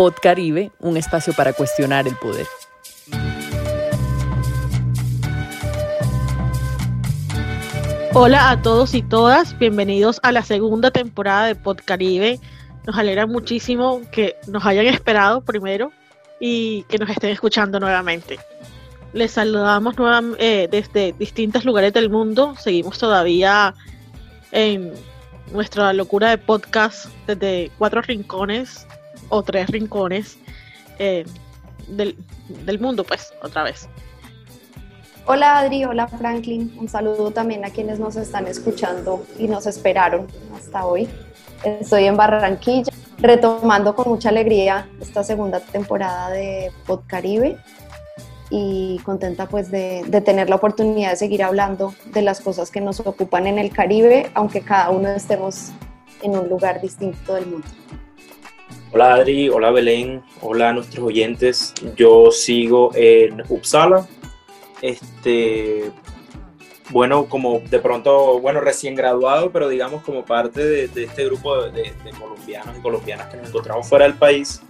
Pod 0.00 0.14
Caribe, 0.14 0.72
un 0.78 0.96
espacio 0.96 1.34
para 1.34 1.52
cuestionar 1.52 2.08
el 2.08 2.16
poder. 2.16 2.46
Hola 8.14 8.48
a 8.48 8.62
todos 8.62 8.94
y 8.94 9.02
todas, 9.02 9.58
bienvenidos 9.58 10.18
a 10.22 10.32
la 10.32 10.42
segunda 10.42 10.90
temporada 10.90 11.44
de 11.44 11.54
Pod 11.54 11.80
Caribe. 11.84 12.40
Nos 12.86 12.96
alegra 12.96 13.26
muchísimo 13.26 14.00
que 14.10 14.36
nos 14.46 14.64
hayan 14.64 14.86
esperado 14.86 15.42
primero 15.42 15.92
y 16.40 16.84
que 16.84 16.96
nos 16.96 17.10
estén 17.10 17.32
escuchando 17.32 17.78
nuevamente. 17.78 18.38
Les 19.12 19.32
saludamos 19.32 19.98
nuevamente, 19.98 20.62
eh, 20.62 20.68
desde 20.68 21.12
distintos 21.12 21.66
lugares 21.66 21.92
del 21.92 22.08
mundo. 22.08 22.54
Seguimos 22.58 22.98
todavía 22.98 23.74
en 24.50 24.94
nuestra 25.52 25.92
locura 25.92 26.30
de 26.30 26.38
podcast 26.38 27.04
desde 27.26 27.70
cuatro 27.76 28.00
rincones 28.00 28.86
o 29.30 29.42
tres 29.42 29.68
rincones 29.68 30.36
eh, 30.98 31.24
del, 31.88 32.16
del 32.66 32.78
mundo, 32.78 33.04
pues, 33.04 33.32
otra 33.42 33.62
vez. 33.62 33.88
Hola 35.26 35.58
Adri, 35.58 35.84
hola 35.84 36.08
Franklin, 36.08 36.74
un 36.78 36.88
saludo 36.88 37.30
también 37.30 37.64
a 37.64 37.70
quienes 37.70 38.00
nos 38.00 38.16
están 38.16 38.46
escuchando 38.46 39.24
y 39.38 39.46
nos 39.46 39.66
esperaron 39.66 40.26
hasta 40.56 40.84
hoy. 40.84 41.08
Estoy 41.62 42.04
en 42.04 42.16
Barranquilla, 42.16 42.92
retomando 43.18 43.94
con 43.94 44.08
mucha 44.08 44.30
alegría 44.30 44.88
esta 45.00 45.22
segunda 45.22 45.60
temporada 45.60 46.30
de 46.30 46.72
Podcaribe 46.86 47.58
y 48.50 48.98
contenta 49.04 49.46
pues 49.46 49.70
de, 49.70 50.02
de, 50.08 50.20
tener 50.20 50.48
la 50.48 50.56
oportunidad 50.56 51.10
de 51.10 51.16
seguir 51.16 51.44
hablando 51.44 51.94
de 52.06 52.22
las 52.22 52.40
cosas 52.40 52.70
que 52.70 52.80
nos 52.80 52.98
ocupan 52.98 53.46
en 53.46 53.58
el 53.58 53.70
Caribe, 53.70 54.30
aunque 54.34 54.62
cada 54.62 54.90
uno 54.90 55.10
estemos 55.10 55.70
en 56.22 56.36
un 56.36 56.48
lugar 56.48 56.80
distinto 56.80 57.34
del 57.34 57.46
mundo. 57.46 57.68
Hola 58.92 59.14
Adri, 59.14 59.48
hola 59.48 59.70
Belén, 59.70 60.20
hola 60.40 60.70
a 60.70 60.72
nuestros 60.72 61.06
oyentes. 61.06 61.72
Yo 61.94 62.32
sigo 62.32 62.90
en 62.96 63.40
Uppsala, 63.48 64.08
este, 64.82 65.92
bueno, 66.88 67.26
como 67.26 67.60
de 67.60 67.78
pronto, 67.78 68.40
bueno, 68.40 68.60
recién 68.60 68.96
graduado, 68.96 69.52
pero 69.52 69.68
digamos 69.68 70.02
como 70.02 70.24
parte 70.24 70.64
de, 70.64 71.04
este 71.04 71.24
grupo 71.24 71.62
de, 71.62 71.92
colombianos 72.18 72.76
y 72.76 72.82
colombianas 72.82 73.28
que 73.28 73.36
nos 73.36 73.50
encontramos 73.50 73.88
fuera 73.88 74.06
del 74.06 74.14
país 74.14 74.60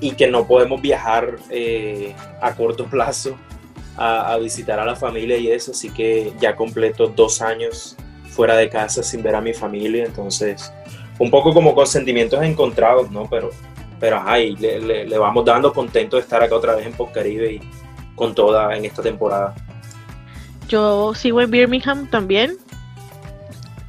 y 0.00 0.12
que 0.12 0.26
no 0.26 0.48
podemos 0.48 0.82
viajar 0.82 1.36
eh, 1.48 2.12
a 2.40 2.56
corto 2.56 2.86
plazo 2.86 3.36
a, 3.96 4.36
visitar 4.38 4.80
a 4.80 4.84
la 4.84 4.96
familia 4.96 5.36
y 5.36 5.48
eso, 5.48 5.70
así 5.70 5.90
que 5.90 6.32
ya 6.40 6.56
completo 6.56 7.06
dos 7.06 7.40
años 7.40 7.96
fuera 8.30 8.56
de 8.56 8.68
casa 8.68 9.04
sin 9.04 9.22
ver 9.22 9.36
a 9.36 9.40
mi 9.40 9.52
familia, 9.52 10.06
entonces 10.06 10.72
un 11.20 11.30
poco 11.30 11.52
como 11.52 11.74
con 11.74 11.86
sentimientos 11.86 12.42
encontrados, 12.42 13.10
¿no? 13.10 13.28
Pero, 13.28 13.50
pero 14.00 14.22
ay, 14.24 14.56
le, 14.56 15.06
le, 15.06 15.18
vamos 15.18 15.44
dando 15.44 15.72
contento 15.72 16.16
de 16.16 16.22
estar 16.22 16.42
acá 16.42 16.56
otra 16.56 16.74
vez 16.74 16.86
en 16.86 16.94
Postcaribe 16.94 17.52
y 17.52 17.60
con 18.14 18.34
toda 18.34 18.74
en 18.74 18.86
esta 18.86 19.02
temporada. 19.02 19.54
Yo 20.66 21.14
sigo 21.14 21.42
en 21.42 21.50
Birmingham 21.50 22.08
también. 22.08 22.56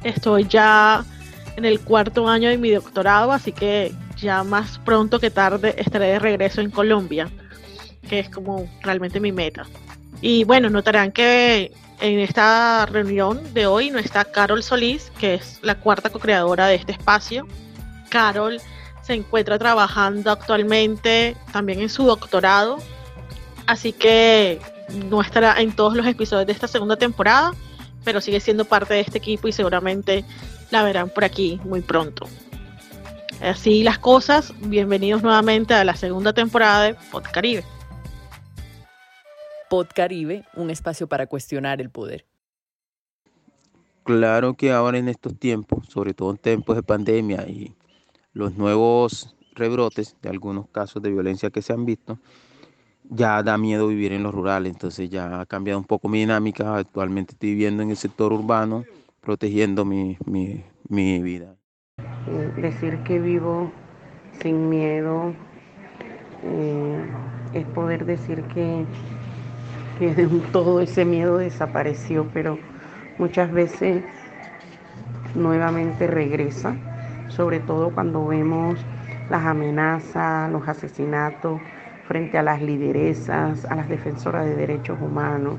Estoy 0.04 0.46
ya 0.46 1.04
en 1.56 1.64
el 1.64 1.80
cuarto 1.80 2.28
año 2.28 2.50
de 2.50 2.58
mi 2.58 2.70
doctorado, 2.70 3.32
así 3.32 3.50
que 3.50 3.92
ya 4.18 4.44
más 4.44 4.78
pronto 4.80 5.18
que 5.18 5.30
tarde 5.30 5.74
estaré 5.78 6.08
de 6.08 6.18
regreso 6.18 6.60
en 6.60 6.70
Colombia, 6.70 7.30
que 8.10 8.18
es 8.18 8.28
como 8.28 8.68
realmente 8.82 9.20
mi 9.20 9.32
meta. 9.32 9.64
Y 10.20 10.44
bueno, 10.44 10.68
notarán 10.68 11.12
que 11.12 11.72
en 12.02 12.18
esta 12.18 12.84
reunión 12.86 13.54
de 13.54 13.66
hoy 13.66 13.90
no 13.90 13.98
está 13.98 14.24
Carol 14.24 14.62
Solís, 14.62 15.10
que 15.18 15.34
es 15.34 15.58
la 15.62 15.76
cuarta 15.76 16.10
co-creadora 16.10 16.66
de 16.66 16.74
este 16.74 16.92
espacio. 16.92 17.46
Carol 18.10 18.60
se 19.02 19.14
encuentra 19.14 19.58
trabajando 19.58 20.30
actualmente 20.30 21.36
también 21.52 21.80
en 21.80 21.88
su 21.88 22.04
doctorado 22.04 22.78
así 23.66 23.92
que 23.92 24.60
no 25.08 25.20
estará 25.20 25.60
en 25.60 25.72
todos 25.72 25.94
los 25.94 26.06
episodios 26.06 26.46
de 26.46 26.52
esta 26.52 26.68
segunda 26.68 26.96
temporada, 26.96 27.52
pero 28.04 28.20
sigue 28.20 28.40
siendo 28.40 28.64
parte 28.64 28.94
de 28.94 29.00
este 29.00 29.18
equipo 29.18 29.48
y 29.48 29.52
seguramente 29.52 30.24
la 30.70 30.82
verán 30.82 31.08
por 31.08 31.24
aquí 31.24 31.60
muy 31.64 31.80
pronto. 31.80 32.26
Así 33.40 33.82
las 33.82 33.98
cosas, 33.98 34.52
bienvenidos 34.60 35.22
nuevamente 35.22 35.74
a 35.74 35.84
la 35.84 35.96
segunda 35.96 36.32
temporada 36.32 36.84
de 36.84 36.94
Pod 37.10 37.24
Caribe. 37.32 37.64
Pod 39.72 39.86
Caribe, 39.94 40.44
un 40.54 40.68
espacio 40.68 41.06
para 41.06 41.26
cuestionar 41.26 41.80
el 41.80 41.88
poder. 41.88 42.26
Claro 44.04 44.52
que 44.52 44.70
ahora 44.70 44.98
en 44.98 45.08
estos 45.08 45.38
tiempos, 45.38 45.88
sobre 45.88 46.12
todo 46.12 46.30
en 46.30 46.36
tiempos 46.36 46.76
de 46.76 46.82
pandemia 46.82 47.48
y 47.48 47.74
los 48.34 48.54
nuevos 48.58 49.34
rebrotes 49.54 50.14
de 50.20 50.28
algunos 50.28 50.68
casos 50.68 51.02
de 51.02 51.10
violencia 51.10 51.48
que 51.48 51.62
se 51.62 51.72
han 51.72 51.86
visto, 51.86 52.18
ya 53.08 53.42
da 53.42 53.56
miedo 53.56 53.88
vivir 53.88 54.12
en 54.12 54.24
lo 54.24 54.30
rural, 54.30 54.66
entonces 54.66 55.08
ya 55.08 55.40
ha 55.40 55.46
cambiado 55.46 55.80
un 55.80 55.86
poco 55.86 56.06
mi 56.06 56.18
dinámica. 56.18 56.76
Actualmente 56.76 57.32
estoy 57.32 57.52
viviendo 57.52 57.82
en 57.82 57.88
el 57.88 57.96
sector 57.96 58.30
urbano, 58.30 58.84
protegiendo 59.22 59.86
mi, 59.86 60.18
mi, 60.26 60.62
mi 60.90 61.22
vida. 61.22 61.56
Eh, 61.96 62.52
decir 62.58 62.98
que 63.04 63.18
vivo 63.18 63.72
sin 64.42 64.68
miedo 64.68 65.32
eh, 66.42 67.10
es 67.54 67.64
poder 67.68 68.04
decir 68.04 68.42
que, 68.54 68.84
que 69.98 70.14
todo 70.52 70.80
ese 70.80 71.04
miedo 71.04 71.38
desapareció, 71.38 72.26
pero 72.32 72.58
muchas 73.18 73.52
veces 73.52 74.02
nuevamente 75.34 76.06
regresa, 76.06 76.76
sobre 77.28 77.60
todo 77.60 77.90
cuando 77.90 78.26
vemos 78.26 78.86
las 79.30 79.44
amenazas, 79.44 80.50
los 80.50 80.68
asesinatos 80.68 81.60
frente 82.08 82.38
a 82.38 82.42
las 82.42 82.60
lideresas, 82.60 83.64
a 83.64 83.74
las 83.76 83.88
defensoras 83.88 84.44
de 84.44 84.56
derechos 84.56 84.98
humanos 85.00 85.54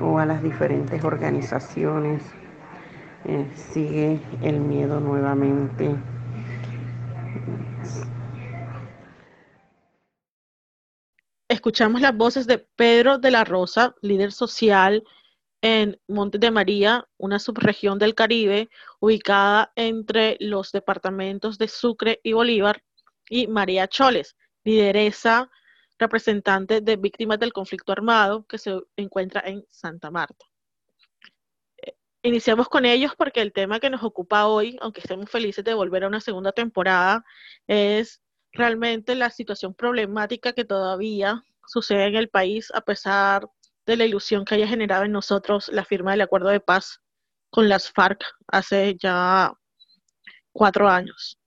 o 0.00 0.18
a 0.18 0.26
las 0.26 0.42
diferentes 0.42 1.04
organizaciones. 1.04 2.22
Eh, 3.24 3.46
sigue 3.54 4.20
el 4.42 4.60
miedo 4.60 5.00
nuevamente. 5.00 5.94
Escuchamos 11.64 12.02
las 12.02 12.14
voces 12.14 12.46
de 12.46 12.58
Pedro 12.58 13.16
de 13.16 13.30
la 13.30 13.42
Rosa, 13.42 13.94
líder 14.02 14.32
social 14.32 15.02
en 15.62 15.98
Monte 16.06 16.36
de 16.36 16.50
María, 16.50 17.08
una 17.16 17.38
subregión 17.38 17.98
del 17.98 18.14
Caribe 18.14 18.68
ubicada 19.00 19.72
entre 19.74 20.36
los 20.40 20.72
departamentos 20.72 21.56
de 21.56 21.68
Sucre 21.68 22.20
y 22.22 22.34
Bolívar, 22.34 22.84
y 23.30 23.46
María 23.46 23.88
Choles, 23.88 24.36
lideresa 24.62 25.50
representante 25.98 26.82
de 26.82 26.96
víctimas 26.96 27.38
del 27.38 27.54
conflicto 27.54 27.92
armado 27.92 28.44
que 28.46 28.58
se 28.58 28.78
encuentra 28.96 29.40
en 29.46 29.64
Santa 29.70 30.10
Marta. 30.10 30.44
Eh, 31.78 31.96
iniciamos 32.24 32.68
con 32.68 32.84
ellos 32.84 33.12
porque 33.16 33.40
el 33.40 33.54
tema 33.54 33.80
que 33.80 33.88
nos 33.88 34.02
ocupa 34.02 34.48
hoy, 34.48 34.76
aunque 34.82 35.00
estemos 35.00 35.30
felices 35.30 35.64
de 35.64 35.72
volver 35.72 36.04
a 36.04 36.08
una 36.08 36.20
segunda 36.20 36.52
temporada, 36.52 37.24
es 37.66 38.20
realmente 38.52 39.14
la 39.14 39.30
situación 39.30 39.72
problemática 39.72 40.52
que 40.52 40.66
todavía 40.66 41.42
sucede 41.66 42.06
en 42.06 42.16
el 42.16 42.28
país 42.28 42.70
a 42.74 42.80
pesar 42.80 43.46
de 43.86 43.96
la 43.96 44.04
ilusión 44.04 44.44
que 44.44 44.54
haya 44.54 44.66
generado 44.66 45.04
en 45.04 45.12
nosotros 45.12 45.68
la 45.68 45.84
firma 45.84 46.12
del 46.12 46.22
acuerdo 46.22 46.48
de 46.48 46.60
paz 46.60 47.00
con 47.50 47.68
las 47.68 47.90
FARC 47.90 48.24
hace 48.48 48.96
ya 48.96 49.52
cuatro 50.52 50.88
años. 50.88 51.38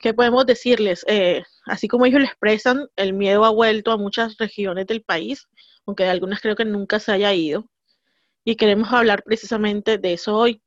¿Qué 0.00 0.14
podemos 0.14 0.46
decirles? 0.46 1.04
Eh, 1.08 1.42
así 1.66 1.88
como 1.88 2.06
ellos 2.06 2.20
lo 2.20 2.26
expresan, 2.26 2.88
el 2.96 3.14
miedo 3.14 3.44
ha 3.44 3.50
vuelto 3.50 3.90
a 3.90 3.96
muchas 3.96 4.36
regiones 4.38 4.86
del 4.86 5.02
país, 5.02 5.48
aunque 5.86 6.04
de 6.04 6.10
algunas 6.10 6.40
creo 6.40 6.56
que 6.56 6.64
nunca 6.64 7.00
se 7.00 7.12
haya 7.12 7.32
ido. 7.32 7.68
Y 8.44 8.56
queremos 8.56 8.92
hablar 8.92 9.22
precisamente 9.22 9.98
de 9.98 10.12
eso 10.12 10.36
hoy. 10.36 10.62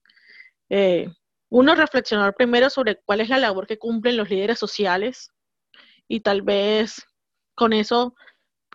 Eh, 0.69 1.07
uno, 1.49 1.75
reflexionar 1.75 2.35
primero 2.35 2.69
sobre 2.69 2.97
cuál 3.05 3.21
es 3.21 3.29
la 3.29 3.37
labor 3.37 3.67
que 3.67 3.77
cumplen 3.77 4.17
los 4.17 4.29
líderes 4.29 4.59
sociales 4.59 5.31
y 6.07 6.19
tal 6.21 6.41
vez 6.41 7.05
con 7.55 7.73
eso 7.73 8.15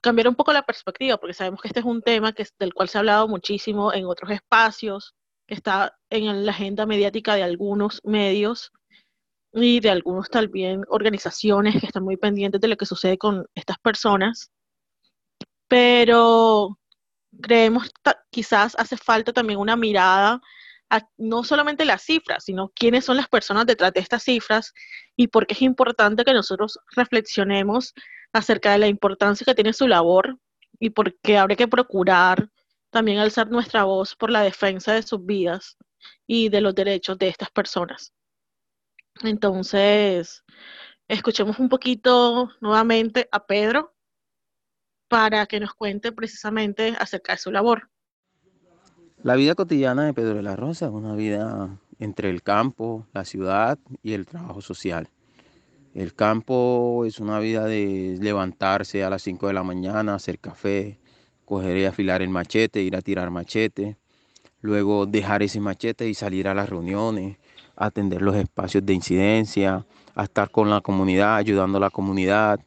cambiar 0.03 0.29
un 0.29 0.35
poco 0.35 0.53
la 0.53 0.65
perspectiva, 0.65 1.17
porque 1.17 1.33
sabemos 1.33 1.63
que 1.63 1.69
este 1.69 1.81
es 1.81 1.87
un 1.87 2.03
tema 2.03 2.33
que, 2.33 2.47
del 2.59 2.75
cual 2.75 2.89
se 2.89 2.99
ha 2.99 3.01
hablado 3.01 3.29
muchísimo 3.29 3.93
en 3.95 4.05
otros 4.07 4.31
espacios, 4.31 5.15
que 5.47 5.55
está 5.55 5.97
en 6.11 6.45
la 6.45 6.53
agenda 6.53 6.85
mediática 6.87 7.35
de 7.35 7.45
algunos 7.45 8.01
medios 8.05 8.73
y 9.53 9.81
de 9.81 9.91
algunos 9.91 10.29
también 10.29 10.85
organizaciones 10.89 11.81
que 11.81 11.87
están 11.87 12.05
muy 12.05 12.17
pendientes 12.17 12.61
de 12.61 12.69
lo 12.69 12.77
que 12.77 12.87
sucede 12.87 13.17
con 13.17 13.47
estas 13.55 13.79
personas, 13.79 14.51
pero 15.69 16.79
creemos 17.41 17.91
quizás 18.31 18.75
hace 18.79 18.97
falta 18.97 19.33
también 19.33 19.59
una 19.59 19.77
mirada 19.77 20.41
a 20.91 21.09
no 21.17 21.45
solamente 21.45 21.85
las 21.85 22.03
cifras, 22.03 22.45
sino 22.45 22.71
quiénes 22.75 23.05
son 23.05 23.17
las 23.17 23.29
personas 23.29 23.67
detrás 23.67 23.93
de 23.93 24.01
estas 24.01 24.25
cifras 24.25 24.75
y 25.17 25.29
por 25.29 25.47
qué 25.47 25.55
es 25.55 25.63
importante 25.63 26.25
que 26.25 26.35
nosotros 26.35 26.79
reflexionemos 26.95 27.95
acerca 28.33 28.73
de 28.73 28.79
la 28.79 28.87
importancia 28.89 29.45
que 29.45 29.55
tiene 29.55 29.73
su 29.73 29.87
labor 29.87 30.39
y 30.79 30.91
por 30.91 31.15
qué 31.21 31.45
que 31.57 31.69
procurar 31.69 32.51
también 32.91 33.19
alzar 33.19 33.51
nuestra 33.51 33.85
voz 33.85 34.15
por 34.15 34.31
la 34.31 34.43
defensa 34.43 34.93
de 34.93 35.03
sus 35.03 35.25
vidas 35.25 35.77
y 36.27 36.49
de 36.49 36.61
los 36.61 36.75
derechos 36.75 37.19
de 37.19 37.29
estas 37.29 37.51
personas. 37.51 38.13
Entonces, 39.23 40.45
escuchemos 41.09 41.59
un 41.59 41.69
poquito 41.69 42.51
nuevamente 42.61 43.29
a 43.31 43.47
Pedro 43.47 43.95
para 45.09 45.47
que 45.47 45.61
nos 45.61 45.75
cuente 45.75 46.13
precisamente 46.13 46.95
acerca 46.99 47.33
de 47.33 47.39
su 47.39 47.51
labor. 47.51 47.91
La 49.23 49.37
vida 49.37 49.55
cotidiana 49.55 50.05
de 50.05 50.15
Pedro 50.15 50.35
de 50.35 50.43
la 50.43 50.57
Rosa 50.57 50.87
es 50.87 50.93
una 50.93 51.15
vida 51.15 51.79
entre 51.99 52.31
el 52.31 52.43
campo, 52.43 53.07
la 53.13 53.25
ciudad 53.25 53.79
y 54.03 54.15
el 54.15 54.27
trabajo 54.27 54.61
social. 54.61 55.09
El 55.95 56.15
campo 56.15 57.05
es 57.05 57.21
una 57.21 57.39
vida 57.39 57.67
de 57.67 58.17
levantarse 58.19 59.05
a 59.05 59.11
las 59.11 59.23
5 59.23 59.49
de 59.49 59.53
la 59.53 59.63
mañana, 59.63 60.15
hacer 60.15 60.39
café, 60.39 60.99
coger 61.45 61.77
y 61.77 61.85
afilar 61.85 62.23
el 62.23 62.31
machete, 62.31 62.83
ir 62.83 62.97
a 62.97 63.03
tirar 63.03 63.31
machete, 63.31 63.99
luego 64.63 65.05
dejar 65.05 65.43
ese 65.43 65.61
machete 65.61 66.09
y 66.09 66.15
salir 66.15 66.49
a 66.49 66.55
las 66.55 66.71
reuniones, 66.71 67.37
atender 67.77 68.23
los 68.23 68.37
espacios 68.37 68.87
de 68.87 68.95
incidencia, 68.95 69.85
a 70.15 70.25
estar 70.25 70.51
con 70.51 70.71
la 70.71 70.81
comunidad, 70.81 71.37
ayudando 71.37 71.77
a 71.77 71.83
la 71.83 71.91
comunidad, 71.91 72.61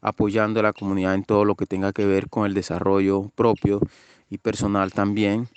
apoyando 0.00 0.60
a 0.60 0.62
la 0.62 0.72
comunidad 0.72 1.14
en 1.14 1.24
todo 1.24 1.44
lo 1.44 1.56
que 1.56 1.66
tenga 1.66 1.92
que 1.92 2.06
ver 2.06 2.30
con 2.30 2.46
el 2.46 2.54
desarrollo 2.54 3.30
propio 3.34 3.80
y 4.30 4.38
personal 4.38 4.92
también. 4.92 5.48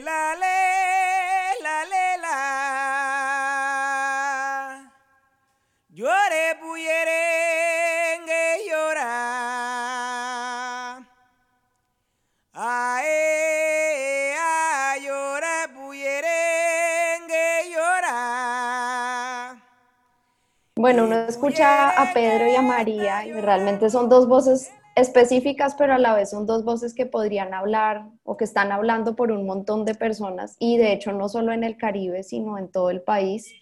la, 0.00 0.36
la, 0.38 0.73
Bueno, 20.94 21.08
uno 21.08 21.26
escucha 21.28 21.88
a 21.90 22.12
Pedro 22.14 22.46
y 22.48 22.54
a 22.54 22.62
María 22.62 23.24
realmente 23.42 23.90
son 23.90 24.08
dos 24.08 24.28
voces 24.28 24.70
específicas, 24.94 25.74
pero 25.74 25.92
a 25.92 25.98
la 25.98 26.14
vez 26.14 26.30
son 26.30 26.46
dos 26.46 26.64
voces 26.64 26.94
que 26.94 27.04
podrían 27.04 27.52
hablar 27.52 28.06
o 28.22 28.36
que 28.36 28.44
están 28.44 28.70
hablando 28.70 29.16
por 29.16 29.32
un 29.32 29.44
montón 29.44 29.84
de 29.84 29.96
personas 29.96 30.54
y 30.60 30.78
de 30.78 30.92
hecho 30.92 31.10
no 31.10 31.28
solo 31.28 31.52
en 31.52 31.64
el 31.64 31.76
Caribe, 31.76 32.22
sino 32.22 32.58
en 32.58 32.70
todo 32.70 32.90
el 32.90 33.02
país. 33.02 33.52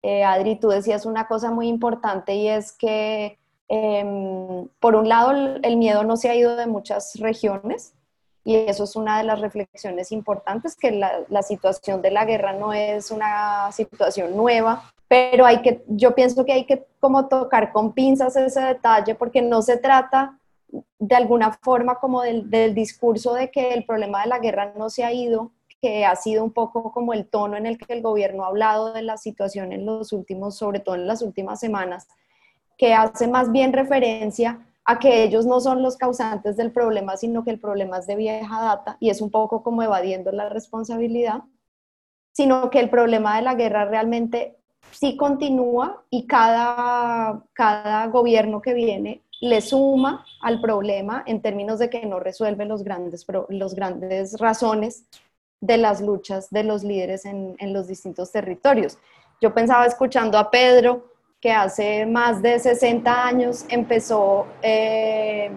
Eh, 0.00 0.24
Adri, 0.24 0.56
tú 0.56 0.68
decías 0.68 1.04
una 1.04 1.28
cosa 1.28 1.50
muy 1.50 1.68
importante 1.68 2.34
y 2.34 2.48
es 2.48 2.72
que 2.72 3.38
em, 3.68 4.66
por 4.80 4.94
un 4.94 5.06
lado 5.06 5.32
el 5.32 5.76
miedo 5.76 6.02
no 6.02 6.16
se 6.16 6.30
ha 6.30 6.34
ido 6.34 6.56
de 6.56 6.66
muchas 6.66 7.16
regiones 7.20 7.92
y 8.42 8.56
eso 8.56 8.84
es 8.84 8.96
una 8.96 9.18
de 9.18 9.24
las 9.24 9.38
reflexiones 9.42 10.12
importantes, 10.12 10.76
que 10.76 10.92
la 10.92 11.42
situación 11.42 12.00
de 12.00 12.10
la 12.10 12.24
guerra 12.24 12.54
no 12.54 12.72
es 12.72 13.10
una 13.10 13.70
situación 13.70 14.34
nueva, 14.34 14.93
pero 15.14 15.46
hay 15.46 15.62
que, 15.62 15.84
yo 15.86 16.12
pienso 16.12 16.44
que 16.44 16.52
hay 16.52 16.64
que 16.66 16.88
como 16.98 17.28
tocar 17.28 17.70
con 17.70 17.92
pinzas 17.92 18.34
ese 18.34 18.60
detalle 18.60 19.14
porque 19.14 19.42
no 19.42 19.62
se 19.62 19.76
trata 19.76 20.40
de 20.98 21.14
alguna 21.14 21.52
forma 21.52 22.00
como 22.00 22.22
del, 22.22 22.50
del, 22.50 22.74
discurso 22.74 23.32
de 23.32 23.48
que 23.52 23.74
el 23.74 23.84
problema 23.84 24.22
de 24.22 24.28
la 24.28 24.40
guerra 24.40 24.72
no 24.76 24.90
se 24.90 25.04
ha 25.04 25.12
ido, 25.12 25.52
que 25.80 26.04
ha 26.04 26.16
sido 26.16 26.42
un 26.42 26.52
poco 26.52 26.90
como 26.90 27.12
el 27.12 27.28
tono 27.28 27.56
en 27.56 27.66
el 27.66 27.78
que 27.78 27.92
el 27.92 28.02
gobierno 28.02 28.42
ha 28.42 28.48
hablado 28.48 28.92
de 28.92 29.02
la 29.02 29.16
situación 29.16 29.70
en 29.70 29.86
los 29.86 30.12
últimos, 30.12 30.56
sobre 30.56 30.80
todo 30.80 30.96
en 30.96 31.06
las 31.06 31.22
últimas 31.22 31.60
semanas, 31.60 32.08
que 32.76 32.92
hace 32.92 33.28
más 33.28 33.52
bien 33.52 33.72
referencia 33.72 34.66
a 34.84 34.98
que 34.98 35.22
ellos 35.22 35.46
no 35.46 35.60
son 35.60 35.80
los 35.80 35.96
causantes 35.96 36.56
del 36.56 36.72
problema, 36.72 37.16
sino 37.16 37.44
que 37.44 37.52
el 37.52 37.60
problema 37.60 37.98
es 37.98 38.08
de 38.08 38.16
vieja 38.16 38.60
data 38.60 38.96
y 38.98 39.10
es 39.10 39.20
un 39.20 39.30
poco 39.30 39.62
como 39.62 39.84
evadiendo 39.84 40.32
la 40.32 40.48
responsabilidad, 40.48 41.44
sino 42.32 42.68
que 42.70 42.80
el 42.80 42.90
problema 42.90 43.36
de 43.36 43.42
la 43.42 43.54
guerra 43.54 43.84
realmente 43.84 44.58
sí 44.94 45.16
continúa 45.16 46.02
y 46.10 46.26
cada, 46.26 47.42
cada 47.52 48.06
gobierno 48.06 48.62
que 48.62 48.74
viene 48.74 49.22
le 49.40 49.60
suma 49.60 50.24
al 50.40 50.60
problema 50.60 51.22
en 51.26 51.42
términos 51.42 51.78
de 51.78 51.90
que 51.90 52.06
no 52.06 52.20
resuelve 52.20 52.64
los 52.64 52.82
grandes, 52.82 53.26
los 53.48 53.74
grandes 53.74 54.38
razones 54.38 55.04
de 55.60 55.76
las 55.76 56.00
luchas 56.00 56.50
de 56.50 56.64
los 56.64 56.84
líderes 56.84 57.24
en, 57.24 57.56
en 57.58 57.72
los 57.72 57.88
distintos 57.88 58.30
territorios. 58.32 58.98
Yo 59.40 59.52
pensaba 59.52 59.86
escuchando 59.86 60.38
a 60.38 60.50
Pedro 60.50 61.10
que 61.40 61.52
hace 61.52 62.06
más 62.06 62.40
de 62.40 62.58
60 62.58 63.26
años 63.26 63.66
empezó 63.68 64.46
eh, 64.62 65.50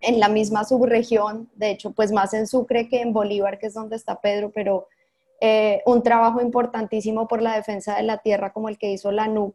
en 0.00 0.18
la 0.18 0.28
misma 0.28 0.64
subregión, 0.64 1.50
de 1.54 1.72
hecho, 1.72 1.90
pues 1.90 2.10
más 2.10 2.32
en 2.32 2.46
Sucre 2.46 2.88
que 2.88 3.02
en 3.02 3.12
Bolívar, 3.12 3.58
que 3.58 3.66
es 3.66 3.74
donde 3.74 3.96
está 3.96 4.18
Pedro, 4.18 4.50
pero 4.50 4.88
eh, 5.40 5.82
un 5.86 6.02
trabajo 6.02 6.42
importantísimo 6.42 7.26
por 7.26 7.40
la 7.40 7.56
defensa 7.56 7.96
de 7.96 8.02
la 8.02 8.18
tierra 8.18 8.52
como 8.52 8.68
el 8.68 8.76
que 8.76 8.92
hizo 8.92 9.10
la 9.10 9.26
NUC 9.26 9.54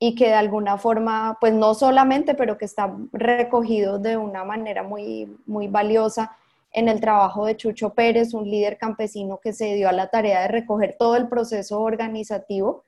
y 0.00 0.16
que 0.16 0.26
de 0.26 0.34
alguna 0.34 0.76
forma, 0.78 1.38
pues 1.40 1.52
no 1.54 1.74
solamente, 1.74 2.34
pero 2.34 2.58
que 2.58 2.64
está 2.64 2.92
recogido 3.12 3.98
de 3.98 4.16
una 4.16 4.44
manera 4.44 4.82
muy, 4.82 5.36
muy 5.46 5.68
valiosa 5.68 6.36
en 6.72 6.88
el 6.88 7.00
trabajo 7.00 7.46
de 7.46 7.56
Chucho 7.56 7.94
Pérez, 7.94 8.34
un 8.34 8.48
líder 8.50 8.76
campesino 8.76 9.38
que 9.38 9.52
se 9.52 9.74
dio 9.74 9.88
a 9.88 9.92
la 9.92 10.08
tarea 10.08 10.42
de 10.42 10.48
recoger 10.48 10.96
todo 10.98 11.16
el 11.16 11.28
proceso 11.28 11.80
organizativo. 11.80 12.84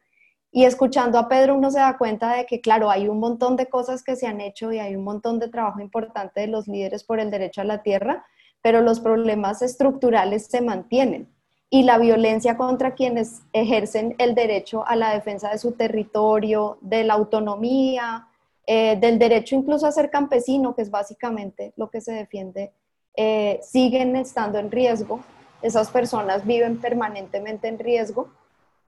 Y 0.53 0.65
escuchando 0.65 1.19
a 1.19 1.29
Pedro 1.29 1.55
uno 1.55 1.71
se 1.71 1.79
da 1.79 1.97
cuenta 1.97 2.35
de 2.35 2.45
que, 2.47 2.61
claro, 2.61 2.91
hay 2.91 3.09
un 3.09 3.21
montón 3.21 3.57
de 3.57 3.67
cosas 3.67 4.03
que 4.03 4.17
se 4.17 4.27
han 4.27 4.41
hecho 4.41 4.73
y 4.73 4.81
hay 4.81 4.97
un 4.97 5.05
montón 5.05 5.39
de 5.39 5.49
trabajo 5.49 5.81
importante 5.81 6.41
de 6.41 6.49
los 6.49 6.67
líderes 6.67 7.05
por 7.05 7.21
el 7.21 7.31
derecho 7.31 7.61
a 7.61 7.65
la 7.65 7.83
tierra, 7.83 8.27
pero 8.62 8.81
los 8.81 9.01
problemas 9.01 9.62
estructurales 9.62 10.47
se 10.47 10.61
mantienen 10.61 11.29
y 11.72 11.84
la 11.84 11.99
violencia 11.99 12.56
contra 12.56 12.94
quienes 12.94 13.43
ejercen 13.52 14.17
el 14.19 14.34
derecho 14.34 14.84
a 14.87 14.96
la 14.96 15.14
defensa 15.14 15.50
de 15.50 15.58
su 15.58 15.72
territorio, 15.72 16.78
de 16.81 17.05
la 17.05 17.14
autonomía, 17.14 18.26
eh, 18.67 18.96
del 18.96 19.19
derecho 19.20 19.55
incluso 19.55 19.87
a 19.87 19.93
ser 19.93 20.11
campesino, 20.11 20.75
que 20.75 20.82
es 20.82 20.90
básicamente 20.90 21.72
lo 21.76 21.88
que 21.88 22.00
se 22.00 22.12
defiende, 22.12 22.72
eh, 23.17 23.61
siguen 23.62 24.17
estando 24.17 24.58
en 24.58 24.70
riesgo. 24.70 25.20
Esas 25.62 25.90
personas 25.90 26.44
viven 26.44 26.81
permanentemente 26.81 27.69
en 27.69 27.78
riesgo 27.78 28.28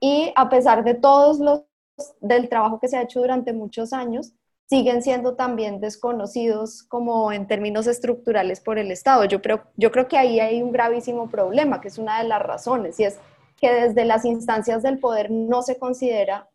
y 0.01 0.33
a 0.35 0.49
pesar 0.49 0.83
de 0.83 0.93
todos 0.93 1.39
los 1.39 1.61
del 2.19 2.49
trabajo 2.49 2.79
que 2.79 2.87
se 2.87 2.97
ha 2.97 3.03
hecho 3.03 3.21
durante 3.21 3.53
muchos 3.53 3.93
años, 3.93 4.33
siguen 4.65 5.01
siendo 5.03 5.35
también 5.35 5.79
desconocidos 5.79 6.83
como 6.83 7.31
en 7.31 7.47
términos 7.47 7.87
estructurales 7.87 8.59
por 8.59 8.79
el 8.79 8.91
Estado. 8.91 9.25
Yo 9.25 9.41
creo, 9.41 9.63
yo 9.75 9.91
creo 9.91 10.07
que 10.07 10.17
ahí 10.17 10.39
hay 10.39 10.61
un 10.61 10.71
gravísimo 10.71 11.29
problema, 11.29 11.81
que 11.81 11.89
es 11.89 11.97
una 11.97 12.21
de 12.21 12.27
las 12.27 12.41
razones, 12.41 12.99
y 12.99 13.03
es 13.03 13.19
que 13.57 13.71
desde 13.71 14.05
las 14.05 14.25
instancias 14.25 14.83
del 14.83 14.99
poder 14.99 15.31
no 15.31 15.61
se 15.61 15.77
considera 15.77 16.49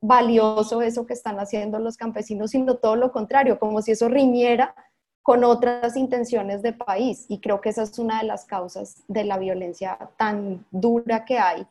valioso 0.00 0.82
eso 0.82 1.06
que 1.06 1.14
están 1.14 1.38
haciendo 1.38 1.78
los 1.78 1.96
campesinos, 1.96 2.50
sino 2.50 2.76
todo 2.76 2.96
lo 2.96 3.10
contrario, 3.10 3.58
como 3.58 3.80
si 3.80 3.92
eso 3.92 4.08
riñera 4.08 4.74
con 5.22 5.42
otras 5.44 5.96
intenciones 5.96 6.60
de 6.62 6.74
país. 6.74 7.24
Y 7.28 7.40
creo 7.40 7.62
que 7.62 7.70
esa 7.70 7.82
es 7.82 7.98
una 7.98 8.20
de 8.20 8.26
las 8.26 8.44
causas 8.44 9.02
de 9.08 9.24
la 9.24 9.38
violencia 9.38 9.98
tan 10.18 10.66
dura 10.70 11.24
que 11.24 11.38
hay 11.38 11.66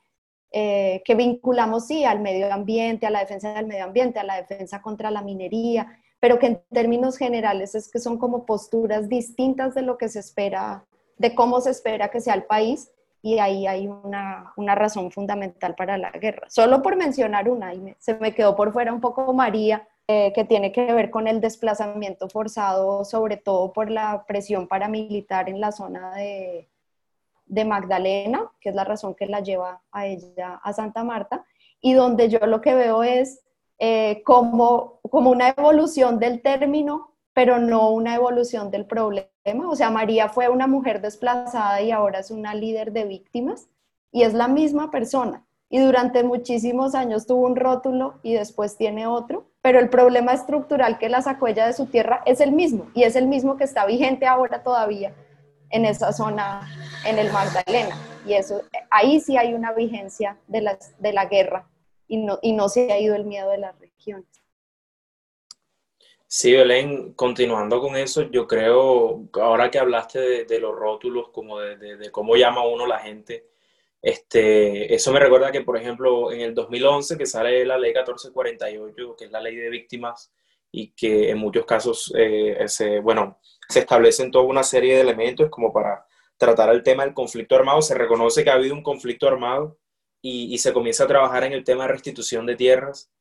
eh, 0.55 1.01
que 1.03 1.15
vinculamos, 1.15 1.87
sí, 1.87 2.05
al 2.05 2.19
medio 2.19 2.53
ambiente, 2.53 3.07
a 3.07 3.09
la 3.09 3.21
defensa 3.21 3.55
del 3.55 3.65
medio 3.65 3.85
ambiente, 3.85 4.19
a 4.19 4.23
la 4.23 4.35
defensa 4.35 4.83
contra 4.83 5.09
la 5.09 5.23
minería, 5.23 5.99
pero 6.19 6.37
que 6.37 6.45
en 6.45 6.61
términos 6.71 7.17
generales 7.17 7.73
es 7.73 7.89
que 7.89 7.97
son 7.97 8.19
como 8.19 8.45
posturas 8.45 9.09
distintas 9.09 9.73
de 9.73 9.81
lo 9.81 9.97
que 9.97 10.09
se 10.09 10.19
espera, 10.19 10.85
de 11.17 11.33
cómo 11.33 11.59
se 11.59 11.71
espera 11.71 12.11
que 12.11 12.21
sea 12.21 12.35
el 12.35 12.43
país, 12.43 12.91
y 13.23 13.39
ahí 13.39 13.65
hay 13.65 13.87
una, 13.87 14.53
una 14.55 14.75
razón 14.75 15.09
fundamental 15.09 15.73
para 15.73 15.97
la 15.97 16.11
guerra. 16.11 16.47
Solo 16.49 16.83
por 16.83 16.97
mencionar 16.97 17.49
una, 17.49 17.73
se 17.97 18.13
me 18.15 18.35
quedó 18.35 18.55
por 18.55 18.73
fuera 18.73 18.93
un 18.93 19.01
poco 19.01 19.33
María, 19.33 19.87
eh, 20.07 20.33
que 20.35 20.43
tiene 20.43 20.71
que 20.71 20.93
ver 20.93 21.09
con 21.09 21.27
el 21.27 21.41
desplazamiento 21.41 22.29
forzado, 22.29 23.05
sobre 23.05 23.37
todo 23.37 23.73
por 23.73 23.89
la 23.89 24.25
presión 24.27 24.67
paramilitar 24.67 25.49
en 25.49 25.59
la 25.59 25.71
zona 25.71 26.13
de, 26.15 26.67
de 27.45 27.65
Magdalena, 27.65 28.51
que 28.59 28.69
es 28.69 28.75
la 28.75 28.83
razón 28.83 29.15
que 29.15 29.25
la 29.25 29.41
lleva 29.41 29.81
a 29.91 30.07
ella 30.07 30.59
a 30.63 30.73
Santa 30.73 31.03
Marta, 31.03 31.45
y 31.81 31.93
donde 31.93 32.29
yo 32.29 32.39
lo 32.45 32.61
que 32.61 32.75
veo 32.75 33.03
es 33.03 33.41
eh, 33.79 34.21
como, 34.23 34.99
como 35.09 35.31
una 35.31 35.49
evolución 35.49 36.19
del 36.19 36.41
término, 36.41 37.11
pero 37.33 37.59
no 37.59 37.91
una 37.91 38.15
evolución 38.15 38.71
del 38.71 38.85
problema. 38.85 39.29
O 39.67 39.75
sea, 39.75 39.89
María 39.89 40.29
fue 40.29 40.47
una 40.49 40.67
mujer 40.67 41.01
desplazada 41.01 41.81
y 41.81 41.91
ahora 41.91 42.19
es 42.19 42.31
una 42.31 42.53
líder 42.53 42.91
de 42.93 43.05
víctimas, 43.05 43.67
y 44.11 44.23
es 44.23 44.33
la 44.33 44.47
misma 44.47 44.91
persona. 44.91 45.43
Y 45.69 45.79
durante 45.79 46.23
muchísimos 46.23 46.93
años 46.93 47.25
tuvo 47.25 47.47
un 47.47 47.55
rótulo 47.55 48.19
y 48.21 48.33
después 48.33 48.77
tiene 48.77 49.07
otro, 49.07 49.45
pero 49.61 49.79
el 49.79 49.89
problema 49.89 50.31
estructural 50.33 50.99
que 50.99 51.09
la 51.09 51.23
sacó 51.23 51.47
ella 51.47 51.65
de 51.65 51.73
su 51.73 51.87
tierra 51.87 52.21
es 52.25 52.39
el 52.41 52.51
mismo, 52.51 52.85
y 52.93 53.03
es 53.03 53.15
el 53.15 53.27
mismo 53.27 53.57
que 53.57 53.63
está 53.63 53.85
vigente 53.85 54.27
ahora 54.27 54.63
todavía 54.63 55.13
en 55.73 55.85
esa 55.85 56.13
zona, 56.13 56.69
en 57.03 57.17
el 57.17 57.31
Magdalena. 57.31 57.97
Y 58.25 58.33
eso, 58.33 58.61
ahí 58.91 59.19
sí 59.19 59.37
hay 59.37 59.55
una 59.55 59.73
vigencia 59.73 60.37
de, 60.47 60.61
las, 60.61 60.95
de 61.01 61.11
la 61.11 61.25
guerra 61.25 61.67
y 62.07 62.17
no, 62.17 62.37
y 62.43 62.53
no 62.53 62.69
se 62.69 62.91
ha 62.91 62.99
ido 62.99 63.15
el 63.15 63.25
miedo 63.25 63.49
de 63.49 63.57
las 63.57 63.77
regiones. 63.79 64.29
Sí, 66.27 66.53
Belén, 66.53 67.13
continuando 67.13 67.81
con 67.81 67.95
eso, 67.95 68.23
yo 68.29 68.47
creo, 68.47 69.27
ahora 69.33 69.69
que 69.69 69.79
hablaste 69.79 70.45
de, 70.45 70.59
los 70.59 70.75
rótulos, 70.75 71.29
como 71.29 71.59
de, 71.59 72.09
cómo 72.11 72.35
llama 72.35 72.65
uno 72.65 72.87
la 72.87 72.99
gente, 72.99 73.47
Este, 74.01 74.93
eso 74.93 75.11
me 75.11 75.19
recuerda 75.19 75.51
que, 75.51 75.61
por 75.61 75.77
ejemplo, 75.77 76.31
en 76.31 76.41
el 76.41 76.53
2011 76.53 77.17
que 77.17 77.25
sale 77.25 77.65
la 77.65 77.77
ley 77.77 77.93
1448, 77.93 79.15
que 79.15 79.25
es 79.25 79.31
la 79.31 79.41
ley 79.41 79.55
de 79.55 79.69
víctimas, 79.69 80.31
y 80.71 80.89
que 80.91 81.29
en 81.29 81.37
muchos 81.37 81.65
casos 81.65 82.11
eh, 82.17 82.65
bueno, 83.03 83.39
se 83.69 83.79
establecen 83.79 84.31
toda 84.31 84.45
una 84.45 84.63
serie 84.63 84.95
de 84.95 85.01
elementos 85.01 85.49
como 85.49 85.71
para 85.71 86.05
tratar 86.37 86.69
el 86.69 86.83
tema 86.83 87.05
del 87.05 87.13
conflicto 87.13 87.55
armado. 87.55 87.81
Se 87.81 87.95
reconoce 87.95 88.43
que 88.43 88.49
ha 88.49 88.55
habido 88.55 88.73
un 88.73 88.83
conflicto 88.83 89.27
armado 89.27 89.77
y, 90.21 90.57
se 90.57 90.73
comienza 90.73 91.03
a 91.03 91.07
trabajar 91.07 91.43
en 91.43 91.53
el 91.53 91.63
tema 91.63 91.83
de 91.83 91.93
restitución 91.93 92.45
de 92.45 92.55
tierras. 92.55 93.11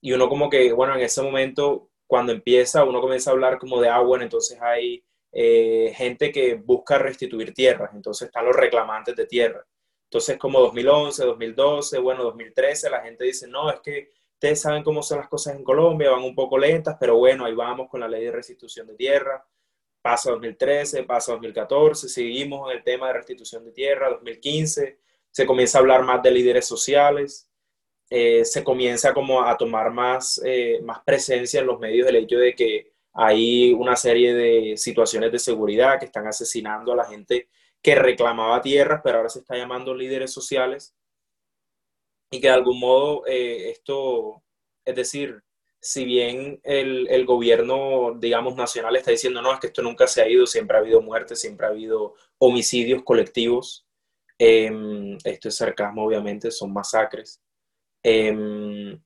Y 0.00 0.12
uno 0.12 0.28
como 0.28 0.48
que, 0.48 0.72
bueno, 0.72 0.94
en 0.94 1.00
ese 1.00 1.22
momento, 1.22 1.90
cuando 2.06 2.32
empieza, 2.32 2.84
uno 2.84 3.00
comienza 3.00 3.30
a 3.30 3.32
hablar 3.32 3.58
como 3.58 3.80
de, 3.80 3.88
ah, 3.88 4.00
bueno, 4.00 4.24
entonces 4.24 4.60
hay 4.60 5.04
eh, 5.32 5.92
gente 5.96 6.30
que 6.30 6.54
busca 6.54 6.98
restituir 6.98 7.54
tierras, 7.54 7.90
entonces 7.94 8.26
están 8.26 8.44
los 8.44 8.54
reclamantes 8.54 9.16
de 9.16 9.26
tierra. 9.26 9.66
Entonces, 10.04 10.36
como 10.38 10.60
2011, 10.60 11.24
2012, 11.24 11.98
bueno, 11.98 12.22
2013, 12.24 12.90
la 12.90 13.00
gente 13.00 13.24
dice, 13.24 13.48
no, 13.48 13.70
es 13.70 13.80
que 13.80 14.10
ustedes 14.34 14.60
saben 14.60 14.82
cómo 14.82 15.02
son 15.02 15.18
las 15.18 15.28
cosas 15.28 15.56
en 15.56 15.64
Colombia, 15.64 16.10
van 16.10 16.22
un 16.22 16.34
poco 16.34 16.58
lentas, 16.58 16.96
pero 17.00 17.16
bueno, 17.16 17.44
ahí 17.44 17.54
vamos 17.54 17.88
con 17.88 18.00
la 18.00 18.08
ley 18.08 18.24
de 18.24 18.32
restitución 18.32 18.86
de 18.88 18.94
tierra. 18.94 19.44
Pasa 20.02 20.32
2013, 20.32 21.04
pasa 21.04 21.32
2014, 21.32 22.08
seguimos 22.08 22.68
en 22.68 22.78
el 22.78 22.84
tema 22.84 23.06
de 23.06 23.12
restitución 23.14 23.64
de 23.64 23.70
tierra, 23.70 24.10
2015, 24.10 24.98
se 25.30 25.46
comienza 25.46 25.78
a 25.78 25.80
hablar 25.80 26.02
más 26.02 26.22
de 26.22 26.32
líderes 26.32 26.66
sociales, 26.66 27.48
eh, 28.10 28.44
se 28.44 28.64
comienza 28.64 29.14
como 29.14 29.42
a 29.42 29.56
tomar 29.56 29.92
más, 29.92 30.42
eh, 30.44 30.80
más 30.82 31.00
presencia 31.04 31.60
en 31.60 31.66
los 31.66 31.78
medios 31.78 32.08
el 32.08 32.16
hecho 32.16 32.36
de 32.36 32.54
que 32.54 32.92
hay 33.14 33.72
una 33.72 33.96
serie 33.96 34.34
de 34.34 34.76
situaciones 34.76 35.32
de 35.32 35.38
seguridad 35.38 35.98
que 35.98 36.06
están 36.06 36.26
asesinando 36.26 36.92
a 36.92 36.96
la 36.96 37.04
gente 37.04 37.48
que 37.80 37.94
reclamaba 37.94 38.60
tierras, 38.60 39.00
pero 39.02 39.18
ahora 39.18 39.28
se 39.28 39.40
está 39.40 39.56
llamando 39.56 39.94
líderes 39.94 40.32
sociales. 40.32 40.94
Y 42.30 42.40
que 42.40 42.48
de 42.48 42.54
algún 42.54 42.80
modo 42.80 43.26
eh, 43.26 43.70
esto, 43.70 44.42
es 44.84 44.96
decir, 44.96 45.42
si 45.84 46.04
bien 46.04 46.60
el, 46.62 47.08
el, 47.10 47.26
gobierno, 47.26 48.14
digamos, 48.16 48.54
nacional 48.54 48.94
está 48.94 49.10
diciendo, 49.10 49.42
no, 49.42 49.52
es 49.52 49.58
que 49.58 49.66
esto 49.66 49.82
nunca 49.82 50.06
se 50.06 50.22
ha 50.22 50.28
ido, 50.28 50.46
siempre 50.46 50.76
ha 50.76 50.80
habido 50.80 51.02
muertes, 51.02 51.40
siempre 51.40 51.66
ha 51.66 51.70
habido 51.70 52.14
homicidios 52.38 53.02
colectivos, 53.02 53.84
eh, 54.38 54.70
esto 55.24 55.48
es 55.48 55.56
sarcasmo, 55.56 56.04
obviamente, 56.04 56.52
son 56.52 56.72
masacres. 56.72 57.42
Eh, 58.02 58.96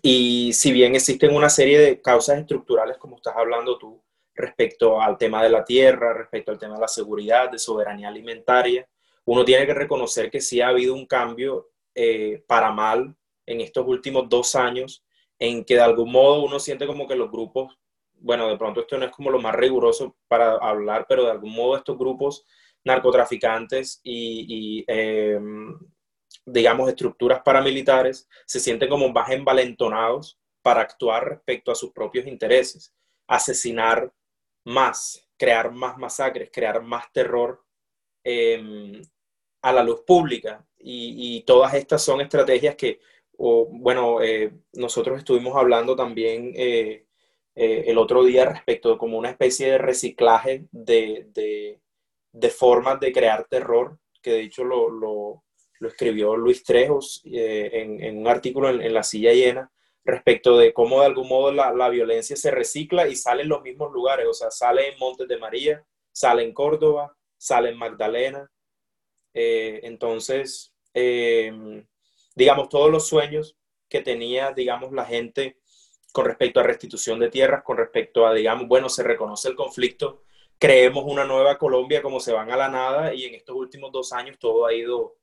y 0.00 0.52
si 0.52 0.72
bien 0.72 0.94
existen 0.94 1.34
una 1.34 1.48
serie 1.48 1.78
de 1.78 2.00
causas 2.00 2.38
estructurales, 2.38 2.96
como 2.98 3.16
estás 3.16 3.36
hablando 3.36 3.78
tú, 3.78 4.02
respecto 4.34 5.00
al 5.00 5.18
tema 5.18 5.42
de 5.42 5.50
la 5.50 5.64
tierra, 5.64 6.14
respecto 6.14 6.50
al 6.50 6.58
tema 6.58 6.74
de 6.74 6.80
la 6.80 6.88
seguridad, 6.88 7.50
de 7.50 7.58
soberanía 7.58 8.08
alimentaria, 8.08 8.88
uno 9.26 9.44
tiene 9.44 9.66
que 9.66 9.74
reconocer 9.74 10.30
que 10.30 10.40
sí 10.40 10.60
ha 10.60 10.68
habido 10.68 10.94
un 10.94 11.06
cambio 11.06 11.70
eh, 11.94 12.42
para 12.46 12.72
mal 12.72 13.14
en 13.46 13.60
estos 13.60 13.86
últimos 13.86 14.28
dos 14.28 14.54
años, 14.54 15.04
en 15.42 15.64
que 15.64 15.74
de 15.74 15.80
algún 15.80 16.12
modo 16.12 16.44
uno 16.44 16.60
siente 16.60 16.86
como 16.86 17.08
que 17.08 17.16
los 17.16 17.28
grupos, 17.28 17.76
bueno, 18.12 18.46
de 18.48 18.56
pronto 18.56 18.80
esto 18.80 18.96
no 18.96 19.06
es 19.06 19.10
como 19.10 19.28
lo 19.28 19.40
más 19.40 19.56
riguroso 19.56 20.16
para 20.28 20.52
hablar, 20.52 21.04
pero 21.08 21.24
de 21.24 21.32
algún 21.32 21.52
modo 21.52 21.76
estos 21.76 21.98
grupos 21.98 22.46
narcotraficantes 22.84 24.00
y, 24.04 24.84
eh, 24.86 25.40
digamos, 26.46 26.88
estructuras 26.88 27.42
paramilitares 27.42 28.28
se 28.46 28.60
sienten 28.60 28.88
como 28.88 29.08
más 29.08 29.30
envalentonados 29.30 30.38
para 30.62 30.82
actuar 30.82 31.28
respecto 31.28 31.72
a 31.72 31.74
sus 31.74 31.90
propios 31.90 32.28
intereses, 32.28 32.94
asesinar 33.26 34.12
más, 34.64 35.28
crear 35.36 35.72
más 35.72 35.98
masacres, 35.98 36.50
crear 36.52 36.80
más 36.82 37.10
terror 37.12 37.64
eh, 38.22 39.02
a 39.60 39.72
la 39.72 39.82
luz 39.82 40.02
pública. 40.06 40.64
Y, 40.78 41.42
todas 41.46 41.74
estas 41.74 42.00
son 42.02 42.20
estrategias 42.20 42.76
que, 42.76 43.00
o, 43.38 43.66
bueno, 43.70 44.22
eh, 44.22 44.52
nosotros 44.74 45.18
estuvimos 45.18 45.56
hablando 45.56 45.96
también 45.96 46.52
eh, 46.54 47.06
eh, 47.54 47.84
el 47.86 47.98
otro 47.98 48.24
día 48.24 48.44
respecto 48.44 48.90
de 48.92 48.98
como 48.98 49.18
una 49.18 49.30
especie 49.30 49.72
de 49.72 49.78
reciclaje 49.78 50.66
de, 50.70 51.26
de, 51.32 51.80
de 52.32 52.50
formas 52.50 53.00
de 53.00 53.12
crear 53.12 53.46
terror, 53.48 53.98
que 54.22 54.32
de 54.32 54.40
hecho 54.42 54.64
lo, 54.64 54.90
lo, 54.90 55.44
escribió 55.80 56.36
Luis 56.36 56.62
Trejos 56.62 57.22
en, 57.24 58.00
en, 58.04 58.18
un 58.18 58.28
artículo 58.28 58.70
en, 58.70 58.80
en, 58.80 58.94
La 58.94 59.02
Silla 59.02 59.32
Llena, 59.32 59.72
respecto 60.04 60.56
de 60.56 60.72
cómo 60.72 61.00
de 61.00 61.06
algún 61.06 61.28
modo 61.28 61.50
la, 61.50 61.72
la, 61.72 61.88
violencia 61.88 62.36
se 62.36 62.52
recicla 62.52 63.08
y 63.08 63.16
sale 63.16 63.42
en 63.42 63.48
los 63.48 63.62
mismos 63.62 63.90
lugares, 63.92 64.26
o 64.28 64.32
sea, 64.32 64.52
sale 64.52 64.90
en 64.90 64.98
Montes 65.00 65.26
de 65.26 65.38
María, 65.38 65.84
sale 66.12 66.44
en 66.44 66.54
Córdoba, 66.54 67.16
sale 67.36 67.70
en 67.70 67.78
Magdalena. 67.78 68.48
Entonces, 69.34 70.72
digamos, 72.34 72.68
todos 72.68 72.90
los 72.90 73.06
sueños 73.06 73.56
que 73.88 74.00
tenía, 74.00 74.52
digamos, 74.52 74.92
la 74.92 75.04
gente 75.04 75.58
con 76.12 76.26
respecto 76.26 76.60
a 76.60 76.62
restitución 76.62 77.18
de 77.18 77.30
tierras, 77.30 77.62
con 77.64 77.76
respecto 77.76 78.26
a, 78.26 78.34
digamos, 78.34 78.68
bueno, 78.68 78.88
se 78.88 79.02
reconoce 79.02 79.48
el 79.48 79.56
conflicto, 79.56 80.22
creemos 80.58 81.04
una 81.06 81.24
nueva 81.24 81.58
Colombia 81.58 82.02
como 82.02 82.20
se 82.20 82.32
van 82.32 82.50
a 82.50 82.56
la 82.56 82.68
nada 82.68 83.14
y 83.14 83.24
en 83.24 83.34
estos 83.34 83.56
últimos 83.56 83.90
dos 83.90 84.12
años 84.12 84.38
todo 84.38 84.66
ha 84.66 84.74
ido 84.74 85.16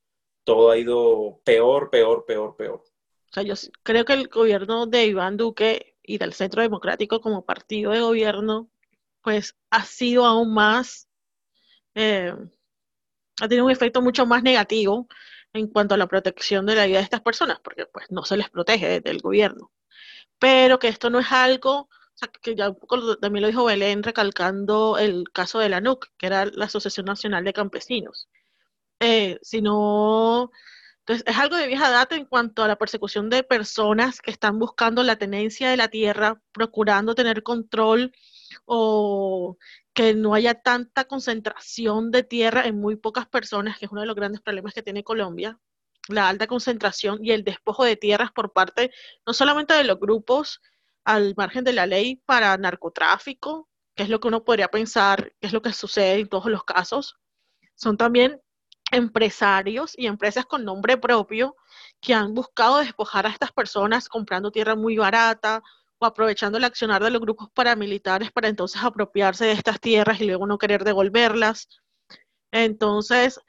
todo 0.43 0.71
ha 0.71 0.77
ido 0.77 1.39
peor, 1.43 1.91
peor, 1.91 2.25
peor, 2.25 2.55
peor. 2.55 2.83
O 3.29 3.33
sea, 3.33 3.43
yo 3.43 3.53
creo 3.83 4.03
que 4.03 4.13
el 4.13 4.27
gobierno 4.27 4.87
de 4.87 5.05
Iván 5.05 5.37
Duque 5.37 5.95
y 6.01 6.17
del 6.17 6.33
Centro 6.33 6.63
Democrático 6.63 7.21
como 7.21 7.45
partido 7.45 7.91
de 7.91 8.01
gobierno, 8.01 8.69
pues 9.21 9.55
ha 9.69 9.85
sido 9.85 10.25
aún 10.25 10.53
más, 10.53 11.07
eh, 11.93 12.33
ha 13.39 13.47
tenido 13.47 13.65
un 13.65 13.71
efecto 13.71 14.01
mucho 14.01 14.25
más 14.25 14.41
negativo 14.41 15.07
en 15.53 15.67
cuanto 15.67 15.95
a 15.95 15.97
la 15.97 16.07
protección 16.07 16.65
de 16.65 16.75
la 16.75 16.85
vida 16.85 16.97
de 16.99 17.03
estas 17.03 17.21
personas, 17.21 17.59
porque 17.61 17.85
pues 17.85 18.07
no 18.11 18.23
se 18.25 18.37
les 18.37 18.49
protege 18.49 18.87
desde 18.87 19.09
el 19.11 19.21
gobierno. 19.21 19.71
Pero 20.39 20.79
que 20.79 20.87
esto 20.89 21.09
no 21.09 21.19
es 21.19 21.31
algo, 21.31 21.81
o 21.81 21.89
sea, 22.15 22.29
que 22.29 22.55
ya 22.55 22.69
un 22.69 22.75
poco 22.79 23.17
también 23.17 23.41
lo 23.43 23.47
dijo 23.49 23.65
Belén 23.65 24.03
recalcando 24.03 24.97
el 24.97 25.25
caso 25.33 25.59
de 25.59 25.69
la 25.69 25.81
NUC, 25.81 26.07
que 26.17 26.27
era 26.27 26.45
la 26.45 26.65
Asociación 26.65 27.05
Nacional 27.05 27.43
de 27.43 27.53
Campesinos 27.53 28.29
eh, 28.99 29.39
sino, 29.41 30.51
entonces 30.99 31.23
es 31.27 31.37
algo 31.37 31.55
de 31.57 31.67
vieja 31.67 31.89
data 31.89 32.15
en 32.15 32.25
cuanto 32.25 32.63
a 32.63 32.67
la 32.67 32.77
persecución 32.77 33.29
de 33.29 33.43
personas 33.43 34.21
que 34.21 34.31
están 34.31 34.59
buscando 34.59 35.03
la 35.03 35.17
tenencia 35.17 35.69
de 35.69 35.77
la 35.77 35.87
tierra, 35.87 36.41
procurando 36.51 37.15
tener 37.15 37.43
control 37.43 38.13
o 38.65 39.57
que 39.93 40.13
no 40.13 40.33
haya 40.33 40.55
tanta 40.61 41.05
concentración 41.05 42.11
de 42.11 42.23
tierra 42.23 42.65
en 42.65 42.79
muy 42.79 42.95
pocas 42.95 43.27
personas, 43.27 43.77
que 43.77 43.85
es 43.85 43.91
uno 43.91 44.01
de 44.01 44.07
los 44.07 44.15
grandes 44.15 44.41
problemas 44.41 44.73
que 44.73 44.83
tiene 44.83 45.03
Colombia, 45.03 45.59
la 46.07 46.29
alta 46.29 46.47
concentración 46.47 47.19
y 47.23 47.31
el 47.31 47.43
despojo 47.43 47.83
de 47.83 47.95
tierras 47.95 48.31
por 48.31 48.51
parte 48.51 48.91
no 49.25 49.33
solamente 49.33 49.73
de 49.73 49.83
los 49.83 49.99
grupos 49.99 50.61
al 51.03 51.33
margen 51.37 51.63
de 51.63 51.73
la 51.73 51.85
ley 51.85 52.17
para 52.25 52.57
narcotráfico, 52.57 53.69
que 53.95 54.03
es 54.03 54.09
lo 54.09 54.19
que 54.19 54.27
uno 54.27 54.43
podría 54.43 54.69
pensar, 54.69 55.33
que 55.39 55.47
es 55.47 55.53
lo 55.53 55.61
que 55.61 55.73
sucede 55.73 56.19
en 56.19 56.29
todos 56.29 56.45
los 56.45 56.63
casos, 56.63 57.19
son 57.75 57.97
también 57.97 58.41
empresarios 58.91 59.93
y 59.97 60.07
empresas 60.07 60.45
con 60.45 60.65
nombre 60.65 60.97
propio 60.97 61.55
que 62.01 62.13
han 62.13 62.33
buscado 62.33 62.77
despojar 62.77 63.25
a 63.25 63.29
estas 63.29 63.51
personas 63.51 64.09
comprando 64.09 64.51
tierra 64.51 64.75
muy 64.75 64.97
barata 64.97 65.61
aprovechando 66.05 66.57
el 66.57 66.63
accionar 66.63 67.03
de 67.03 67.11
los 67.11 67.21
grupos 67.21 67.49
paramilitares 67.51 68.31
para 68.31 68.47
entonces 68.47 68.81
apropiarse 68.83 69.45
de 69.45 69.51
estas 69.53 69.79
tierras 69.79 70.21
y 70.21 70.25
luego 70.25 70.47
no 70.47 70.57
querer 70.57 70.83
devolverlas. 70.83 71.67
Entonces, 72.51 73.39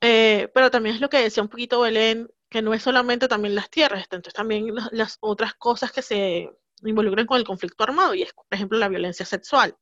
eh, 0.00 0.50
pero 0.54 0.70
también 0.70 0.96
es 0.96 1.00
lo 1.00 1.08
que 1.08 1.18
decía 1.18 1.42
un 1.42 1.48
poquito 1.48 1.80
Belén, 1.80 2.28
que 2.50 2.62
no 2.62 2.74
es 2.74 2.82
solamente 2.82 3.28
también 3.28 3.54
las 3.54 3.70
tierras, 3.70 4.02
entonces 4.04 4.34
también 4.34 4.74
las, 4.92 5.18
otras 5.20 5.54
cosas 5.54 5.92
que 5.92 6.02
se 6.02 6.50
involucran 6.82 7.26
con 7.26 7.38
el 7.38 7.44
conflicto 7.44 7.84
armado 7.84 8.14
y 8.14 8.22
es, 8.22 8.32
por 8.32 8.46
ejemplo, 8.50 8.78
la 8.78 8.88
violencia 8.88 9.26
sexual. 9.26 9.76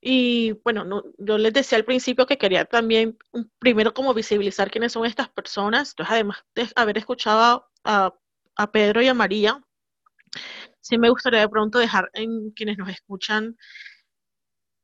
Y 0.00 0.52
bueno, 0.64 0.84
no, 0.84 1.02
yo 1.18 1.38
les 1.38 1.52
decía 1.52 1.76
al 1.76 1.84
principio 1.84 2.26
que 2.26 2.38
quería 2.38 2.64
también 2.64 3.18
primero 3.58 3.92
como 3.94 4.14
visibilizar 4.14 4.70
quiénes 4.70 4.92
son 4.92 5.04
estas 5.04 5.28
personas. 5.28 5.90
Entonces, 5.90 6.12
además 6.12 6.44
de 6.54 6.68
haber 6.76 6.98
escuchado 6.98 7.68
a 7.84 8.72
Pedro 8.72 9.02
y 9.02 9.08
a 9.08 9.14
María, 9.14 9.60
sí 10.80 10.98
me 10.98 11.10
gustaría 11.10 11.40
de 11.40 11.48
pronto 11.48 11.78
dejar 11.78 12.10
en 12.14 12.50
quienes 12.50 12.78
nos 12.78 12.88
escuchan 12.88 13.56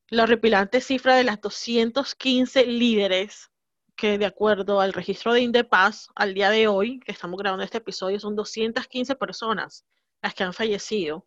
la 0.09 0.25
horripilante 0.25 0.81
cifra 0.81 1.17
de 1.17 1.25
las 1.25 1.41
215 1.41 2.67
líderes 2.67 3.51
que 3.97 4.19
de 4.19 4.27
acuerdo 4.27 4.81
al 4.81 4.93
registro 4.93 5.33
de 5.33 5.41
Indepaz 5.41 6.09
al 6.15 6.35
día 6.35 6.51
de 6.51 6.67
hoy, 6.69 7.01
que 7.01 7.13
estamos 7.13 7.39
grabando 7.39 7.65
este 7.65 7.79
episodio, 7.79 8.19
son 8.19 8.35
215 8.35 9.15
personas 9.15 9.85
las 10.21 10.35
que 10.35 10.45
han 10.45 10.53
fallecido 10.53 11.27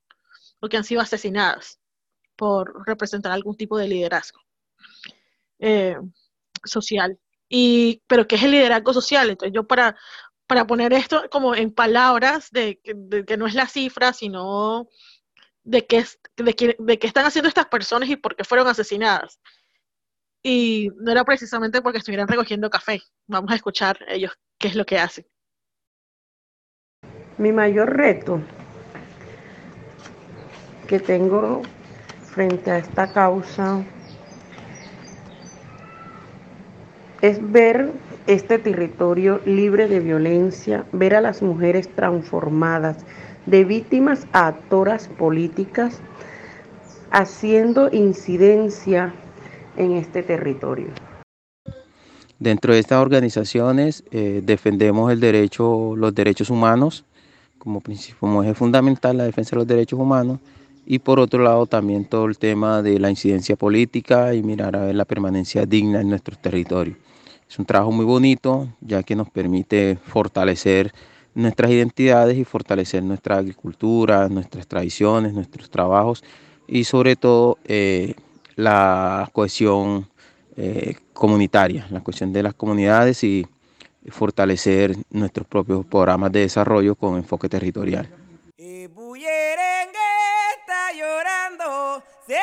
o 0.60 0.68
que 0.68 0.78
han 0.78 0.84
sido 0.84 1.02
asesinadas 1.02 1.80
por 2.36 2.86
representar 2.86 3.32
algún 3.32 3.56
tipo 3.56 3.78
de 3.78 3.88
liderazgo 3.88 4.40
eh, 5.60 5.98
social. 6.64 7.20
Y, 7.50 8.04
pero 8.08 8.28
¿qué 8.28 8.36
es 8.36 8.44
el 8.44 8.52
liderazgo 8.52 8.94
social? 8.94 9.30
Entonces 9.30 9.54
yo 9.54 9.66
para, 9.66 9.96
para 10.48 10.66
poner 10.66 10.94
esto 10.94 11.30
como 11.30 11.56
en 11.56 11.72
palabras 11.74 12.50
de, 12.52 12.80
que 13.28 13.38
no 13.38 13.48
es 13.48 13.54
la 13.54 13.68
cifra, 13.68 14.14
sino 14.14 14.88
de 15.64 15.86
qué, 15.86 16.06
de, 16.38 16.76
de 16.80 17.00
qué 17.00 17.08
están 17.08 17.26
haciendo 17.26 17.50
estas 17.50 17.68
personas 17.68 18.10
y 18.10 18.16
por 18.16 18.36
qué 18.36 18.44
fueron 18.44 18.68
asesinadas. 18.68 19.40
y 20.42 20.90
no 20.98 21.12
era 21.12 21.26
precisamente 21.26 21.82
porque 21.82 21.98
estuvieran 21.98 22.28
recogiendo 22.28 22.70
café. 22.70 23.02
Vamos 23.28 23.52
a 23.52 23.56
escuchar 23.56 24.00
ellos 24.08 24.32
qué 24.58 24.70
es 24.70 24.76
lo 24.76 24.86
que 24.86 24.98
hacen. 24.98 25.26
Mi 27.38 27.52
mayor 27.52 27.96
reto 27.98 28.42
que 30.88 31.00
tengo 31.00 31.64
frente 32.24 32.72
a 32.72 32.78
esta 32.78 33.12
causa 33.12 33.84
es 37.22 37.40
ver 37.52 37.92
este 38.28 38.60
territorio 38.60 39.42
libre 39.46 39.88
de 39.88 40.02
violencia, 40.02 40.86
ver 40.92 41.16
a 41.16 41.22
las 41.22 41.42
mujeres 41.42 41.90
transformadas 41.96 42.98
de 43.46 43.64
víctimas 43.64 44.28
a 44.34 44.48
actoras 44.48 45.08
políticas 45.08 46.02
haciendo 47.12 47.90
incidencia 47.92 49.14
en 49.78 49.94
este 49.94 50.24
territorio. 50.24 50.88
Dentro 52.40 52.74
de 52.74 52.80
estas 52.80 53.02
organizaciones 53.02 54.04
eh, 54.12 54.42
defendemos 54.44 55.12
los 55.18 56.14
derechos 56.14 56.50
humanos 56.50 57.06
como, 57.58 57.82
como 58.20 58.44
eje 58.44 58.54
fundamental, 58.54 59.18
la 59.18 59.24
defensa 59.24 59.52
de 59.52 59.56
los 59.58 59.68
derechos 59.68 60.00
humanos 60.00 60.40
y 60.86 61.00
por 61.00 61.20
otro 61.20 61.42
lado 61.42 61.66
también 61.66 62.06
todo 62.06 62.26
el 62.26 62.38
tema 62.38 62.82
de 62.82 63.00
la 63.00 63.10
incidencia 63.10 63.56
política 63.56 64.34
y 64.34 64.44
mirar 64.44 64.76
a 64.76 64.86
ver 64.86 64.96
la 64.96 65.06
permanencia 65.06 65.66
digna 65.66 66.02
en 66.02 66.10
nuestro 66.10 66.38
territorio. 66.38 66.96
Es 67.50 67.58
un 67.60 67.66
trabajo 67.66 67.92
muy 67.92 68.06
bonito 68.06 68.68
ya 68.82 69.04
que 69.04 69.16
nos 69.16 69.30
permite 69.30 69.98
fortalecer 70.06 70.94
nuestras 71.34 71.72
identidades 71.72 72.38
y 72.38 72.44
fortalecer 72.44 73.04
nuestra 73.04 73.38
agricultura, 73.38 74.28
nuestras 74.28 74.68
tradiciones, 74.68 75.34
nuestros 75.34 75.70
trabajos 75.70 76.24
y 76.68 76.84
sobre 76.84 77.16
todo 77.16 77.58
eh, 77.66 78.16
la 78.56 79.30
cohesión 79.32 80.10
eh, 80.56 80.96
comunitaria, 81.14 81.88
la 81.92 82.02
cohesión 82.02 82.34
de 82.34 82.44
las 82.44 82.54
comunidades 82.56 83.24
y 83.24 83.48
fortalecer 84.10 84.96
nuestros 85.12 85.48
propios 85.48 85.86
programas 85.86 86.32
de 86.32 86.40
desarrollo 86.42 86.96
con 86.96 87.18
enfoque 87.18 87.48
territorial. 87.50 88.10
está 90.58 90.92
llorando, 90.94 92.04
se 92.26 92.36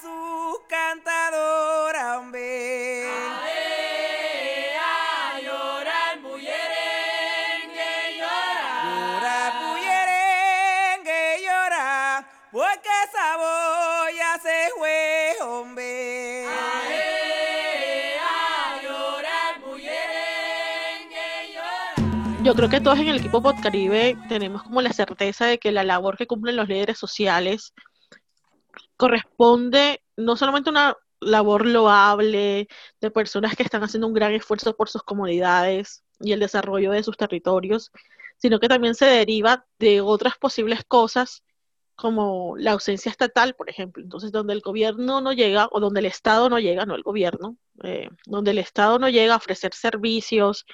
sus 0.00 0.60
cantadoras, 0.68 2.32
yo 22.48 22.54
creo 22.54 22.70
que 22.70 22.80
todos 22.80 22.98
en 22.98 23.08
el 23.08 23.18
equipo 23.18 23.42
Podcaribe 23.42 24.16
tenemos 24.26 24.62
como 24.62 24.80
la 24.80 24.94
certeza 24.94 25.44
de 25.44 25.58
que 25.58 25.70
la 25.70 25.84
labor 25.84 26.16
que 26.16 26.26
cumplen 26.26 26.56
los 26.56 26.66
líderes 26.66 26.96
sociales 26.96 27.74
corresponde 28.96 30.02
no 30.16 30.34
solamente 30.34 30.70
a 30.70 30.72
una 30.72 30.96
labor 31.20 31.66
loable 31.66 32.66
de 33.02 33.10
personas 33.10 33.54
que 33.54 33.64
están 33.64 33.84
haciendo 33.84 34.06
un 34.06 34.14
gran 34.14 34.32
esfuerzo 34.32 34.74
por 34.74 34.88
sus 34.88 35.02
comunidades 35.02 36.02
y 36.20 36.32
el 36.32 36.40
desarrollo 36.40 36.90
de 36.92 37.02
sus 37.02 37.18
territorios, 37.18 37.92
sino 38.38 38.58
que 38.60 38.68
también 38.68 38.94
se 38.94 39.04
deriva 39.04 39.66
de 39.78 40.00
otras 40.00 40.38
posibles 40.38 40.84
cosas 40.88 41.42
como 41.96 42.56
la 42.56 42.72
ausencia 42.72 43.10
estatal, 43.10 43.56
por 43.56 43.68
ejemplo. 43.68 44.02
Entonces, 44.02 44.32
donde 44.32 44.54
el 44.54 44.62
gobierno 44.62 45.20
no 45.20 45.34
llega, 45.34 45.68
o 45.70 45.80
donde 45.80 46.00
el 46.00 46.06
Estado 46.06 46.48
no 46.48 46.58
llega, 46.60 46.86
no 46.86 46.94
el 46.94 47.02
gobierno, 47.02 47.58
eh, 47.82 48.08
donde 48.24 48.52
el 48.52 48.58
Estado 48.58 48.98
no 48.98 49.10
llega 49.10 49.34
a 49.34 49.36
ofrecer 49.36 49.74
servicios 49.74 50.64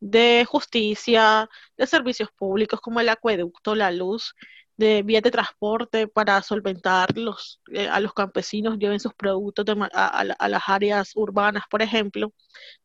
de 0.00 0.44
justicia, 0.46 1.48
de 1.76 1.86
servicios 1.86 2.30
públicos 2.32 2.80
como 2.80 3.00
el 3.00 3.08
acueducto, 3.08 3.74
la 3.74 3.90
luz, 3.90 4.34
de 4.80 5.02
vías 5.02 5.22
de 5.22 5.30
transporte 5.30 6.08
para 6.08 6.42
solventar 6.42 7.16
los, 7.16 7.60
eh, 7.70 7.86
a 7.86 8.00
los 8.00 8.14
campesinos 8.14 8.78
lleven 8.78 8.98
sus 8.98 9.12
productos 9.14 9.66
a, 9.92 10.24
las 10.24 10.62
áreas 10.66 11.12
urbanas, 11.14 11.64
por 11.70 11.82
ejemplo. 11.82 12.32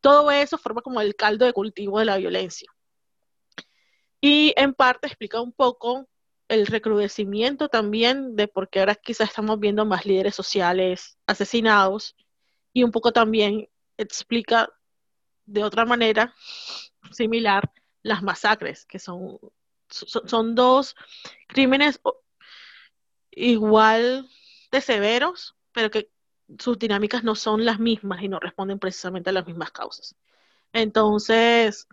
Todo 0.02 0.30
eso 0.30 0.58
forma 0.58 0.82
como 0.82 1.00
el 1.00 1.16
caldo 1.16 1.46
de 1.46 1.54
cultivo 1.54 2.00
de 2.00 2.06
la 2.06 2.18
violencia. 2.18 2.70
Y 4.20 4.54
en 4.58 4.74
parte 4.74 5.08
explica 5.08 5.40
un 5.40 5.54
poco 5.54 6.08
el 6.50 6.68
recrudecimiento 6.68 7.70
también 7.70 8.36
de 8.36 8.48
por 8.50 8.70
qué 8.70 8.82
ahora 8.82 8.96
quizás 8.96 9.30
estamos 9.30 9.60
viendo 9.60 9.86
más 9.86 10.06
líderes 10.06 10.36
sociales 10.36 11.18
asesinados 11.26 12.16
y 12.74 12.84
un 12.84 12.92
poco 12.92 13.14
también 13.14 13.70
explica 13.98 14.70
de 15.46 15.64
otra 15.64 15.86
manera 15.86 16.34
similar 17.16 17.72
las 18.04 18.22
masacres, 18.22 18.86
que 18.86 19.00
son, 19.00 19.40
son, 19.90 20.56
dos 20.56 20.96
crímenes 21.48 22.00
igual 23.32 24.30
de 24.72 24.82
severos, 24.82 25.56
pero 25.72 25.90
que 25.90 26.10
sus 26.60 26.78
dinámicas 26.78 27.24
no 27.24 27.36
son 27.36 27.66
las 27.66 27.80
mismas 27.80 28.22
y 28.22 28.30
no 28.30 28.40
responden 28.40 28.80
precisamente 28.80 29.32
a 29.32 29.34
las 29.34 29.48
mismas 29.48 29.72
causas. 29.72 30.16
Entonces, 30.74 31.88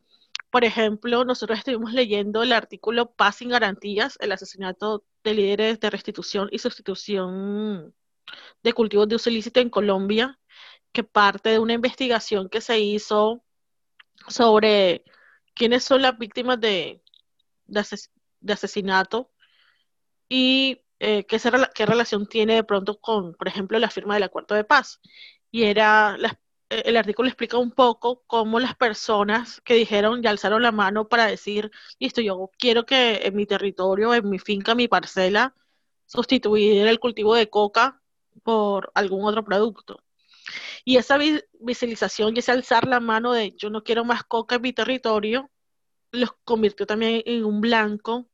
por 0.50 0.64
ejemplo, 0.64 1.24
nosotros 1.24 1.58
estuvimos 1.58 1.94
leyendo 1.94 2.42
el 2.42 2.52
artículo 2.52 3.12
Paz 3.12 3.36
sin 3.36 3.48
garantías, 3.48 4.18
el 4.20 4.32
asesinato 4.32 5.04
de 5.24 5.34
líderes 5.34 5.80
de 5.80 5.88
restitución 5.88 6.48
y 6.52 6.58
sustitución 6.58 7.94
de 8.62 8.72
cultivos 8.72 9.08
de 9.08 9.16
uso 9.16 9.30
ilícito 9.30 9.60
en 9.60 9.70
Colombia, 9.70 10.38
que 10.92 11.04
parte 11.04 11.50
de 11.50 11.58
una 11.58 11.72
investigación 11.72 12.48
que 12.50 12.60
se 12.60 12.78
hizo 12.80 13.42
sobre 14.28 15.04
quiénes 15.54 15.84
son 15.84 16.02
las 16.02 16.18
víctimas 16.18 16.60
de, 16.60 17.02
de, 17.66 18.52
asesinato 18.52 19.30
y 20.28 20.82
eh, 21.00 21.26
qué, 21.26 21.86
relación 21.86 22.26
tiene 22.26 22.56
de 22.56 22.64
pronto 22.64 23.00
con, 23.00 23.34
por 23.34 23.48
ejemplo, 23.48 23.78
la 23.78 23.90
firma 23.90 24.14
del 24.14 24.24
acuerdo 24.24 24.54
de 24.54 24.64
paz. 24.64 25.00
Y 25.50 25.64
era, 25.64 26.16
eh, 26.70 26.82
el 26.86 26.96
artículo 26.96 27.28
explica 27.28 27.58
un 27.58 27.72
poco 27.72 28.24
cómo 28.26 28.60
las 28.60 28.76
personas 28.76 29.60
que 29.62 29.74
dijeron 29.74 30.22
y 30.22 30.26
alzaron 30.26 30.62
la 30.62 30.72
mano 30.72 31.08
para 31.08 31.26
decir, 31.26 31.70
listo, 31.98 32.20
yo 32.20 32.50
quiero 32.58 32.86
que 32.86 33.26
en 33.26 33.36
mi 33.36 33.46
territorio, 33.46 34.14
en 34.14 34.28
mi 34.28 34.38
finca, 34.38 34.74
mi 34.74 34.88
parcela, 34.88 35.54
sustituir 36.06 36.86
el 36.86 37.00
cultivo 37.00 37.34
de 37.34 37.50
coca 37.50 38.02
por 38.42 38.90
algún 38.94 39.24
otro 39.26 39.44
producto. 39.44 40.02
Y 40.84 40.96
esa 40.96 41.18
visualización 41.60 42.34
y 42.34 42.40
ese 42.40 42.52
alzar 42.52 42.86
la 42.86 43.00
mano 43.00 43.32
de 43.32 43.52
yo 43.52 43.70
no 43.70 43.84
quiero 43.84 44.04
más 44.04 44.24
coca 44.24 44.56
en 44.56 44.62
mi 44.62 44.72
territorio, 44.72 45.50
los 46.10 46.32
convirtió 46.44 46.86
también 46.86 47.22
en 47.24 47.44
un 47.44 47.60
blanco 47.60 48.28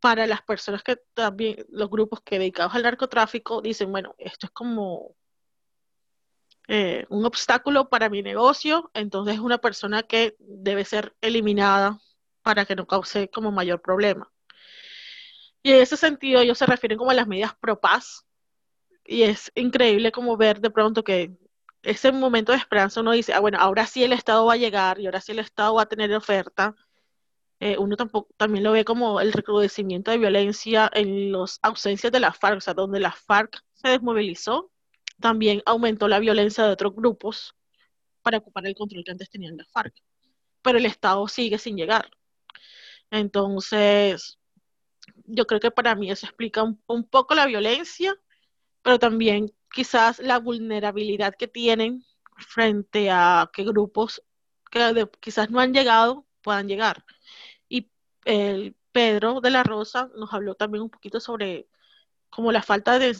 para 0.00 0.26
las 0.26 0.42
personas 0.42 0.82
que 0.82 0.96
también, 1.14 1.66
los 1.68 1.90
grupos 1.90 2.22
que 2.22 2.38
dedicados 2.38 2.74
al 2.74 2.82
narcotráfico, 2.82 3.60
dicen, 3.60 3.92
bueno, 3.92 4.14
esto 4.18 4.46
es 4.46 4.52
como 4.52 5.14
eh, 6.68 7.04
un 7.10 7.24
obstáculo 7.26 7.90
para 7.90 8.08
mi 8.08 8.22
negocio, 8.22 8.90
entonces 8.94 9.34
es 9.34 9.40
una 9.40 9.58
persona 9.58 10.02
que 10.02 10.36
debe 10.38 10.84
ser 10.84 11.14
eliminada 11.20 12.00
para 12.42 12.64
que 12.64 12.74
no 12.74 12.86
cause 12.86 13.28
como 13.28 13.52
mayor 13.52 13.82
problema. 13.82 14.32
Y 15.62 15.72
en 15.72 15.82
ese 15.82 15.98
sentido 15.98 16.40
ellos 16.40 16.56
se 16.56 16.64
refieren 16.64 16.96
como 16.96 17.10
a 17.10 17.14
las 17.14 17.26
medidas 17.26 17.54
pro 17.60 17.78
paz, 17.78 18.26
y 19.04 19.22
es 19.22 19.52
increíble 19.54 20.12
como 20.12 20.36
ver 20.36 20.60
de 20.60 20.70
pronto 20.70 21.04
que 21.04 21.36
ese 21.82 22.12
momento 22.12 22.52
de 22.52 22.58
esperanza 22.58 23.00
uno 23.00 23.12
dice, 23.12 23.32
ah, 23.32 23.40
bueno, 23.40 23.58
ahora 23.60 23.86
sí 23.86 24.04
el 24.04 24.12
Estado 24.12 24.44
va 24.46 24.54
a 24.54 24.56
llegar 24.56 25.00
y 25.00 25.06
ahora 25.06 25.20
sí 25.20 25.32
el 25.32 25.38
Estado 25.38 25.74
va 25.74 25.82
a 25.82 25.86
tener 25.86 26.14
oferta. 26.14 26.74
Eh, 27.60 27.76
uno 27.78 27.96
tampoco, 27.96 28.32
también 28.36 28.64
lo 28.64 28.72
ve 28.72 28.84
como 28.84 29.20
el 29.20 29.32
recrudecimiento 29.32 30.10
de 30.10 30.18
violencia 30.18 30.90
en 30.94 31.32
las 31.32 31.58
ausencias 31.62 32.12
de 32.12 32.20
la 32.20 32.32
FARC, 32.32 32.58
o 32.58 32.60
sea, 32.60 32.74
donde 32.74 33.00
la 33.00 33.12
FARC 33.12 33.62
se 33.74 33.88
desmovilizó, 33.88 34.70
también 35.20 35.62
aumentó 35.66 36.08
la 36.08 36.18
violencia 36.18 36.64
de 36.64 36.70
otros 36.70 36.94
grupos 36.94 37.54
para 38.22 38.38
ocupar 38.38 38.66
el 38.66 38.74
control 38.74 39.04
que 39.04 39.12
antes 39.12 39.30
tenían 39.30 39.56
la 39.56 39.64
FARC. 39.66 39.94
Pero 40.62 40.78
el 40.78 40.86
Estado 40.86 41.26
sigue 41.28 41.58
sin 41.58 41.76
llegar. 41.76 42.10
Entonces, 43.10 44.38
yo 45.26 45.46
creo 45.46 45.60
que 45.60 45.70
para 45.70 45.94
mí 45.94 46.10
eso 46.10 46.26
explica 46.26 46.62
un 46.62 47.04
poco 47.04 47.34
la 47.34 47.46
violencia 47.46 48.16
pero 48.82 48.98
también 48.98 49.52
quizás 49.72 50.18
la 50.18 50.38
vulnerabilidad 50.38 51.34
que 51.34 51.48
tienen 51.48 52.04
frente 52.36 53.10
a 53.10 53.50
que 53.52 53.64
grupos 53.64 54.22
que 54.70 55.08
quizás 55.20 55.50
no 55.50 55.60
han 55.60 55.72
llegado 55.72 56.24
puedan 56.42 56.68
llegar. 56.68 57.04
Y 57.68 57.90
el 58.24 58.74
Pedro 58.92 59.40
de 59.40 59.50
la 59.50 59.62
Rosa 59.62 60.10
nos 60.16 60.32
habló 60.32 60.54
también 60.54 60.82
un 60.82 60.90
poquito 60.90 61.20
sobre 61.20 61.68
como 62.30 62.52
la 62.52 62.62
falta 62.62 62.98
de, 62.98 63.16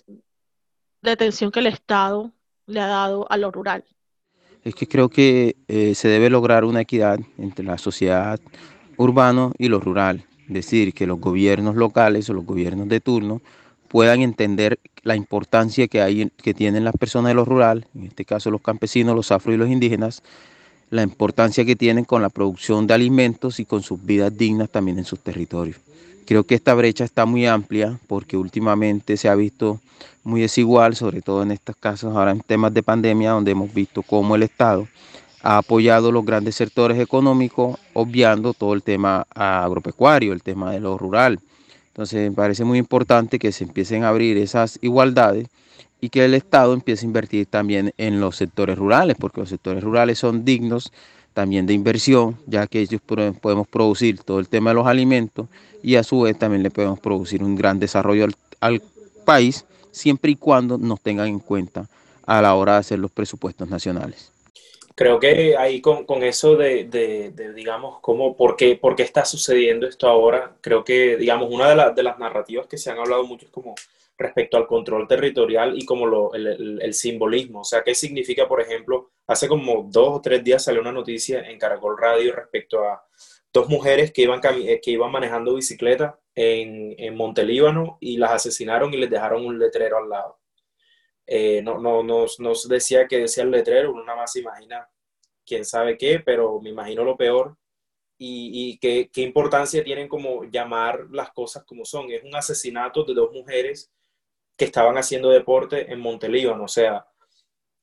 atención 1.03 1.51
que 1.51 1.61
el 1.61 1.67
Estado 1.67 2.33
le 2.67 2.81
ha 2.81 2.87
dado 2.87 3.27
a 3.31 3.37
lo 3.37 3.51
rural. 3.51 3.85
Es 4.63 4.75
que 4.75 4.87
creo 4.87 5.09
que 5.09 5.57
eh, 5.69 5.95
se 5.95 6.09
debe 6.09 6.31
lograr 6.31 6.65
una 6.65 6.83
equidad 6.83 7.19
entre 7.39 7.65
la 7.65 7.79
sociedad 7.79 8.39
urbana 8.97 9.53
y 9.59 9.69
lo 9.69 9.81
rural, 9.81 10.27
es 10.47 10.53
decir, 10.53 10.93
que 10.93 11.07
los 11.07 11.19
gobiernos 11.19 11.75
locales 11.75 12.29
o 12.29 12.35
los 12.35 12.45
gobiernos 12.45 12.89
de 12.89 13.01
turno 13.01 13.41
puedan 13.91 14.23
entender 14.23 14.79
la 15.03 15.17
importancia 15.17 15.89
que 15.89 16.01
hay 16.01 16.31
que 16.43 16.55
tienen 16.55 16.85
las 16.85 16.97
personas 16.97 17.31
de 17.31 17.35
los 17.35 17.49
rurales, 17.49 17.87
en 17.93 18.05
este 18.05 18.25
caso 18.25 18.49
los 18.53 18.63
campesinos, 18.63 19.17
los 19.17 19.33
afro 19.33 19.53
y 19.53 19.57
los 19.57 19.69
indígenas, 19.69 20.23
la 20.91 21.03
importancia 21.03 21.65
que 21.65 21.75
tienen 21.75 22.05
con 22.05 22.23
la 22.23 22.29
producción 22.29 22.87
de 22.87 22.95
alimentos 22.95 23.59
y 23.59 23.65
con 23.65 23.83
sus 23.83 24.05
vidas 24.05 24.37
dignas 24.39 24.71
también 24.71 24.99
en 24.99 25.05
sus 25.05 25.19
territorios. 25.19 25.77
Creo 26.25 26.45
que 26.45 26.55
esta 26.55 26.75
brecha 26.75 27.03
está 27.03 27.27
muy 27.27 27.47
amplia 27.47 27.99
porque 28.07 28.37
últimamente 28.37 29.17
se 29.17 29.29
ha 29.29 29.35
visto 29.35 29.81
muy 30.23 30.43
desigual, 30.43 30.95
sobre 30.95 31.21
todo 31.21 31.43
en 31.43 31.51
estos 31.51 31.75
casos 31.75 32.15
ahora 32.15 32.31
en 32.31 32.41
temas 32.43 32.73
de 32.73 32.85
pandemia, 32.85 33.33
donde 33.33 33.51
hemos 33.51 33.75
visto 33.75 34.03
cómo 34.03 34.37
el 34.37 34.45
Estado 34.45 34.87
ha 35.43 35.59
apoyado 35.59 36.13
los 36.13 36.25
grandes 36.25 36.55
sectores 36.55 37.01
económicos, 37.01 37.77
obviando 37.93 38.55
todo 38.55 38.75
el 38.75 38.85
tema 38.85 39.27
agropecuario, 39.35 40.33
el 40.33 40.45
tema 40.45 40.71
de 40.71 40.79
lo 40.79 40.97
rural. 40.97 41.41
Entonces 41.93 42.31
me 42.31 42.35
parece 42.35 42.65
muy 42.65 42.79
importante 42.79 43.39
que 43.39 43.53
se 43.53 43.65
empiecen 43.65 44.05
a 44.05 44.09
abrir 44.09 44.37
esas 44.37 44.79
igualdades 44.81 45.49
y 46.01 46.09
que 46.09 46.25
el 46.25 46.35
Estado 46.35 46.73
empiece 46.73 47.05
a 47.05 47.09
invertir 47.09 47.47
también 47.47 47.93
en 47.99 48.21
los 48.21 48.37
sectores 48.37 48.79
rurales, 48.79 49.17
porque 49.19 49.41
los 49.41 49.49
sectores 49.49 49.83
rurales 49.83 50.19
son 50.19 50.45
dignos 50.45 50.93
también 51.35 51.67
de 51.67 51.75
inversión, 51.75 52.37
ya 52.47 52.67
que 52.67 52.81
ellos 52.81 53.01
podemos 53.03 53.69
producir 53.69 54.21
todo 54.21 54.41
el 54.41 54.49
tema 54.49 54.71
de 54.71 54.75
los 54.75 54.87
alimentos 54.87 55.47
y 55.83 55.97
a 55.97 56.03
su 56.03 56.21
vez 56.23 56.39
también 56.39 56.63
le 56.63 56.71
podemos 56.71 56.99
producir 56.99 57.43
un 57.43 57.57
gran 57.57 57.79
desarrollo 57.79 58.25
al, 58.25 58.35
al 58.61 58.83
país, 59.25 59.65
siempre 59.91 60.33
y 60.33 60.37
cuando 60.37 60.79
nos 60.79 61.01
tengan 61.01 61.29
en 61.29 61.39
cuenta 61.39 61.89
a 62.27 62.41
la 62.41 62.55
hora 62.55 62.75
de 62.75 62.79
hacer 62.79 62.99
los 62.99 63.11
presupuestos 63.11 63.69
nacionales. 63.69 64.31
Creo 65.01 65.19
que 65.19 65.57
ahí 65.57 65.81
con, 65.81 66.05
con 66.05 66.23
eso 66.23 66.57
de, 66.57 66.85
de, 66.85 67.55
digamos, 67.55 68.01
cómo, 68.03 68.37
por 68.37 68.55
qué, 68.55 68.79
está 68.99 69.25
sucediendo 69.25 69.87
esto 69.87 70.07
ahora, 70.07 70.55
creo 70.61 70.85
que, 70.85 71.17
digamos, 71.17 71.49
una 71.51 71.71
de, 71.71 71.75
la, 71.75 71.91
de 71.93 72.03
las 72.03 72.19
narrativas 72.19 72.67
que 72.67 72.77
se 72.77 72.91
han 72.91 72.99
hablado 72.99 73.25
mucho 73.25 73.47
es 73.47 73.51
como 73.51 73.75
respecto 74.19 74.59
al 74.59 74.67
control 74.67 75.09
territorial 75.09 75.73
y 75.79 75.87
como 75.87 76.05
lo, 76.05 76.35
el, 76.35 76.83
el, 76.83 76.93
simbolismo. 76.93 77.61
O 77.61 77.65
sea, 77.65 77.83
¿qué 77.83 77.95
significa, 77.95 78.47
por 78.47 78.61
ejemplo, 78.61 79.13
hace 79.27 79.49
como 79.49 79.89
dos 79.91 80.19
o 80.19 80.21
tres 80.21 80.45
días 80.45 80.65
salió 80.65 80.83
una 80.83 80.93
noticia 80.93 81.49
en 81.49 81.59
Caracol 81.59 81.97
Radio 81.97 82.35
respecto 82.35 82.85
a 82.85 83.03
dos 83.55 83.71
mujeres 83.71 84.13
que 84.13 84.21
iban, 84.21 84.43
que 84.43 84.91
iban 84.91 85.11
manejando 85.11 85.55
bicicleta 85.55 86.19
en, 86.35 86.95
en 86.99 87.17
Montelíbano 87.17 87.97
y 88.01 88.19
las 88.19 88.33
asesinaron 88.33 88.93
y 88.93 88.99
les 88.99 89.09
dejaron 89.09 89.47
un 89.47 89.59
letrero 89.59 89.97
al 89.97 90.11
lado. 90.11 90.40
Eh, 91.33 91.63
no, 91.63 91.79
no, 91.79 92.03
nos, 92.03 92.69
decía 92.69 93.07
que 93.07 93.19
decía 93.19 93.45
el 93.45 93.53
letrero, 93.53 93.93
uno 93.93 94.03
nada 94.05 94.19
más 94.19 94.33
se 94.33 94.41
imagina 94.41 94.91
quién 95.47 95.65
sabe 95.65 95.97
qué, 95.97 96.19
pero 96.19 96.61
me 96.61 96.71
imagino 96.71 97.05
lo 97.05 97.17
peor. 97.17 97.57
Y, 98.19 98.73
y 98.73 98.79
qué, 98.79 99.09
qué, 99.13 99.23
importancia 99.23 99.85
tienen 99.85 100.09
como 100.09 100.43
llamar 100.45 101.07
las 101.13 101.31
cosas 101.31 101.65
como 101.65 101.85
son. 101.85 102.11
Es 102.11 102.25
un 102.25 102.35
asesinato 102.35 103.05
de 103.05 103.15
dos 103.15 103.33
mujeres 103.33 103.93
que 104.57 104.65
estaban 104.65 104.99
haciendo 104.99 105.31
deporte 105.31 105.93
en 105.93 106.01
Montelíbano. 106.01 106.65
O 106.65 106.69
sea, 106.69 107.07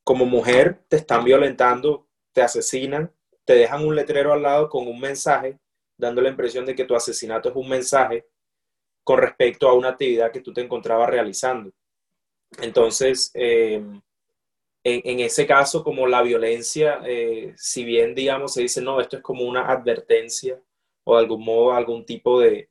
como 0.04 0.26
mujer 0.26 0.84
te 0.90 0.98
están 0.98 1.24
violentando, 1.24 2.06
te 2.34 2.42
asesinan, 2.42 3.14
te 3.46 3.54
dejan 3.54 3.86
un 3.86 3.96
letrero 3.96 4.34
al 4.34 4.42
lado 4.42 4.68
con 4.68 4.90
un 4.90 5.00
mensaje, 5.00 5.58
dando 5.96 6.22
la 6.22 6.30
impresión 6.30 6.66
de 6.66 6.76
que 6.76 6.84
tu 6.84 6.96
asesinato 6.96 7.48
es 7.48 7.56
un 7.56 7.70
mensaje 7.70 8.28
con 9.06 9.20
respecto 9.20 9.70
a 9.70 9.74
una 9.74 9.90
actividad 9.90 10.34
que 10.34 10.42
tú 10.42 10.52
te 10.52 10.60
encontrabas 10.60 11.10
realizando. 11.10 11.72
Entonces, 12.62 13.32
eh, 13.34 13.84
en, 14.84 15.20
ese 15.20 15.46
caso, 15.46 15.84
como 15.84 16.08
la 16.08 16.22
violencia, 16.22 17.02
eh, 17.06 17.54
si 17.58 17.84
bien, 17.84 18.16
digamos, 18.16 18.54
se 18.54 18.62
dice, 18.62 18.82
no, 18.82 19.02
esto 19.02 19.18
es 19.18 19.24
como 19.24 19.44
una 19.44 19.70
advertencia 19.70 20.62
o 21.04 21.16
de 21.16 21.22
algún 21.24 21.44
modo 21.44 21.74
algún 21.74 22.06
tipo 22.06 22.40
de, 22.40 22.68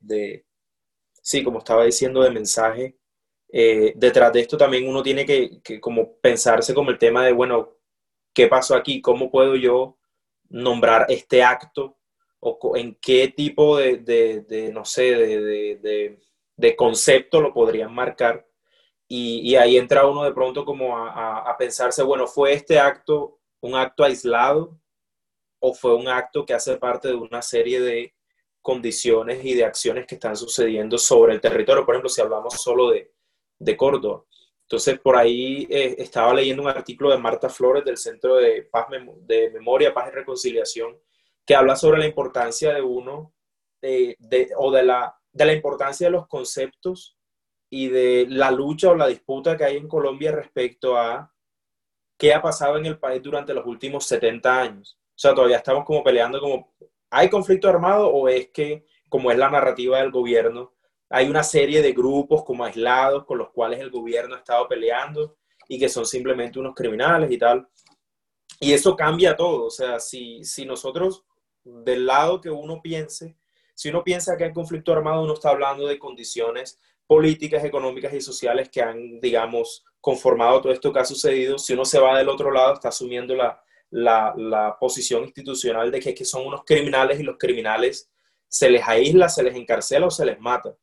sí, 1.21 1.43
como 1.43 1.59
estaba 1.59 1.85
diciendo, 1.85 2.21
de 2.23 2.31
mensaje, 2.31 2.97
eh, 3.49 3.93
detrás 3.95 4.33
de 4.33 4.41
esto 4.41 4.57
también 4.57 4.87
uno 4.87 5.03
tiene 5.03 5.25
que, 5.25 5.61
como 5.79 6.17
pensarse 6.19 6.73
como 6.73 6.91
el 6.91 6.97
tema 6.99 7.25
de, 7.25 7.33
bueno, 7.33 7.77
¿qué 8.33 8.47
pasó 8.47 8.75
aquí? 8.75 9.01
¿Cómo 9.01 9.31
puedo 9.31 9.55
yo 9.55 9.97
nombrar 10.49 11.05
este 11.09 11.43
acto? 11.43 11.97
¿O 12.39 12.77
en 12.77 12.95
qué 13.01 13.29
tipo 13.29 13.77
de 13.77 14.71
no 14.73 14.85
sé, 14.85 15.03
de, 15.15 16.19
de 16.55 16.75
concepto 16.75 17.41
lo 17.41 17.53
podrían 17.53 17.93
marcar? 17.93 18.46
Y, 19.09 19.55
ahí 19.55 19.77
entra 19.77 20.05
uno 20.05 20.23
de 20.23 20.33
pronto 20.33 20.65
como 20.65 20.97
a, 20.97 21.11
a, 21.11 21.51
a, 21.51 21.57
pensarse, 21.57 22.03
bueno, 22.03 22.27
¿fue 22.27 22.53
este 22.53 22.77
acto 22.77 23.39
un 23.61 23.75
acto 23.75 24.03
aislado 24.03 24.77
o 25.59 25.73
fue 25.73 25.95
un 25.95 26.09
acto 26.09 26.45
que 26.45 26.53
hace 26.53 26.77
parte 26.77 27.07
de 27.07 27.15
una 27.15 27.41
serie 27.41 27.79
de 27.79 28.13
condiciones 28.61 29.45
y 29.45 29.53
de 29.53 29.63
acciones 29.63 30.05
que 30.05 30.15
están 30.15 30.35
sucediendo 30.35 30.97
sobre 30.97 31.33
el 31.33 31.41
territorio? 31.41 31.85
Por 31.85 31.95
ejemplo, 31.95 32.09
si 32.09 32.21
hablamos 32.21 32.55
solo 32.61 32.89
de, 32.89 33.13
de 33.59 33.77
Córdoba. 33.77 34.23
Entonces, 34.63 34.99
por 34.99 35.15
ahí 35.15 35.65
eh, 35.69 35.95
estaba 35.97 36.33
leyendo 36.33 36.63
un 36.63 36.67
artículo 36.67 37.11
de 37.11 37.17
Marta 37.17 37.47
Flores 37.49 37.85
del 37.85 37.97
Centro 37.97 38.35
de, 38.35 38.63
Paz, 38.63 38.87
de 39.21 39.49
Memoria, 39.51 39.93
Paz 39.93 40.09
y 40.11 40.15
Reconciliación, 40.15 40.99
que 41.45 41.55
habla 41.55 41.77
sobre 41.77 41.99
la 41.99 42.05
importancia 42.05 42.73
de 42.73 42.81
uno, 42.81 43.33
de, 43.81 44.17
de, 44.19 44.49
o 44.57 44.69
de 44.69 44.83
la, 44.83 45.17
de 45.31 45.45
la 45.45 45.53
importancia 45.53 46.07
de 46.07 46.11
los 46.11 46.27
conceptos 46.27 47.16
y 47.69 47.89
de 47.89 48.27
la 48.29 48.51
lucha 48.51 48.89
o 48.89 48.95
la 48.95 49.07
disputa 49.07 49.57
que 49.57 49.65
hay 49.65 49.77
en 49.77 49.87
Colombia 49.87 50.31
respecto 50.31 50.97
a 50.97 51.33
qué 52.17 52.33
ha 52.33 52.41
pasado 52.41 52.77
en 52.77 52.85
el 52.85 52.97
país 52.97 53.21
durante 53.21 53.53
los 53.53 53.65
últimos 53.65 54.05
70 54.05 54.61
años. 54.61 54.97
O 55.09 55.19
sea, 55.19 55.33
todavía 55.33 55.57
estamos 55.57 55.85
como 55.85 56.03
peleando 56.03 56.39
como, 56.39 56.73
¿hay 57.09 57.29
conflicto 57.29 57.69
armado 57.69 58.07
o 58.09 58.27
es 58.27 58.49
que, 58.49 58.85
como 59.09 59.31
es 59.31 59.37
la 59.37 59.49
narrativa 59.49 59.99
del 59.99 60.11
gobierno, 60.11 60.73
hay 61.09 61.29
una 61.29 61.43
serie 61.43 61.81
de 61.81 61.93
grupos 61.93 62.43
como 62.43 62.65
aislados 62.65 63.25
con 63.25 63.37
los 63.37 63.49
cuales 63.51 63.79
el 63.79 63.89
gobierno 63.89 64.35
ha 64.35 64.39
estado 64.39 64.67
peleando 64.67 65.37
y 65.67 65.79
que 65.79 65.89
son 65.89 66.05
simplemente 66.05 66.59
unos 66.59 66.75
criminales 66.75 67.31
y 67.31 67.37
tal? 67.37 67.67
Y 68.59 68.73
eso 68.73 68.95
cambia 68.95 69.35
todo. 69.35 69.65
O 69.65 69.69
sea, 69.69 69.99
si, 69.99 70.43
si 70.43 70.65
nosotros, 70.65 71.23
del 71.63 72.05
lado 72.05 72.41
que 72.41 72.49
uno 72.49 72.81
piense, 72.81 73.37
si 73.73 73.89
uno 73.89 74.03
piensa 74.03 74.35
que 74.37 74.45
hay 74.45 74.53
conflicto 74.53 74.91
armado, 74.91 75.23
uno 75.23 75.33
está 75.33 75.49
hablando 75.49 75.85
de 75.85 75.99
condiciones 75.99 76.79
políticas, 77.07 77.63
económicas 77.63 78.13
y 78.13 78.21
sociales 78.21 78.69
que 78.69 78.81
han, 78.81 79.19
digamos, 79.19 79.85
conformado 80.01 80.61
todo 80.61 80.73
esto 80.73 80.91
que 80.91 80.99
ha 80.99 81.05
sucedido. 81.05 81.57
Si 81.57 81.73
uno 81.73 81.85
se 81.85 81.99
va 81.99 82.17
del 82.17 82.29
otro 82.29 82.51
lado, 82.51 82.73
está 82.73 82.89
asumiendo 82.89 83.33
la, 83.35 83.61
la, 83.89 84.77
posición 84.79 85.23
institucional 85.23 85.89
de 85.89 85.99
que, 85.99 86.13
que, 86.13 86.25
son 86.25 86.45
unos 86.45 86.63
criminales 86.65 87.19
y 87.19 87.23
los 87.23 87.37
criminales 87.37 88.11
se 88.47 88.69
les 88.69 88.87
aísla, 88.87 89.29
se 89.29 89.43
les 89.43 89.55
encarcela 89.55 90.07
o 90.07 90.11
se 90.11 90.25
les 90.25 90.39
mata. 90.39 90.75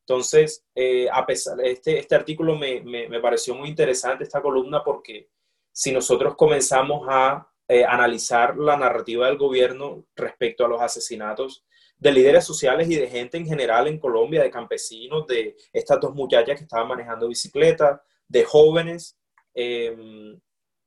Entonces, 0.00 0.64
eh, 0.74 1.08
a 1.10 1.24
pesar 1.24 1.58
este, 1.62 1.98
este 1.98 2.14
artículo 2.14 2.56
me, 2.56 2.82
me, 2.82 3.08
me, 3.08 3.20
pareció 3.20 3.54
muy 3.54 3.70
interesante, 3.70 4.24
esta 4.24 4.42
columna, 4.42 4.84
porque 4.84 5.30
si 5.72 5.92
nosotros 5.92 6.36
comenzamos 6.36 7.06
a 7.08 7.50
eh, 7.66 7.84
analizar 7.84 8.58
la 8.58 8.76
narrativa 8.76 9.26
del 9.26 9.38
gobierno 9.38 10.04
respecto 10.14 10.64
a 10.64 10.68
los 10.68 10.82
asesinatos 10.82 11.64
de 11.96 12.12
líderes 12.12 12.44
sociales 12.44 12.88
y 12.90 12.96
de 12.96 13.08
gente 13.08 13.36
en 13.36 13.46
general 13.46 13.86
en 13.86 13.98
Colombia, 13.98 14.42
de 14.42 14.50
campesinos, 14.50 15.26
de 15.26 15.56
estas 15.72 16.00
dos 16.00 16.14
muchachas 16.14 16.58
que 16.58 16.64
estaban 16.64 16.88
manejando 16.88 17.28
bicicleta, 17.28 18.02
de 18.28 18.44
jóvenes, 18.44 19.18
eh, 19.54 20.36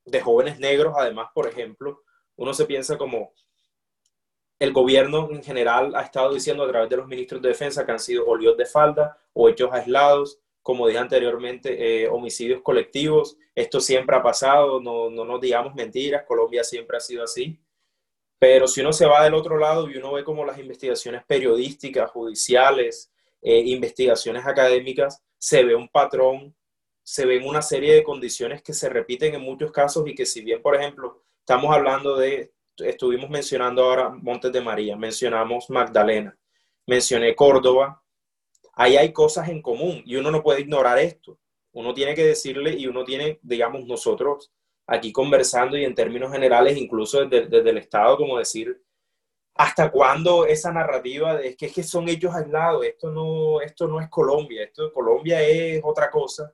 de 0.05 0.21
jóvenes 0.21 0.59
negros, 0.59 0.93
además, 0.97 1.29
por 1.33 1.47
ejemplo, 1.47 2.03
uno 2.35 2.53
se 2.53 2.65
piensa 2.65 2.97
como 2.97 3.33
el 4.59 4.73
gobierno 4.73 5.29
en 5.31 5.43
general 5.43 5.95
ha 5.95 6.01
estado 6.01 6.33
diciendo 6.33 6.63
a 6.63 6.67
través 6.69 6.89
de 6.89 6.97
los 6.97 7.07
ministros 7.07 7.41
de 7.41 7.49
defensa 7.49 7.85
que 7.85 7.91
han 7.91 7.99
sido 7.99 8.25
olios 8.25 8.57
de 8.57 8.65
falda 8.65 9.17
o 9.33 9.49
hechos 9.49 9.69
aislados, 9.71 10.39
como 10.63 10.87
dije 10.87 10.99
anteriormente, 10.99 12.03
eh, 12.03 12.09
homicidios 12.09 12.61
colectivos. 12.61 13.37
Esto 13.53 13.79
siempre 13.79 14.15
ha 14.15 14.23
pasado, 14.23 14.79
no, 14.81 15.09
no 15.09 15.25
nos 15.25 15.39
digamos 15.39 15.75
mentiras, 15.75 16.25
Colombia 16.27 16.63
siempre 16.63 16.97
ha 16.97 16.99
sido 16.99 17.23
así. 17.23 17.59
Pero 18.39 18.67
si 18.67 18.81
uno 18.81 18.93
se 18.93 19.05
va 19.05 19.23
del 19.23 19.33
otro 19.33 19.57
lado 19.57 19.89
y 19.89 19.97
uno 19.97 20.13
ve 20.13 20.23
como 20.23 20.45
las 20.45 20.59
investigaciones 20.59 21.23
periodísticas, 21.25 22.11
judiciales, 22.11 23.11
eh, 23.41 23.59
investigaciones 23.65 24.45
académicas, 24.45 25.23
se 25.37 25.63
ve 25.63 25.75
un 25.75 25.87
patrón, 25.87 26.55
se 27.03 27.25
ven 27.25 27.47
una 27.47 27.61
serie 27.61 27.93
de 27.93 28.03
condiciones 28.03 28.61
que 28.61 28.73
se 28.73 28.89
repiten 28.89 29.33
en 29.33 29.41
muchos 29.41 29.71
casos 29.71 30.07
y 30.07 30.13
que 30.13 30.25
si 30.25 30.41
bien, 30.41 30.61
por 30.61 30.75
ejemplo, 30.75 31.23
estamos 31.39 31.73
hablando 31.73 32.17
de, 32.17 32.51
estuvimos 32.77 33.29
mencionando 33.29 33.83
ahora 33.83 34.09
Montes 34.09 34.51
de 34.51 34.61
María, 34.61 34.95
mencionamos 34.95 35.69
Magdalena, 35.69 36.37
mencioné 36.85 37.35
Córdoba, 37.35 38.03
ahí 38.73 38.97
hay 38.97 39.11
cosas 39.13 39.49
en 39.49 39.61
común 39.61 40.03
y 40.05 40.15
uno 40.15 40.29
no 40.31 40.43
puede 40.43 40.61
ignorar 40.61 40.99
esto. 40.99 41.39
Uno 41.71 41.93
tiene 41.93 42.15
que 42.15 42.25
decirle 42.25 42.73
y 42.73 42.87
uno 42.87 43.03
tiene, 43.03 43.39
digamos, 43.41 43.85
nosotros 43.85 44.51
aquí 44.87 45.11
conversando 45.11 45.77
y 45.77 45.85
en 45.85 45.95
términos 45.95 46.31
generales, 46.31 46.77
incluso 46.77 47.25
desde, 47.25 47.47
desde 47.47 47.69
el 47.71 47.77
Estado, 47.79 48.17
como 48.17 48.39
decir, 48.39 48.81
¿hasta 49.55 49.91
cuándo 49.91 50.45
esa 50.45 50.71
narrativa 50.71 51.35
de 51.37 51.49
es 51.49 51.57
que, 51.57 51.67
es 51.67 51.73
que 51.73 51.83
son 51.83 52.09
hechos 52.09 52.33
aislados? 52.35 52.85
Esto 52.85 53.11
no, 53.11 53.61
esto 53.61 53.87
no 53.87 53.99
es 54.01 54.09
Colombia, 54.09 54.63
esto 54.63 54.91
Colombia 54.93 55.41
es 55.43 55.81
otra 55.83 56.09
cosa. 56.11 56.53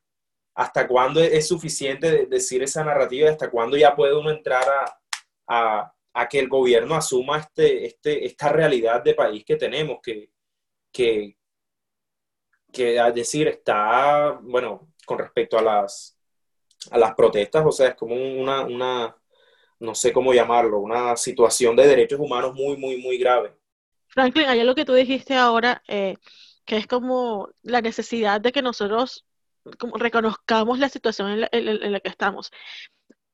¿Hasta 0.56 0.88
cuándo 0.88 1.19
es 1.22 1.48
suficiente 1.48 2.28
decir 2.28 2.63
esa 2.63 2.84
narrativa? 2.84 3.30
¿Hasta 3.30 3.50
cuándo 3.52 3.78
ya 3.78 3.96
puede 3.96 4.15
uno 4.17 4.30
entrar 4.32 4.63
a, 4.69 5.00
a, 5.48 5.93
a 6.13 6.30
que 6.30 6.39
el 6.39 6.50
gobierno 6.50 6.96
asuma 6.96 7.39
este, 7.39 7.86
este, 7.88 8.26
esta 8.26 8.50
realidad 8.50 9.04
de 9.04 9.15
país 9.15 9.43
que 9.46 9.56
tenemos? 9.58 10.00
Que, 10.04 10.30
que 10.91 11.38
que 12.72 12.93
decir, 13.13 13.48
está, 13.48 14.32
bueno, 14.41 14.91
con 15.06 15.19
respecto 15.19 15.58
a 15.58 15.62
las, 15.62 16.12
a 16.91 16.98
las 16.98 17.15
protestas, 17.15 17.63
o 17.65 17.72
sea, 17.72 17.89
es 17.89 17.96
como 17.96 18.15
una, 18.15 18.62
una, 18.62 19.15
no 19.80 19.96
sé 19.96 20.12
cómo 20.13 20.34
llamarlo, 20.34 20.80
una 20.80 21.15
situación 21.15 21.76
de 21.76 21.88
derechos 21.88 22.19
humanos 22.19 22.54
muy, 22.54 22.78
muy, 22.78 23.02
muy 23.02 23.17
grave. 23.17 23.56
Franklin, 24.08 24.48
hay 24.48 24.63
lo 24.63 24.76
que 24.76 24.86
tú 24.86 24.93
dijiste 24.93 25.36
ahora, 25.36 25.82
eh, 25.88 26.15
que 26.65 26.78
es 26.78 26.88
como 26.88 27.50
la 27.62 27.82
necesidad 27.82 28.39
de 28.41 28.52
que 28.52 28.62
nosotros 28.62 29.26
como 29.80 29.98
reconozcamos 29.98 30.80
la 30.80 30.89
situación 30.89 31.32
en 31.32 31.41
la, 31.41 31.50
en 31.52 31.91
la 31.91 32.00
que 32.00 32.10
estamos. 32.10 32.52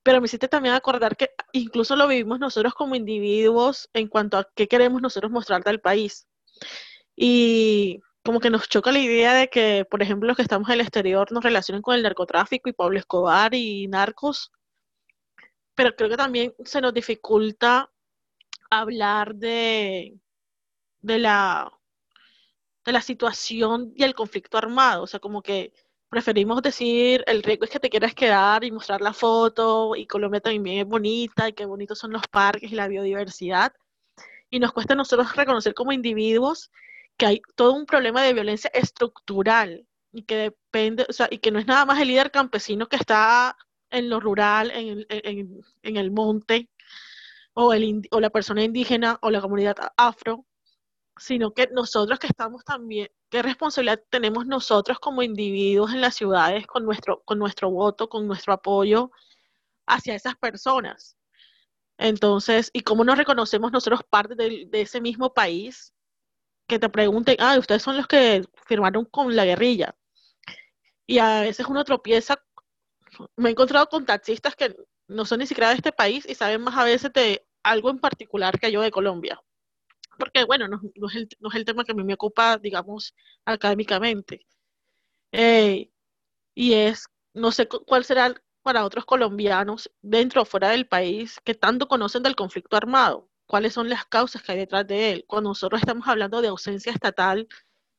Pero 0.03 0.21
me 0.21 0.25
hiciste 0.25 0.47
también 0.47 0.75
acordar 0.75 1.17
que 1.17 1.31
incluso 1.51 1.95
lo 1.95 2.07
vivimos 2.07 2.39
nosotros 2.39 2.73
como 2.73 2.95
individuos 2.95 3.89
en 3.93 4.07
cuanto 4.07 4.37
a 4.37 4.47
qué 4.55 4.67
queremos 4.67 5.01
nosotros 5.01 5.31
mostrarte 5.31 5.69
al 5.69 5.81
país. 5.81 6.27
Y 7.15 7.99
como 8.29 8.41
que 8.41 8.51
nos 8.51 8.69
choca 8.69 8.91
la 8.91 8.99
idea 8.99 9.33
de 9.33 9.49
que, 9.49 9.85
por 9.89 10.03
ejemplo, 10.03 10.27
los 10.27 10.37
que 10.37 10.43
estamos 10.43 10.69
en 10.69 10.75
el 10.75 10.81
exterior 10.81 11.31
nos 11.31 11.43
relacionen 11.43 11.81
con 11.81 11.95
el 11.95 12.03
narcotráfico 12.03 12.69
y 12.69 12.73
Pablo 12.73 12.99
Escobar 12.99 13.55
y 13.55 13.87
narcos, 13.87 14.51
pero 15.73 15.95
creo 15.95 16.09
que 16.09 16.17
también 16.17 16.53
se 16.63 16.79
nos 16.79 16.93
dificulta 16.93 17.89
hablar 18.69 19.33
de, 19.33 20.19
de 21.01 21.17
la 21.17 21.71
de 22.85 22.91
la 22.91 23.01
situación 23.01 23.93
y 23.95 24.03
el 24.03 24.13
conflicto 24.13 24.59
armado, 24.59 25.01
o 25.01 25.07
sea, 25.07 25.19
como 25.19 25.41
que 25.41 25.73
preferimos 26.09 26.61
decir 26.61 27.23
el 27.25 27.41
riesgo 27.41 27.65
es 27.65 27.71
que 27.71 27.79
te 27.79 27.89
quieras 27.89 28.13
quedar 28.13 28.63
y 28.63 28.69
mostrar 28.71 29.01
la 29.01 29.13
foto 29.13 29.95
y 29.95 30.05
Colombia 30.05 30.39
también 30.39 30.81
es 30.81 30.85
bonita 30.85 31.49
y 31.49 31.53
qué 31.53 31.65
bonitos 31.65 31.97
son 31.97 32.11
los 32.11 32.27
parques 32.27 32.71
y 32.71 32.75
la 32.75 32.87
biodiversidad. 32.87 33.73
Y 34.51 34.59
nos 34.59 34.71
cuesta 34.71 34.93
a 34.93 34.97
nosotros 34.97 35.35
reconocer 35.35 35.73
como 35.73 35.91
individuos 35.93 36.69
que 37.19 37.25
hay 37.27 37.41
todo 37.55 37.73
un 37.73 37.85
problema 37.85 38.23
de 38.23 38.33
violencia 38.33 38.71
estructural 38.73 39.85
y 40.13 40.23
que 40.23 40.37
depende, 40.37 41.05
o 41.09 41.13
sea, 41.13 41.27
y 41.29 41.39
que 41.39 41.51
no 41.51 41.59
es 41.59 41.67
nada 41.67 41.85
más 41.85 41.99
el 42.01 42.07
líder 42.07 42.31
campesino 42.31 42.87
que 42.87 42.95
está 42.95 43.57
en 43.91 44.09
lo 44.09 44.19
rural, 44.21 44.71
en, 44.71 45.05
en, 45.09 45.61
en 45.83 45.97
el 45.97 46.11
monte, 46.11 46.69
o, 47.53 47.73
el, 47.73 48.07
o 48.11 48.21
la 48.21 48.29
persona 48.29 48.63
indígena 48.63 49.19
o 49.21 49.31
la 49.31 49.41
comunidad 49.41 49.75
afro, 49.97 50.45
sino 51.17 51.53
que 51.53 51.67
nosotros 51.73 52.19
que 52.19 52.27
estamos 52.27 52.63
también, 52.63 53.09
qué 53.29 53.41
responsabilidad 53.41 54.01
tenemos 54.09 54.45
nosotros 54.47 54.97
como 54.99 55.21
individuos 55.21 55.93
en 55.93 56.01
las 56.01 56.15
ciudades 56.15 56.65
con 56.67 56.85
nuestro, 56.85 57.21
con 57.25 57.37
nuestro 57.37 57.69
voto, 57.69 58.07
con 58.07 58.27
nuestro 58.27 58.53
apoyo 58.53 59.11
hacia 59.85 60.15
esas 60.15 60.37
personas. 60.37 61.17
Entonces, 61.97 62.71
¿y 62.71 62.81
cómo 62.81 63.03
nos 63.03 63.17
reconocemos 63.17 63.73
nosotros 63.73 64.01
parte 64.09 64.35
de, 64.35 64.67
de 64.69 64.81
ese 64.81 65.01
mismo 65.01 65.33
país 65.33 65.93
que 66.69 66.79
te 66.79 66.89
pregunten, 66.89 67.35
ah, 67.39 67.57
ustedes 67.59 67.83
son 67.83 67.97
los 67.97 68.07
que 68.07 68.43
firmaron 68.67 69.03
con 69.05 69.35
la 69.35 69.43
guerrilla. 69.43 69.95
Y 71.05 71.19
a 71.19 71.41
veces 71.41 71.65
uno 71.67 71.83
tropieza, 71.83 72.41
me 73.35 73.49
he 73.49 73.51
encontrado 73.51 73.87
con 73.89 74.05
taxistas 74.05 74.55
que 74.55 74.75
no 75.07 75.25
son 75.25 75.39
ni 75.39 75.47
siquiera 75.47 75.69
de 75.69 75.75
este 75.75 75.91
país 75.91 76.25
y 76.29 76.35
saben 76.35 76.61
más 76.61 76.77
a 76.77 76.85
veces 76.85 77.11
de 77.13 77.45
algo 77.63 77.89
en 77.89 77.99
particular 77.99 78.59
que 78.59 78.71
yo 78.71 78.81
de 78.81 78.91
Colombia. 78.91 79.41
Porque, 80.17 80.43
bueno, 80.45 80.67
no, 80.67 80.77
es, 80.77 81.15
el, 81.15 81.29
no 81.39 81.49
es, 81.49 81.55
el, 81.55 81.65
tema 81.65 81.83
que 81.83 81.93
a 81.93 81.95
mí 81.95 82.03
me 82.03 82.13
ocupa, 82.13 82.57
digamos, 82.57 83.15
académicamente. 83.45 84.45
Eh, 85.31 85.91
y 86.55 86.73
es, 86.73 87.07
no 87.33 87.51
sé 87.51 87.67
cuál 87.67 88.05
será 88.05 88.35
para 88.61 88.85
otros 88.85 89.05
colombianos 89.05 89.91
dentro 90.01 90.43
o 90.43 90.45
fuera 90.45 90.69
del 90.69 90.87
país 90.87 91.39
que 91.43 91.55
tanto 91.55 91.87
conocen 91.87 92.23
del 92.23 92.35
conflicto 92.35 92.77
armado 92.77 93.28
cuáles 93.49 93.73
son 93.73 93.89
las 93.89 94.05
causas 94.05 94.43
que 94.43 94.51
hay 94.51 94.59
detrás 94.59 94.85
de 94.85 95.11
él. 95.11 95.25
Cuando 95.27 95.49
nosotros 95.49 95.81
estamos 95.81 96.07
hablando 96.07 96.39
de 96.39 96.49
ausencia 96.49 96.91
estatal, 96.91 97.47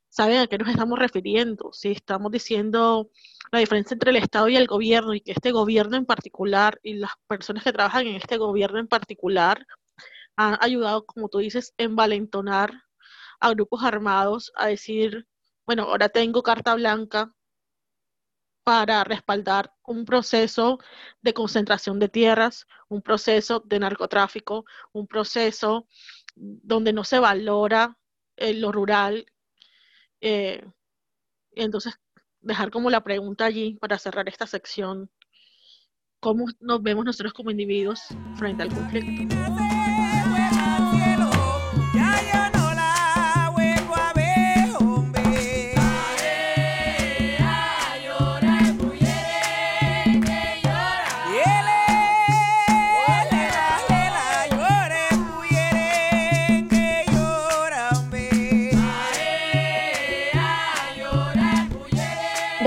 ¿saben 0.08 0.38
a 0.38 0.46
qué 0.46 0.56
nos 0.58 0.68
estamos 0.68 0.96
refiriendo? 0.96 1.72
Si 1.72 1.90
estamos 1.90 2.30
diciendo 2.30 3.10
la 3.50 3.58
diferencia 3.58 3.94
entre 3.94 4.10
el 4.10 4.16
Estado 4.18 4.48
y 4.48 4.54
el 4.54 4.68
gobierno 4.68 5.12
y 5.12 5.20
que 5.20 5.32
este 5.32 5.50
gobierno 5.50 5.96
en 5.96 6.06
particular 6.06 6.78
y 6.84 6.94
las 6.94 7.10
personas 7.26 7.64
que 7.64 7.72
trabajan 7.72 8.06
en 8.06 8.14
este 8.14 8.36
gobierno 8.36 8.78
en 8.78 8.86
particular 8.86 9.66
han 10.36 10.56
ayudado, 10.60 11.04
como 11.04 11.28
tú 11.28 11.38
dices, 11.38 11.74
envalentonar 11.78 12.70
a 13.40 13.50
grupos 13.50 13.82
armados 13.82 14.52
a 14.54 14.68
decir, 14.68 15.26
bueno, 15.66 15.82
ahora 15.82 16.08
tengo 16.10 16.44
carta 16.44 16.76
blanca 16.76 17.34
para 18.64 19.04
respaldar 19.04 19.72
un 19.84 20.04
proceso 20.04 20.78
de 21.22 21.34
concentración 21.34 21.98
de 21.98 22.08
tierras, 22.08 22.66
un 22.88 23.02
proceso 23.02 23.60
de 23.60 23.78
narcotráfico, 23.78 24.64
un 24.92 25.06
proceso 25.06 25.88
donde 26.34 26.92
no 26.92 27.04
se 27.04 27.18
valora 27.18 27.98
eh, 28.36 28.54
lo 28.54 28.72
rural. 28.72 29.26
Eh, 30.20 30.64
entonces, 31.52 31.94
dejar 32.40 32.70
como 32.70 32.90
la 32.90 33.02
pregunta 33.02 33.44
allí 33.44 33.74
para 33.80 33.98
cerrar 33.98 34.28
esta 34.28 34.46
sección, 34.46 35.10
¿cómo 36.20 36.46
nos 36.60 36.82
vemos 36.82 37.04
nosotros 37.04 37.32
como 37.32 37.50
individuos 37.50 38.02
frente 38.36 38.62
al 38.62 38.68
conflicto? 38.68 39.69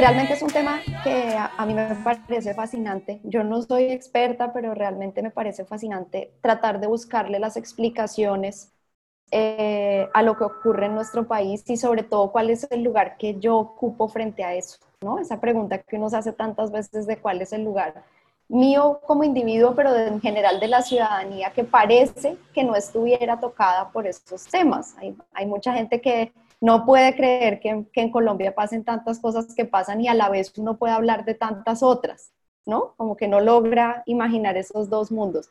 Realmente 0.04 0.34
es 0.34 0.42
un 0.42 0.50
tema 0.50 0.82
que 1.02 1.34
a, 1.38 1.66
mí 1.66 1.74
me 1.74 1.96
parece 2.04 2.54
fascinante. 2.54 3.22
Yo 3.24 3.46
no 3.46 3.62
soy 3.62 3.84
experta, 3.86 4.52
pero 4.52 4.74
realmente 4.74 5.22
me 5.22 5.32
parece 5.32 5.64
fascinante 5.64 6.34
tratar 6.42 6.82
de 6.82 6.88
buscarle 6.88 7.40
las 7.40 7.56
explicaciones 7.56 8.74
eh, 9.32 10.10
a 10.14 10.22
lo 10.22 10.36
que 10.36 10.44
ocurre 10.44 10.88
en 10.88 10.96
nuestro 10.96 11.26
país 11.26 11.64
y 11.70 11.78
sobre 11.78 12.04
todo 12.04 12.34
cuál 12.34 12.50
es 12.50 12.68
el 12.70 12.84
lugar 12.84 13.16
que 13.16 13.40
yo 13.40 13.58
ocupo 13.58 14.10
frente 14.10 14.44
a 14.44 14.54
eso, 14.54 14.78
¿no? 15.02 15.20
Esa 15.20 15.40
pregunta 15.40 15.78
que 15.78 15.96
uno 15.96 16.10
se 16.10 16.18
hace 16.18 16.34
tantas 16.34 16.70
veces 16.70 17.08
de 17.08 17.16
cuál 17.16 17.42
es 17.42 17.54
el 17.54 17.64
lugar 17.64 18.04
mío 18.50 19.00
como 19.08 19.24
individuo, 19.24 19.74
pero 19.74 19.96
en 19.96 20.20
general 20.20 20.60
de 20.60 20.68
la 20.68 20.82
ciudadanía 20.82 21.52
que 21.52 21.64
parece 21.64 22.36
que 22.54 22.66
no 22.66 22.76
estuviera 22.76 23.40
tocada 23.40 23.90
por 23.90 24.06
estos 24.06 24.44
temas. 24.48 24.96
Hay 25.34 25.46
mucha 25.46 25.72
gente 25.72 26.02
que 26.02 26.34
no 26.64 26.86
puede 26.86 27.14
creer 27.14 27.60
que, 27.60 27.86
en 27.94 28.10
Colombia 28.10 28.56
pasen 28.56 28.86
tantas 28.86 29.20
cosas 29.20 29.54
que 29.54 29.66
pasan 29.66 30.00
y 30.00 30.08
a 30.08 30.14
la 30.14 30.30
vez 30.30 30.58
uno 30.58 30.78
puede 30.78 30.94
hablar 30.94 31.26
de 31.26 31.34
tantas 31.34 31.84
otras, 31.84 32.32
¿no? 32.66 32.94
Como 32.96 33.18
que 33.18 33.28
no 33.28 33.42
logra 33.42 34.02
imaginar 34.06 34.56
esos 34.56 34.90
dos 34.90 35.12
mundos. 35.12 35.50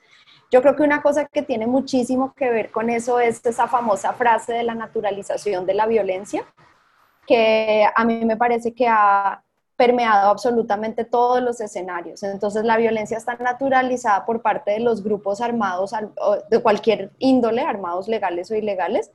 Yo 0.51 0.63
creo 0.63 0.75
que 0.75 0.85
una 0.85 1.03
cosa 1.03 1.27
que 1.27 1.43
tiene 1.43 1.67
muchísimo 1.67 2.33
que 2.33 2.49
ver 2.49 2.71
con 2.71 2.89
eso 2.89 3.21
es 3.21 3.45
esa 3.45 3.69
famosa 3.69 4.15
frase 4.15 4.55
de 4.55 4.63
la 4.63 4.75
naturalización 4.75 5.67
de 5.67 5.75
la 5.75 5.85
violencia, 5.85 6.47
que 7.27 7.87
a 7.95 8.05
mí 8.07 8.25
me 8.25 8.39
parece 8.39 8.73
que 8.73 8.89
ha 8.89 9.45
permeado 9.77 10.31
absolutamente 10.31 11.05
todos 11.05 11.43
los 11.43 11.61
escenarios. 11.61 12.23
Entonces 12.23 12.65
la 12.65 12.79
violencia 12.79 13.19
está 13.19 13.35
naturalizada 13.35 14.25
por 14.25 14.41
parte 14.41 14.71
de 14.71 14.81
los 14.81 15.05
grupos 15.05 15.43
armados 15.43 15.93
de 16.49 16.63
cualquier 16.63 17.11
índole, 17.19 17.61
armados 17.61 18.09
legales 18.09 18.51
o 18.51 18.55
ilegales, 18.55 19.11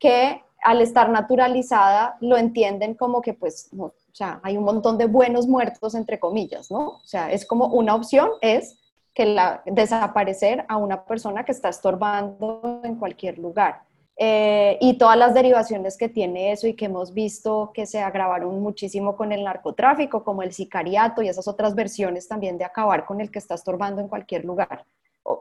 que 0.00 0.42
al 0.62 0.80
estar 0.80 1.08
naturalizada 1.10 2.16
lo 2.20 2.36
entienden 2.36 2.94
como 2.94 3.20
que 3.20 3.34
pues, 3.34 3.70
o 3.78 3.92
sea, 4.12 4.40
hay 4.42 4.56
un 4.56 4.64
montón 4.64 4.98
de 4.98 5.06
buenos 5.06 5.46
muertos 5.46 5.94
entre 5.94 6.18
comillas, 6.18 6.70
¿no? 6.70 6.88
O 6.88 7.04
sea, 7.04 7.30
es 7.30 7.46
como 7.46 7.66
una 7.66 7.94
opción 7.94 8.30
es 8.40 8.78
que 9.14 9.26
la, 9.26 9.62
desaparecer 9.66 10.64
a 10.68 10.76
una 10.76 11.04
persona 11.04 11.44
que 11.44 11.52
está 11.52 11.68
estorbando 11.68 12.80
en 12.84 12.96
cualquier 12.96 13.38
lugar. 13.38 13.82
Eh, 14.22 14.76
y 14.82 14.98
todas 14.98 15.16
las 15.16 15.32
derivaciones 15.32 15.96
que 15.96 16.10
tiene 16.10 16.52
eso 16.52 16.66
y 16.66 16.74
que 16.74 16.84
hemos 16.84 17.14
visto 17.14 17.70
que 17.72 17.86
se 17.86 18.00
agravaron 18.00 18.60
muchísimo 18.60 19.16
con 19.16 19.32
el 19.32 19.44
narcotráfico, 19.44 20.24
como 20.24 20.42
el 20.42 20.52
sicariato 20.52 21.22
y 21.22 21.28
esas 21.28 21.48
otras 21.48 21.74
versiones 21.74 22.28
también 22.28 22.58
de 22.58 22.64
acabar 22.64 23.06
con 23.06 23.22
el 23.22 23.30
que 23.30 23.38
está 23.38 23.54
estorbando 23.54 24.02
en 24.02 24.08
cualquier 24.08 24.44
lugar 24.44 24.84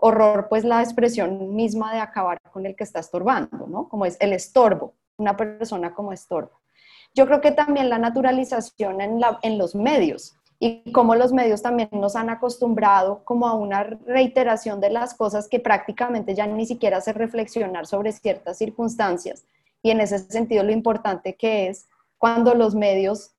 horror, 0.02 0.48
pues 0.50 0.64
la 0.64 0.82
expresión 0.82 1.56
misma 1.56 1.94
de 1.94 2.00
acabar 2.00 2.40
con 2.52 2.66
el 2.66 2.76
que 2.76 2.84
está 2.84 3.00
estorbando, 3.00 3.68
¿no? 3.68 3.90
Como 3.90 4.06
es 4.06 4.18
el 4.20 4.34
estorbo, 4.34 4.94
una 5.18 5.36
persona 5.36 5.94
como 5.94 6.14
estorbo. 6.14 6.60
Yo 7.16 7.26
creo 7.26 7.42
que 7.42 7.52
también 7.52 7.90
la 7.90 7.98
naturalización 7.98 9.02
en, 9.02 9.20
en 9.42 9.58
los 9.58 9.76
medios 9.76 10.36
y 10.60 10.92
como 10.92 11.16
los 11.16 11.32
medios 11.32 11.62
también 11.62 11.90
nos 11.94 12.18
han 12.18 12.30
acostumbrado 12.30 13.24
como 13.24 13.48
a 13.48 13.56
una 13.56 13.84
reiteración 13.84 14.82
de 14.82 14.90
las 14.90 15.14
cosas 15.14 15.48
que 15.48 15.60
prácticamente 15.60 16.36
ya 16.36 16.46
ni 16.48 16.66
siquiera 16.66 16.98
hace 16.98 17.14
reflexionar 17.14 17.88
sobre 17.88 18.12
ciertas 18.12 18.58
circunstancias. 18.58 19.46
Y 19.82 19.92
en 19.92 20.02
ese 20.02 20.20
sentido 20.20 20.64
lo 20.64 20.74
importante 20.74 21.36
que 21.36 21.70
es 21.70 21.88
cuando 22.18 22.54
los 22.54 22.76
medios 22.76 23.32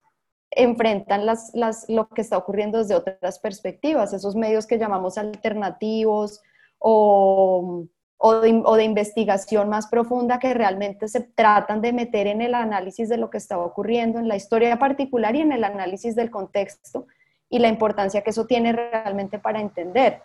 enfrentan 0.51 1.27
las, 1.27 1.53
lo 1.89 2.09
que 2.09 2.21
está 2.23 2.37
ocurriendo 2.37 2.79
desde 2.79 2.95
otras 2.95 3.39
perspectivas, 3.39 4.13
esos 4.13 4.35
medios 4.35 4.67
que 4.67 4.79
llamamos 4.79 5.17
alternativos 5.17 6.41
o, 6.79 7.85
o 8.19 8.41
de, 8.41 8.85
investigación 8.85 9.69
más 9.69 9.87
profunda 9.87 10.39
que 10.39 10.53
realmente 10.53 11.09
se 11.09 11.21
tratan 11.21 11.81
de 11.81 11.93
meter 11.93 12.27
en 12.27 12.43
el 12.43 12.55
análisis 12.55 13.09
de 13.09 13.17
lo 13.17 13.31
que 13.31 13.39
estaba 13.39 13.65
ocurriendo, 13.65 14.19
en 14.19 14.29
la 14.29 14.37
historia 14.37 14.79
particular 14.79 15.35
y 15.37 15.41
en 15.41 15.53
el 15.53 15.65
análisis 15.65 16.17
del 16.17 16.31
contexto 16.31 17.07
y 17.49 17.61
la 17.61 17.69
importancia 17.69 18.23
que 18.23 18.31
eso 18.31 18.47
tiene 18.47 18.73
realmente 18.73 19.39
para 19.39 19.61
entender. 19.61 20.23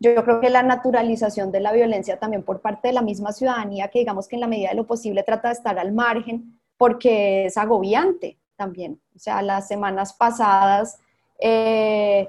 Yo 0.00 0.22
creo 0.22 0.40
que 0.40 0.50
la 0.50 0.62
naturalización 0.62 1.50
de 1.50 1.60
la 1.60 1.72
violencia 1.72 2.18
también 2.18 2.44
por 2.44 2.60
parte 2.60 2.88
de 2.88 2.94
la 2.94 3.02
misma 3.02 3.32
ciudadanía, 3.32 3.88
que 3.88 4.00
digamos 4.00 4.28
que 4.28 4.36
en 4.36 4.40
la 4.40 4.46
medida 4.46 4.68
de 4.70 4.76
lo 4.76 4.86
posible 4.86 5.22
trata 5.22 5.48
de 5.48 5.54
estar 5.54 5.78
al 5.78 5.92
margen, 5.92 6.60
porque 6.76 7.46
es 7.46 7.56
agobiante 7.56 8.38
también. 8.58 9.00
O 9.16 9.18
sea, 9.18 9.40
las 9.40 9.66
semanas 9.66 10.12
pasadas 10.12 10.98
eh, 11.40 12.28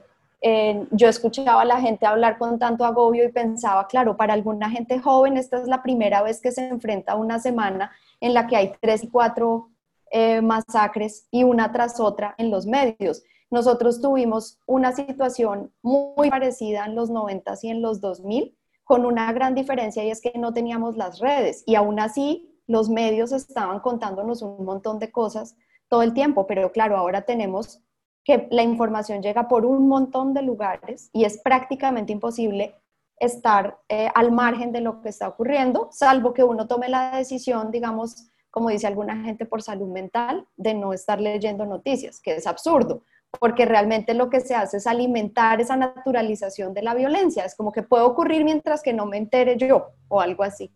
yo 0.91 1.09
escuchaba 1.09 1.61
a 1.61 1.65
la 1.65 1.81
gente 1.81 2.05
hablar 2.05 2.37
con 2.37 2.59
tanto 2.59 2.85
agobio 2.85 3.25
y 3.25 3.31
pensaba, 3.31 3.87
claro, 3.87 4.15
para 4.15 4.33
alguna 4.33 4.69
gente 4.69 4.99
joven 4.99 5.35
esta 5.35 5.61
es 5.61 5.67
la 5.67 5.83
primera 5.83 6.21
vez 6.21 6.39
que 6.41 6.51
se 6.51 6.67
enfrenta 6.67 7.13
a 7.13 7.15
una 7.15 7.39
semana 7.39 7.91
en 8.21 8.33
la 8.33 8.47
que 8.47 8.55
hay 8.55 8.71
tres 8.79 9.03
y 9.03 9.09
cuatro 9.09 9.69
eh, 10.11 10.41
masacres 10.41 11.27
y 11.29 11.43
una 11.43 11.71
tras 11.71 11.99
otra 11.99 12.35
en 12.37 12.51
los 12.51 12.65
medios. 12.65 13.23
Nosotros 13.51 13.99
tuvimos 13.99 14.59
una 14.65 14.93
situación 14.93 15.73
muy 15.81 16.29
parecida 16.29 16.85
en 16.85 16.95
los 16.95 17.09
90 17.09 17.55
y 17.63 17.69
en 17.69 17.81
los 17.81 17.99
2000, 17.99 18.55
con 18.85 19.05
una 19.05 19.31
gran 19.33 19.55
diferencia 19.55 20.03
y 20.03 20.11
es 20.11 20.21
que 20.21 20.33
no 20.35 20.53
teníamos 20.53 20.95
las 20.95 21.19
redes 21.19 21.63
y 21.65 21.75
aún 21.75 21.99
así 21.99 22.49
los 22.65 22.89
medios 22.89 23.31
estaban 23.31 23.79
contándonos 23.79 24.41
un 24.41 24.63
montón 24.63 24.99
de 24.99 25.11
cosas 25.11 25.55
todo 25.89 26.03
el 26.03 26.13
tiempo, 26.13 26.47
pero 26.47 26.71
claro, 26.71 26.95
ahora 26.95 27.23
tenemos 27.23 27.81
que 28.23 28.47
la 28.51 28.63
información 28.63 29.21
llega 29.21 29.47
por 29.47 29.65
un 29.65 29.87
montón 29.87 30.33
de 30.33 30.43
lugares 30.43 31.09
y 31.13 31.25
es 31.25 31.39
prácticamente 31.39 32.13
imposible 32.13 32.75
estar 33.17 33.79
eh, 33.89 34.09
al 34.15 34.31
margen 34.31 34.71
de 34.71 34.81
lo 34.81 35.01
que 35.01 35.09
está 35.09 35.27
ocurriendo, 35.27 35.89
salvo 35.91 36.33
que 36.33 36.43
uno 36.43 36.67
tome 36.67 36.89
la 36.89 37.17
decisión, 37.17 37.71
digamos, 37.71 38.29
como 38.49 38.69
dice 38.69 38.87
alguna 38.87 39.21
gente, 39.23 39.45
por 39.45 39.61
salud 39.61 39.89
mental, 39.89 40.47
de 40.55 40.73
no 40.73 40.93
estar 40.93 41.19
leyendo 41.19 41.65
noticias, 41.65 42.21
que 42.21 42.35
es 42.35 42.47
absurdo, 42.47 43.03
porque 43.39 43.65
realmente 43.65 44.13
lo 44.13 44.29
que 44.29 44.41
se 44.41 44.55
hace 44.55 44.77
es 44.77 44.87
alimentar 44.87 45.59
esa 45.59 45.75
naturalización 45.75 46.73
de 46.73 46.81
la 46.81 46.95
violencia. 46.95 47.45
Es 47.45 47.55
como 47.55 47.71
que 47.71 47.83
puede 47.83 48.03
ocurrir 48.03 48.43
mientras 48.43 48.81
que 48.81 48.93
no 48.93 49.05
me 49.05 49.17
entere 49.17 49.57
yo 49.57 49.91
o 50.07 50.21
algo 50.21 50.43
así. 50.43 50.71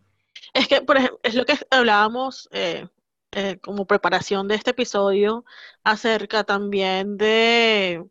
Es 0.52 0.68
que, 0.68 0.82
por 0.82 0.98
ejemplo, 0.98 1.18
es 1.22 1.34
lo 1.34 1.44
que 1.44 1.54
hablábamos 1.70 2.48
eh, 2.52 2.86
eh, 3.36 3.58
como 3.60 3.84
preparación 3.86 4.46
de 4.46 4.54
este 4.54 4.70
episodio 4.70 5.44
acerca 5.82 6.44
también 6.44 7.16
de 7.16 8.04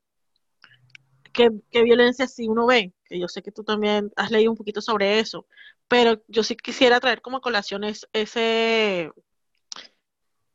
qué, 1.31 1.49
violencia 1.71 2.27
sí 2.27 2.49
uno 2.49 2.65
ve, 2.65 2.93
que 3.05 3.19
yo 3.19 3.29
sé 3.29 3.41
que 3.41 3.53
tú 3.53 3.63
también 3.63 4.11
has 4.17 4.31
leído 4.31 4.51
un 4.51 4.57
poquito 4.57 4.81
sobre 4.81 5.19
eso, 5.19 5.47
pero 5.87 6.21
yo 6.27 6.43
sí 6.43 6.57
quisiera 6.57 6.99
traer 6.99 7.21
como 7.21 7.39
colación 7.39 7.85
ese 7.85 9.11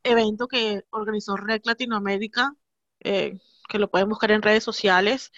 evento 0.02 0.48
que 0.48 0.84
organizó 0.90 1.36
REC 1.36 1.64
Latinoamérica, 1.66 2.54
eh, 3.00 3.38
que 3.70 3.78
lo 3.78 3.90
pueden 3.90 4.10
buscar 4.10 4.32
en 4.32 4.42
redes 4.42 4.64
sociales, 4.64 5.32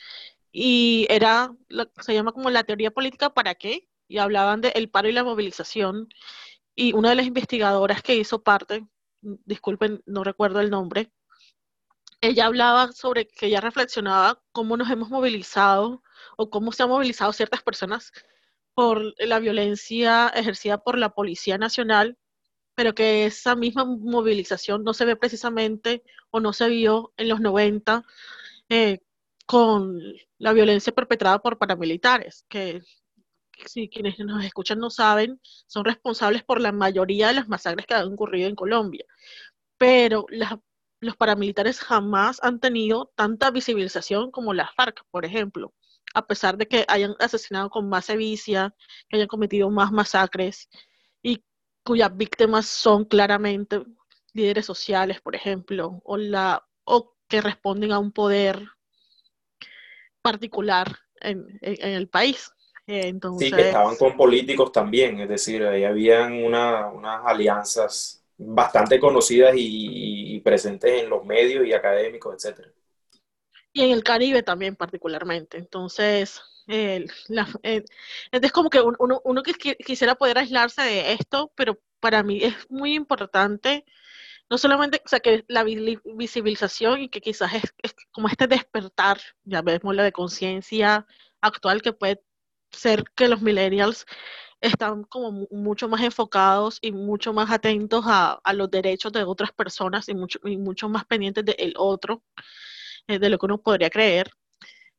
y 0.52 1.06
era, 1.08 1.54
se 2.00 2.14
llama 2.14 2.32
como 2.32 2.50
la 2.50 2.64
teoría 2.64 2.90
política 2.90 3.30
para 3.32 3.54
qué, 3.54 3.88
y 4.08 4.18
hablaban 4.18 4.60
del 4.60 4.90
paro 4.90 5.08
y 5.08 5.12
la 5.12 5.22
movilización, 5.24 6.08
y 6.74 6.94
una 6.94 7.10
de 7.10 7.16
las 7.16 7.26
investigadoras 7.26 8.02
que 8.02 8.16
hizo 8.16 8.42
parte 8.42 8.84
disculpen, 9.22 10.02
no 10.06 10.24
recuerdo 10.24 10.61
el 10.61 10.70
nombre, 10.70 11.12
ella 12.20 12.46
hablaba 12.46 12.92
sobre 12.92 13.26
que 13.26 13.46
ella 13.46 13.61
reflexionaba 13.61 14.42
cómo 14.52 14.76
nos 14.76 14.90
hemos 14.90 15.09
movilizado 15.11 16.02
o 16.37 16.50
cómo 16.50 16.72
se 16.72 16.83
han 16.83 16.90
movilizado 16.90 17.33
ciertas 17.33 17.62
personas 17.62 18.12
por 18.74 19.14
la 19.18 19.38
violencia 19.40 20.28
ejercida 20.28 20.83
por 20.83 20.98
la 20.98 21.11
Policía 21.11 21.59
Nacional, 21.59 22.18
pero 22.74 22.94
que 22.94 23.26
esa 23.26 23.56
misma 23.56 23.85
movilización 23.85 24.85
no 24.85 24.94
se 24.94 25.04
ve 25.04 25.16
precisamente 25.16 26.02
o 26.30 26.40
no 26.40 26.52
se 26.52 26.68
vio 26.68 27.12
en 27.16 27.28
los 27.28 27.40
90 27.40 28.04
eh, 28.68 29.00
con 29.46 30.00
la 30.38 30.52
violencia 30.52 30.92
perpetrada 30.94 31.40
por 31.40 31.59
paramilitares, 31.59 32.44
que 32.48 32.83
si 33.66 33.88
quienes 33.88 34.18
nos 34.18 34.44
escuchan 34.44 34.78
no 34.78 34.90
saben, 34.90 35.40
son 35.66 35.84
responsables 35.84 36.44
por 36.44 36.60
la 36.60 36.72
mayoría 36.72 37.28
de 37.28 37.34
las 37.34 37.48
masacres 37.48 37.86
que 37.86 37.94
han 37.94 38.12
ocurrido 38.12 38.48
en 38.48 38.54
Colombia. 38.54 39.04
Pero 39.78 40.26
los 41.00 41.16
paramilitares 41.16 41.80
jamás 41.80 42.40
han 42.42 42.60
tenido 42.60 43.12
tanta 43.16 43.50
visibilización 43.50 44.30
como 44.30 44.54
las 44.54 44.74
FARC, 44.74 45.04
por 45.10 45.24
ejemplo, 45.24 45.74
a 46.14 46.26
pesar 46.26 46.56
de 46.56 46.68
que 46.68 46.84
hayan 46.88 47.14
asesinado 47.18 47.70
con 47.70 47.88
más 47.88 48.06
sevicia, 48.06 48.74
que 49.08 49.16
hayan 49.16 49.28
cometido 49.28 49.70
más 49.70 49.92
masacres 49.92 50.68
y 51.22 51.44
cuyas 51.84 52.14
víctimas 52.16 52.66
son 52.66 53.04
claramente 53.04 53.84
líderes 54.32 54.66
sociales, 54.66 55.20
por 55.20 55.34
ejemplo, 55.34 56.00
o, 56.04 56.16
la, 56.16 56.66
o 56.84 57.16
que 57.28 57.40
responden 57.40 57.92
a 57.92 57.98
un 57.98 58.12
poder 58.12 58.68
particular 60.22 60.98
en 61.22 61.58
el 61.62 62.08
país. 62.08 62.52
Sí, 63.38 63.53
que 63.53 63.68
estaban 63.68 63.96
con 63.96 64.16
políticos 64.16 64.72
también, 64.72 65.20
es 65.20 65.29
decir, 65.29 65.62
ahí 65.64 65.85
habían 65.85 66.42
unas 66.42 67.24
alianzas 67.24 68.24
bastante 68.37 68.98
conocidas 68.98 69.55
y, 69.57 70.40
presentes 70.40 71.03
en 71.03 71.11
los 71.11 71.24
medios 71.24 71.66
y 71.66 71.72
académicos, 71.72 72.35
etcétera. 72.35 72.70
Y 73.72 73.83
en 73.83 73.90
el 73.92 74.03
Caribe 74.03 74.42
también 74.42 74.74
particularmente. 74.74 75.59
Entonces, 75.59 76.40
es 76.66 78.53
como 78.53 78.70
que 78.70 78.81
uno, 78.81 79.20
uno, 79.22 79.42
quisiera 79.42 80.14
poder 80.16 80.38
aislarse 80.38 80.83
de 80.83 81.12
esto, 81.12 81.53
pero 81.55 81.79
para 82.00 82.22
mí 82.22 82.42
es 82.42 82.55
muy 82.70 82.94
importante 82.94 83.85
no 84.50 84.59
solamente, 84.59 85.00
o 85.05 85.09
sea, 85.09 85.20
que 85.20 85.44
la 85.46 85.62
visibilización 85.62 87.03
y 87.03 87.09
que 87.09 87.20
quizás 87.20 87.55
es, 87.55 87.74
es 87.83 87.94
como 88.11 88.26
este 88.26 88.48
despertar, 88.48 89.20
ya 89.44 89.62
vemos 89.62 89.94
la 89.94 90.03
de 90.03 90.11
conciencia 90.11 91.07
actual 91.40 91.83
que 91.83 91.92
puede 91.92 92.20
ser 92.72 93.04
que 93.14 93.28
los 93.28 93.42
millennials 93.42 94.06
están 94.61 95.04
como 95.04 95.46
mucho 95.50 95.88
más 95.88 96.02
enfocados 96.02 96.78
y 96.83 96.92
mucho 96.92 97.33
más 97.33 97.50
atentos 97.50 98.04
a, 98.06 98.40
los 98.54 98.70
derechos 98.70 99.12
de 99.12 99.24
otras 99.24 99.52
personas 99.52 100.09
y 100.09 100.14
mucho, 100.14 100.38
y 100.44 100.56
mucho 100.59 100.88
más 100.88 101.04
pendientes 101.06 101.44
del 101.44 101.74
otro, 101.76 102.22
eh, 103.09 103.18
de 103.18 103.30
lo 103.30 103.38
que 103.38 103.46
uno 103.46 103.62
podría 103.62 103.90
creer. 103.90 104.30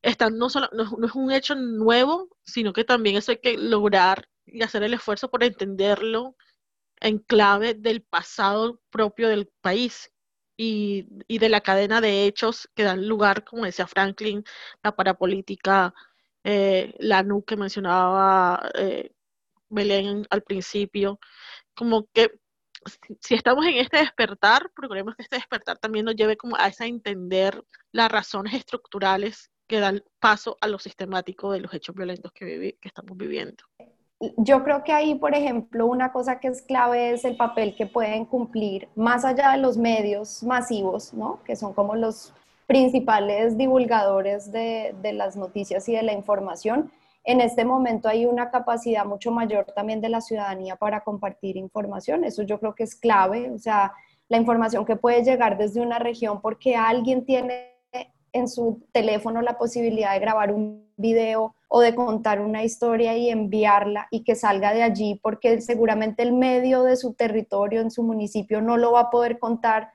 Están, 0.02 0.38
no, 0.38 0.50
solo, 0.50 0.70
no, 0.74 0.84
es 1.06 1.16
un 1.16 1.32
hecho 1.32 1.56
nuevo, 1.56 2.30
sino 2.44 2.74
que 2.74 2.84
también 2.84 3.18
eso 3.18 3.32
hay 3.32 3.40
que 3.40 3.58
lograr 3.58 4.28
y 4.46 4.64
hacer 4.64 4.84
el 4.84 4.94
esfuerzo 4.96 5.30
por 5.30 5.44
entenderlo 5.44 6.36
en 7.00 7.20
clave 7.20 7.76
del 7.76 8.04
pasado 8.04 8.82
propio 8.90 9.30
del 9.30 9.48
país 9.62 10.12
y, 10.58 11.08
y 11.28 11.40
de 11.40 11.50
la 11.50 11.62
cadena 11.62 12.02
de 12.02 12.26
hechos 12.26 12.70
que 12.76 12.84
dan 12.84 13.08
lugar, 13.08 13.44
como 13.46 13.66
decía 13.66 13.88
Franklin, 13.88 14.44
la 14.84 14.96
parapolítica, 14.96 15.94
eh, 16.44 16.94
la 17.00 17.24
NU 17.24 17.44
que 17.44 17.56
mencionaba 17.56 18.70
eh, 18.76 19.12
Belén 19.70 20.26
al 20.30 20.44
principio, 20.44 21.20
como 21.76 22.08
que 22.14 22.32
si 23.20 23.36
estamos 23.36 23.66
en 23.66 23.76
este 23.76 23.98
despertar, 23.98 24.72
procuremos 24.76 25.16
que 25.16 25.24
este 25.24 25.36
despertar 25.36 25.78
también 25.78 26.06
nos 26.06 26.16
lleve 26.16 26.36
como 26.36 26.56
a 26.58 26.68
esa 26.68 26.86
entender 26.86 27.64
las 27.92 28.12
razones 28.12 28.54
estructurales 28.54 29.52
que 29.68 29.80
dan 29.80 30.04
paso 30.20 30.58
a 30.62 30.68
lo 30.68 30.80
sistemático 30.80 31.52
de 31.52 31.62
los 31.62 31.74
hechos 31.74 31.96
violentos 31.96 32.32
que, 32.34 32.78
que 32.80 32.88
estamos 32.88 33.16
viviendo. 33.18 33.64
Yo 34.38 34.64
creo 34.64 34.84
que 34.84 34.92
ahí, 34.92 35.16
por 35.16 35.34
ejemplo, 35.34 35.88
una 35.88 36.12
cosa 36.12 36.40
que 36.40 36.48
es 36.48 36.62
clave 36.62 37.12
es 37.12 37.26
el 37.26 37.38
papel 37.38 37.76
que 37.76 37.88
pueden 37.88 38.26
cumplir 38.26 38.88
más 38.96 39.26
allá 39.26 39.52
de 39.52 39.58
los 39.58 39.78
medios 39.78 40.44
masivos, 40.44 41.14
¿no? 41.14 41.42
que 41.44 41.56
son 41.56 41.74
como 41.74 41.96
los 41.96 42.34
principales 42.72 43.58
divulgadores 43.58 44.50
de, 44.50 44.96
las 45.14 45.36
noticias 45.36 45.90
y 45.90 45.94
de 45.94 46.04
la 46.04 46.14
información. 46.14 46.90
En 47.26 47.42
este 47.42 47.66
momento 47.66 48.08
hay 48.08 48.26
una 48.26 48.50
capacidad 48.50 49.04
mucho 49.04 49.30
mayor 49.30 49.66
también 49.76 50.00
de 50.00 50.08
la 50.08 50.22
ciudadanía 50.22 50.78
para 50.78 51.04
compartir 51.04 51.58
información. 51.58 52.24
Eso 52.24 52.44
yo 52.44 52.62
creo 52.62 52.74
que 52.74 52.84
es 52.84 52.96
clave. 52.96 53.52
O 53.52 53.60
sea, 53.60 53.92
la 54.30 54.38
información 54.38 54.86
que 54.86 54.96
puede 54.96 55.22
llegar 55.22 55.58
desde 55.58 55.82
una 55.82 56.00
región 56.00 56.40
porque 56.40 56.78
alguien 56.78 57.26
tiene 57.26 57.74
en 58.32 58.48
su 58.48 58.82
teléfono 58.94 59.42
la 59.42 59.58
posibilidad 59.58 60.14
de 60.14 60.22
grabar 60.22 60.54
un 60.54 60.90
video 60.96 61.54
o 61.68 61.82
de 61.82 61.94
contar 61.94 62.39
una 62.39 62.64
historia 62.64 63.18
y 63.18 63.30
enviarla 63.30 64.08
y 64.12 64.24
que 64.24 64.36
salga 64.36 64.74
de 64.74 64.84
allí 64.84 65.20
porque 65.22 65.60
seguramente 65.60 66.24
el 66.24 66.32
medio 66.32 66.84
de 66.84 66.95
su 66.95 67.16
territorio, 67.16 67.82
en 67.82 67.91
su 67.91 68.02
municipio, 68.02 68.62
no 68.62 68.78
lo 68.78 68.93
va 68.93 69.02
a 69.02 69.10
poder 69.10 69.39
contar 69.39 69.91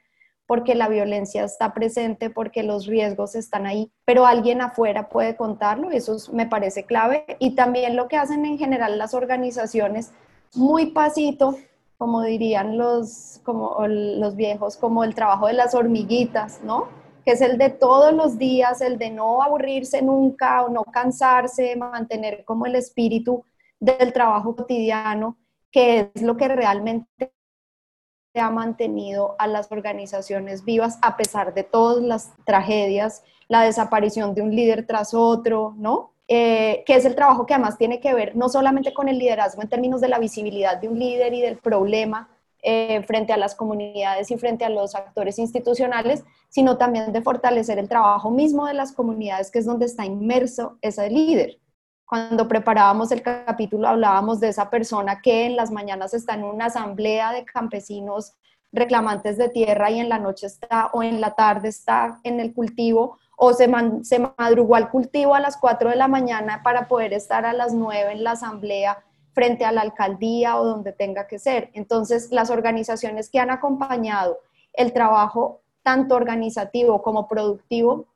porque 0.47 0.75
la 0.75 0.89
violencia 0.89 1.45
está 1.45 1.75
presente, 1.75 2.31
porque 2.31 2.63
los 2.63 2.87
riesgos 2.87 3.35
están 3.35 3.67
ahí, 3.67 3.91
pero 4.05 4.27
alguien 4.27 4.61
afuera 4.61 5.09
puede 5.09 5.37
contarlo, 5.37 5.91
eso 5.91 6.17
me 6.33 6.47
parece 6.47 6.85
clave. 6.85 7.25
Y 7.41 7.55
también 7.55 7.97
lo 7.97 8.09
que 8.09 8.17
hacen 8.17 8.47
en 8.47 8.59
general 8.59 8.99
las 8.99 9.15
organizaciones, 9.15 10.13
muy 10.55 10.87
pasito, 10.87 11.57
como 11.99 12.23
dirían 12.23 12.79
los, 12.79 13.41
como 13.45 13.77
los 13.89 14.37
viejos, 14.37 14.77
como 14.77 15.03
el 15.03 15.15
trabajo 15.15 15.49
de 15.49 15.55
las 15.55 15.75
hormiguitas, 15.75 16.61
¿no? 16.63 16.89
Que 17.25 17.33
es 17.33 17.41
el 17.41 17.59
de 17.59 17.71
todos 17.71 18.13
los 18.13 18.39
días, 18.39 18.81
el 18.81 18.99
de 18.99 19.11
no 19.11 19.43
aburrirse 19.43 20.03
nunca 20.03 20.63
o 20.63 20.69
no 20.69 20.85
cansarse, 20.85 21.75
mantener 21.75 22.45
como 22.45 22.67
el 22.67 22.77
espíritu 22.77 23.45
del 23.81 24.13
trabajo 24.13 24.55
cotidiano, 24.55 25.37
que 25.73 26.11
es 26.15 26.23
lo 26.23 26.37
que 26.37 26.49
realmente 26.49 27.33
ha 28.41 28.51
mantenido 28.51 29.37
a 29.39 29.47
las 29.47 29.71
organizaciones 29.71 30.65
vivas 30.65 30.99
a 31.03 31.17
pesar 31.17 31.55
de 31.55 31.63
todas 31.63 32.03
las 32.03 32.33
tragedias, 32.45 33.23
la 33.49 33.63
desaparición 33.63 34.35
de 34.35 34.43
un 34.43 34.55
líder 34.55 34.87
tras 34.87 35.15
otro, 35.15 35.75
¿no? 35.77 36.13
Eh, 36.29 36.83
que 36.87 36.97
es 36.97 37.05
el 37.05 37.15
trabajo 37.15 37.47
que 37.47 37.55
además 37.55 37.79
tiene 37.79 38.01
que 38.01 38.13
ver 38.13 38.35
no 38.35 38.49
solamente 38.49 38.93
con 38.93 39.09
el 39.09 39.17
liderazgo 39.17 39.63
en 39.63 39.69
términos 39.69 40.01
de 40.01 40.09
la 40.09 40.19
visibilidad 40.19 40.77
de 40.77 40.89
un 40.89 40.99
líder 40.99 41.33
y 41.35 41.41
del 41.41 41.57
problema 41.59 42.29
eh, 42.63 43.01
frente 43.05 43.33
a 43.33 43.37
las 43.37 43.55
comunidades 43.55 44.33
y 44.33 44.37
frente 44.37 44.65
a 44.65 44.69
los 44.69 44.97
actores 44.97 45.39
institucionales, 45.39 46.25
sino 46.49 46.79
también 46.79 47.13
de 47.13 47.23
fortalecer 47.23 47.79
el 47.79 47.89
trabajo 47.89 48.33
mismo 48.33 48.67
de 48.67 48.75
las 48.75 48.91
comunidades, 48.91 49.53
que 49.53 49.61
es 49.61 49.67
donde 49.67 49.87
está 49.87 50.05
inmerso 50.05 50.77
ese 50.83 51.09
líder. 51.09 51.61
Cuando 52.07 52.47
preparábamos 52.47 53.11
el 53.11 53.21
capítulo 53.21 53.89
hablábamos 53.89 54.39
de 54.39 54.49
esa 54.49 54.71
persona 54.71 55.21
que 55.21 55.45
en 55.45 55.57
las 55.57 55.73
mañanas 55.73 56.15
está 56.15 56.35
en 56.35 56.45
una 56.45 56.67
asamblea 56.67 57.33
de 57.33 57.45
campesinos 57.45 58.35
reclamantes 58.73 59.37
de 59.39 59.49
tierra 59.49 59.91
y 59.91 59.99
en 59.99 60.09
la 60.09 60.21
noche 60.21 60.47
está 60.47 60.91
o 60.93 61.03
en 61.03 61.21
la 61.21 61.35
tarde 61.35 61.69
está 61.69 62.21
en 62.23 62.39
el 62.39 62.55
cultivo 62.55 63.19
o 63.37 63.53
se, 63.53 63.69
se 64.03 64.19
madrugó 64.39 64.77
al 64.77 64.89
cultivo 64.89 65.35
a 65.35 65.41
las 65.41 65.57
4 65.57 65.91
de 65.91 65.97
la 65.97 66.07
mañana 66.07 66.63
para 66.63 66.87
poder 66.87 67.13
estar 67.13 67.45
a 67.45 67.53
las 67.53 67.75
9 67.75 68.13
en 68.13 68.23
la 68.23 68.33
asamblea 68.33 69.03
frente 69.33 69.65
a 69.65 69.73
la 69.73 69.83
alcaldía 69.83 70.61
o 70.61 70.65
donde 70.65 70.93
tenga 70.93 71.27
que 71.27 71.39
ser. 71.39 71.71
Entonces, 71.75 72.31
las 72.31 72.51
organizaciones 72.51 73.29
que 73.29 73.41
han 73.41 73.51
acompañado 73.51 74.39
el 74.73 74.93
trabajo 74.93 75.61
tanto 75.83 76.15
organizativo 76.15 77.03
como 77.03 77.29
productivo 77.29 78.07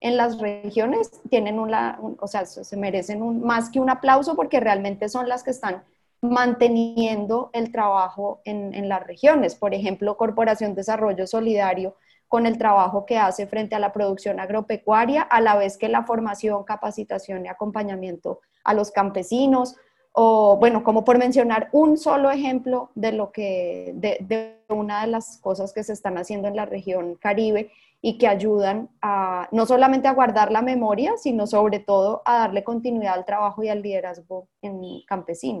en 0.00 0.16
las 0.16 0.38
regiones 0.38 1.10
tienen 1.30 1.58
una, 1.58 1.98
o 2.20 2.26
sea, 2.26 2.44
se 2.46 2.76
merecen 2.76 3.22
un, 3.22 3.42
más 3.42 3.70
que 3.70 3.80
un 3.80 3.90
aplauso 3.90 4.36
porque 4.36 4.60
realmente 4.60 5.08
son 5.08 5.28
las 5.28 5.42
que 5.42 5.50
están 5.50 5.84
manteniendo 6.20 7.50
el 7.52 7.72
trabajo 7.72 8.40
en, 8.44 8.74
en 8.74 8.88
las 8.88 9.06
regiones. 9.06 9.54
Por 9.54 9.74
ejemplo, 9.74 10.16
Corporación 10.16 10.74
Desarrollo 10.74 11.26
Solidario 11.26 11.96
con 12.28 12.46
el 12.46 12.58
trabajo 12.58 13.06
que 13.06 13.18
hace 13.18 13.46
frente 13.46 13.74
a 13.76 13.78
la 13.78 13.92
producción 13.92 14.40
agropecuaria, 14.40 15.22
a 15.22 15.40
la 15.40 15.56
vez 15.56 15.78
que 15.78 15.88
la 15.88 16.04
formación, 16.04 16.64
capacitación 16.64 17.46
y 17.46 17.48
acompañamiento 17.48 18.40
a 18.64 18.74
los 18.74 18.90
campesinos, 18.90 19.76
o 20.12 20.56
bueno, 20.56 20.82
como 20.82 21.04
por 21.04 21.18
mencionar 21.18 21.68
un 21.72 21.98
solo 21.98 22.30
ejemplo 22.30 22.90
de 22.94 23.12
lo 23.12 23.30
que, 23.30 23.92
de, 23.94 24.16
de, 24.20 24.56
una 24.68 25.02
de 25.02 25.08
las 25.08 25.38
cosas 25.38 25.72
que 25.72 25.84
se 25.84 25.92
están 25.92 26.18
haciendo 26.18 26.48
en 26.48 26.56
la 26.56 26.64
región 26.64 27.16
Caribe 27.16 27.70
y 28.06 28.18
que 28.18 28.28
ayudan 28.28 28.88
a 29.02 29.48
no 29.50 29.66
solamente 29.66 30.06
a 30.06 30.14
guardar 30.14 30.52
la 30.52 30.62
memoria, 30.62 31.16
sino 31.16 31.44
sobre 31.44 31.80
todo 31.80 32.22
a 32.24 32.38
darle 32.38 32.62
continuidad 32.62 33.14
al 33.14 33.24
trabajo 33.24 33.64
y 33.64 33.68
al 33.68 33.82
liderazgo 33.82 34.48
en 34.62 35.02
campesino. 35.08 35.60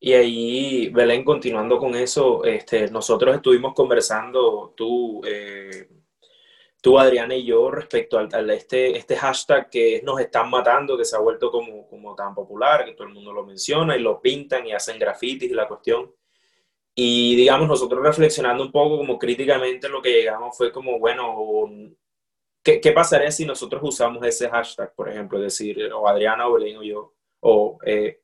Y 0.00 0.12
ahí, 0.12 0.88
Belén, 0.88 1.22
continuando 1.22 1.78
con 1.78 1.94
eso, 1.94 2.42
este, 2.42 2.90
nosotros 2.90 3.36
estuvimos 3.36 3.74
conversando, 3.74 4.74
tú, 4.76 5.22
eh, 5.24 5.88
tú, 6.82 6.98
Adriana 6.98 7.36
y 7.36 7.44
yo, 7.44 7.70
respecto 7.70 8.18
al, 8.18 8.50
este, 8.50 8.98
este 8.98 9.14
hashtag 9.14 9.70
que 9.70 10.02
nos 10.04 10.18
están 10.18 10.50
matando, 10.50 10.98
que 10.98 11.04
se 11.04 11.14
ha 11.14 11.20
vuelto 11.20 11.52
como, 11.52 11.86
como 11.86 12.16
tan 12.16 12.34
popular, 12.34 12.84
que 12.84 12.94
todo 12.94 13.06
el 13.06 13.14
mundo 13.14 13.32
lo 13.32 13.46
menciona 13.46 13.96
y 13.96 14.00
lo 14.00 14.20
pintan 14.20 14.66
y 14.66 14.72
hacen 14.72 14.98
grafitis 14.98 15.48
y 15.48 15.54
la 15.54 15.68
cuestión. 15.68 16.12
Y 16.94 17.36
digamos, 17.36 17.68
nosotros 17.68 18.02
reflexionando 18.02 18.62
un 18.64 18.72
poco 18.72 18.98
como 18.98 19.18
críticamente 19.18 19.88
lo 19.88 20.00
que 20.00 20.12
llegamos 20.12 20.56
fue 20.56 20.70
como, 20.72 20.98
bueno, 20.98 21.66
¿qué, 22.62 22.80
qué 22.80 22.92
pasaría 22.92 23.30
si 23.30 23.44
nosotros 23.44 23.82
usamos 23.84 24.24
ese 24.24 24.48
hashtag, 24.48 24.94
por 24.94 25.08
ejemplo? 25.08 25.38
Es 25.38 25.44
decir, 25.44 25.92
o 25.92 26.08
Adriana 26.08 26.48
o 26.48 26.54
Belén 26.54 26.78
o 26.78 26.82
yo, 26.82 27.14
o... 27.40 27.78
Eh, 27.84 28.20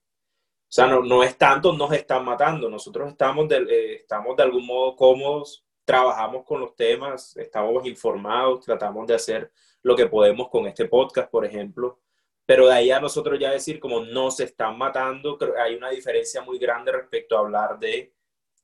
o 0.71 0.73
sea, 0.73 0.87
no, 0.87 1.03
no 1.03 1.25
es 1.25 1.37
tanto 1.37 1.73
nos 1.73 1.93
están 1.93 2.25
matando, 2.25 2.71
nosotros 2.71 3.11
estamos 3.11 3.49
de, 3.49 3.57
eh, 3.57 3.95
estamos 3.97 4.37
de 4.37 4.45
algún 4.45 4.65
modo 4.65 4.95
cómodos, 4.95 5.65
trabajamos 5.85 6.45
con 6.45 6.61
los 6.61 6.77
temas, 6.77 7.37
estamos 7.37 7.85
informados, 7.89 8.65
tratamos 8.65 9.05
de 9.09 9.15
hacer 9.17 9.51
lo 9.83 9.97
que 9.97 10.07
podemos 10.07 10.49
con 10.49 10.69
este 10.69 10.85
podcast, 10.85 11.29
por 11.29 11.45
ejemplo, 11.45 11.99
pero 12.47 12.69
de 12.69 12.75
ahí 12.75 12.93
a 12.93 13.01
nosotros 13.01 13.37
ya 13.41 13.51
decir 13.51 13.81
como 13.81 13.99
no 13.99 14.31
se 14.31 14.45
están 14.45 14.79
matando, 14.79 15.37
hay 15.59 15.75
una 15.75 15.91
diferencia 15.91 16.41
muy 16.43 16.57
grande 16.57 16.93
respecto 16.93 17.37
a 17.37 17.41
hablar 17.41 17.77
de 17.81 18.13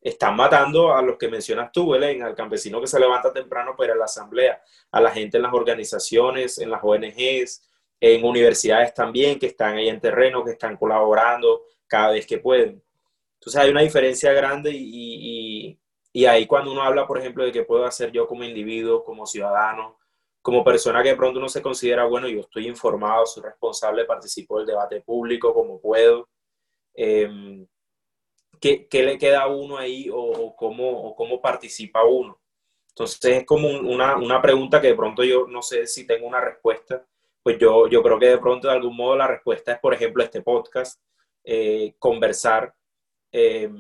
están 0.09 0.37
matando 0.37 0.95
a 0.95 1.03
los 1.03 1.19
que 1.19 1.29
mencionas 1.29 1.73
tú, 1.73 1.91
Belén, 1.91 2.23
al 2.23 2.37
campesino 2.37 2.81
que 2.81 2.87
se 2.87 3.01
levanta 3.01 3.33
temprano 3.33 3.75
para 3.77 3.89
ir 3.89 3.93
a 3.93 3.99
la 3.99 4.05
asamblea, 4.05 4.63
a 4.93 5.01
la 5.01 5.11
gente 5.11 5.37
en 5.37 5.43
las 5.43 5.53
organizaciones, 5.53 6.59
en 6.59 6.71
las 6.71 6.81
ONGs, 6.85 7.69
en 7.99 8.25
universidades 8.25 8.95
también 8.95 9.37
que 9.37 9.47
están 9.47 9.77
ahí 9.77 9.89
en 9.89 10.01
terreno, 10.01 10.45
que 10.45 10.53
están 10.53 10.77
colaborando, 10.77 11.65
cada 11.89 12.13
vez 12.13 12.25
que 12.25 12.39
pueden. 12.39 12.81
Entonces 13.35 13.61
hay 13.61 13.71
una 13.71 13.81
diferencia 13.81 14.33
grande 14.33 14.71
y, 14.73 15.77
y, 16.13 16.27
ahí 16.27 16.47
cuando 16.47 16.71
uno 16.71 16.83
habla, 16.83 17.05
por 17.07 17.19
ejemplo, 17.19 17.45
de 17.45 17.51
qué 17.51 17.65
puedo 17.65 17.85
hacer 17.85 18.13
yo 18.13 18.29
como 18.29 18.45
individuo, 18.45 19.03
como 19.03 19.27
ciudadano, 19.27 19.99
como 20.41 20.63
persona 20.63 21.03
que 21.03 21.11
de 21.11 21.17
pronto 21.17 21.41
uno 21.41 21.49
se 21.49 21.63
considera, 21.63 22.05
bueno, 22.05 22.29
yo 22.29 22.41
estoy 22.41 22.69
informado, 22.69 23.27
soy 23.27 23.43
responsable, 23.43 24.05
participo 24.05 24.59
del 24.59 24.69
debate 24.69 25.01
público 25.01 25.53
como 25.53 25.81
puedo. 25.81 26.29
Eh, 26.95 27.67
¿qué, 28.61 28.87
¿qué, 28.89 29.03
le 29.03 29.19
queda 29.19 29.43
a 29.43 29.49
uno 29.49 29.79
ahí 29.79 30.09
o, 30.11 30.17
o, 30.19 30.57
cómo, 30.57 30.89
o 30.89 31.15
cómo 31.15 31.41
participa 31.41 32.05
uno? 32.05 32.39
Entonces 32.91 33.39
es 33.39 33.45
como 33.45 33.69
una, 33.69 34.17
una 34.17 34.41
pregunta 34.41 34.81
que 34.81 34.89
de 34.89 34.95
pronto 34.95 35.23
yo 35.23 35.47
no 35.47 35.61
sé 35.63 35.87
si 35.87 36.07
tengo 36.07 36.27
una 36.27 36.41
respuesta, 36.41 37.05
pues 37.43 37.59
yo, 37.59 37.89
yo 37.89 38.03
creo 38.03 38.19
que 38.19 38.27
de 38.27 38.39
pronto 38.39 38.69
de 38.69 38.75
algún 38.75 38.97
modo 38.97 39.17
la 39.17 39.27
respuesta 39.27 39.73
es, 39.73 39.79
por 39.79 39.93
ejemplo, 39.93 40.25
este 40.25 40.41
podcast, 40.41 41.01
eh, 41.45 41.95
conversar, 41.99 42.75
eh, 43.31 43.71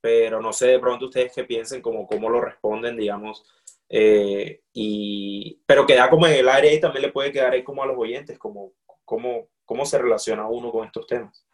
pero 0.00 0.40
no 0.40 0.52
sé 0.52 0.68
de 0.68 0.78
pronto 0.80 1.04
ustedes 1.04 1.32
qué 1.34 1.44
piensen, 1.44 1.82
como 1.82 2.06
cómo 2.06 2.28
lo 2.30 2.40
responden, 2.40 2.96
digamos, 2.96 3.44
eh, 3.88 4.62
y, 4.72 5.60
pero 5.66 5.86
queda 5.86 6.08
como 6.08 6.26
en 6.26 6.32
el 6.32 6.48
aire 6.48 6.74
y 6.74 6.80
también 6.80 7.02
le 7.02 7.12
puede 7.12 7.30
quedar 7.30 7.52
ahí 7.52 7.62
como 7.62 7.82
a 7.82 7.86
los 7.86 7.98
oyentes, 7.98 8.38
como 8.38 8.72
cómo, 9.04 9.48
cómo 9.66 9.84
se 9.84 9.98
relaciona 9.98 10.48
uno 10.48 10.72
con 10.72 10.86
estos 10.86 11.06
temas. 11.06 11.46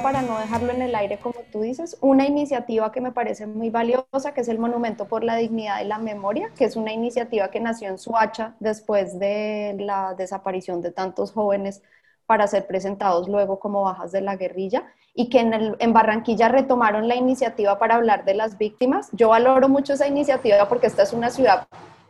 Para 0.00 0.22
no 0.22 0.38
dejarlo 0.38 0.72
en 0.72 0.80
el 0.80 0.94
aire, 0.94 1.18
como 1.18 1.40
tú 1.50 1.60
dices, 1.62 1.98
una 2.00 2.24
iniciativa 2.24 2.92
que 2.92 3.00
me 3.00 3.10
parece 3.10 3.46
muy 3.46 3.68
valiosa, 3.68 4.32
que 4.32 4.42
es 4.42 4.48
el 4.48 4.60
Monumento 4.60 5.06
por 5.06 5.24
la 5.24 5.36
Dignidad 5.36 5.80
y 5.82 5.86
la 5.86 5.98
Memoria, 5.98 6.50
que 6.56 6.64
es 6.64 6.76
una 6.76 6.92
iniciativa 6.92 7.48
que 7.48 7.58
nació 7.58 7.88
en 7.88 7.98
Suacha 7.98 8.54
después 8.60 9.18
de 9.18 9.74
la 9.80 10.14
desaparición 10.14 10.80
de 10.80 10.92
tantos 10.92 11.32
jóvenes 11.32 11.82
para 12.26 12.46
ser 12.46 12.66
presentados 12.66 13.28
luego 13.28 13.58
como 13.58 13.82
bajas 13.82 14.12
de 14.12 14.20
la 14.20 14.36
guerrilla 14.36 14.84
y 15.14 15.28
que 15.28 15.40
en, 15.40 15.76
en 15.78 15.92
Barranquilla 15.92 16.48
retomaron 16.48 17.08
la 17.08 17.16
iniciativa 17.16 17.78
para 17.78 17.96
hablar 17.96 18.24
de 18.24 18.34
las 18.34 18.56
víctimas. 18.56 19.10
Yo 19.12 19.30
valoro 19.30 19.68
mucho 19.68 19.94
esa 19.94 20.06
iniciativa 20.06 20.68
porque 20.68 20.86
esta 20.86 21.02
es 21.02 21.12
una 21.12 21.28
ciudad 21.30 21.66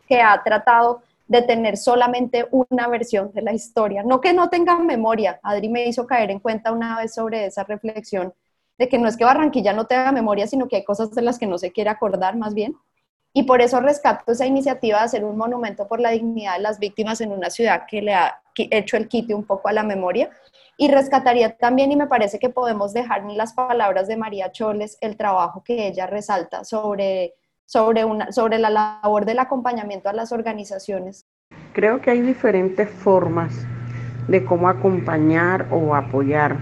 que 0.06 0.20
ha 0.20 0.40
tratado 0.44 1.02
de 1.26 1.42
tener 1.42 1.76
solamente 1.76 2.46
una 2.50 2.88
versión 2.88 3.32
de 3.32 3.42
la 3.42 3.52
historia. 3.52 4.02
No 4.02 4.20
que 4.20 4.32
no 4.32 4.48
tengan 4.48 4.86
memoria. 4.86 5.40
Adri 5.42 5.68
me 5.68 5.86
hizo 5.86 6.06
caer 6.06 6.30
en 6.30 6.40
cuenta 6.40 6.72
una 6.72 6.96
vez 6.96 7.14
sobre 7.14 7.46
esa 7.46 7.64
reflexión 7.64 8.34
de 8.78 8.88
que 8.88 8.98
no 8.98 9.08
es 9.08 9.16
que 9.16 9.24
Barranquilla 9.24 9.72
no 9.72 9.86
tenga 9.86 10.12
memoria, 10.12 10.46
sino 10.46 10.68
que 10.68 10.76
hay 10.76 10.84
cosas 10.84 11.14
de 11.14 11.22
las 11.22 11.38
que 11.38 11.46
no 11.46 11.58
se 11.58 11.72
quiere 11.72 11.90
acordar 11.90 12.36
más 12.36 12.54
bien. 12.54 12.76
Y 13.34 13.44
por 13.44 13.62
eso 13.62 13.80
rescato 13.80 14.32
esa 14.32 14.46
iniciativa 14.46 14.98
de 14.98 15.04
hacer 15.04 15.24
un 15.24 15.38
monumento 15.38 15.88
por 15.88 16.00
la 16.00 16.10
dignidad 16.10 16.56
de 16.56 16.62
las 16.62 16.78
víctimas 16.78 17.20
en 17.20 17.32
una 17.32 17.48
ciudad 17.48 17.84
que 17.88 18.02
le 18.02 18.12
ha 18.12 18.42
hecho 18.56 18.96
el 18.96 19.08
quite 19.08 19.34
un 19.34 19.44
poco 19.44 19.68
a 19.68 19.72
la 19.72 19.82
memoria. 19.82 20.30
Y 20.76 20.88
rescataría 20.88 21.56
también, 21.56 21.92
y 21.92 21.96
me 21.96 22.06
parece 22.06 22.38
que 22.38 22.50
podemos 22.50 22.92
dejar 22.92 23.20
en 23.20 23.36
las 23.38 23.54
palabras 23.54 24.08
de 24.08 24.16
María 24.16 24.52
Choles 24.52 24.98
el 25.00 25.16
trabajo 25.16 25.62
que 25.62 25.86
ella 25.86 26.06
resalta 26.06 26.64
sobre 26.64 27.34
sobre, 27.66 28.04
una, 28.04 28.32
sobre 28.32 28.58
la 28.58 28.70
labor 28.70 29.24
del 29.24 29.38
acompañamiento 29.38 30.08
a 30.08 30.12
las 30.12 30.32
organizaciones? 30.32 31.26
Creo 31.72 32.00
que 32.00 32.10
hay 32.10 32.20
diferentes 32.20 32.88
formas 32.90 33.66
de 34.28 34.44
cómo 34.44 34.68
acompañar 34.68 35.66
o 35.70 35.94
apoyar 35.94 36.56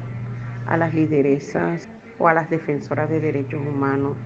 a 0.67 0.77
las 0.77 0.95
lideresas 0.95 1.89
o 2.19 2.29
a 2.29 2.35
las 2.35 2.51
defensoras 2.51 3.11
de 3.11 3.21
derechos 3.21 3.61
humanos 3.61 4.17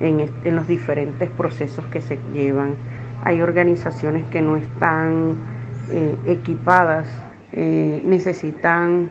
en, 0.00 0.30
en 0.44 0.56
los 0.56 0.66
diferentes 0.68 1.30
procesos 1.30 1.84
que 1.86 2.00
se 2.00 2.18
llevan. 2.32 2.76
Hay 3.24 3.40
organizaciones 3.40 4.24
que 4.26 4.42
no 4.42 4.56
están 4.56 5.36
eh, 5.90 6.16
equipadas, 6.26 7.08
eh, 7.52 8.02
necesitan 8.04 9.10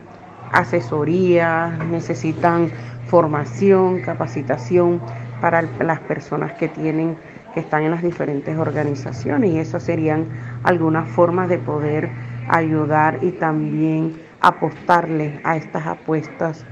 asesoría, 0.52 1.76
necesitan 1.90 2.70
formación, 3.06 4.00
capacitación 4.02 5.00
para 5.40 5.62
las 5.62 6.00
personas 6.00 6.52
que 6.54 6.68
tienen 6.68 7.16
que 7.54 7.60
están 7.60 7.82
en 7.82 7.90
las 7.90 8.02
diferentes 8.02 8.56
organizaciones 8.56 9.50
y 9.52 9.58
esas 9.58 9.82
serían 9.82 10.28
algunas 10.64 11.08
formas 11.08 11.48
de 11.48 11.58
poder 11.58 12.10
ayudar 12.48 13.18
y 13.22 13.32
también 13.32 14.20
apostarle 14.40 15.40
a 15.44 15.56
estas 15.56 15.86
apuestas 15.86 16.64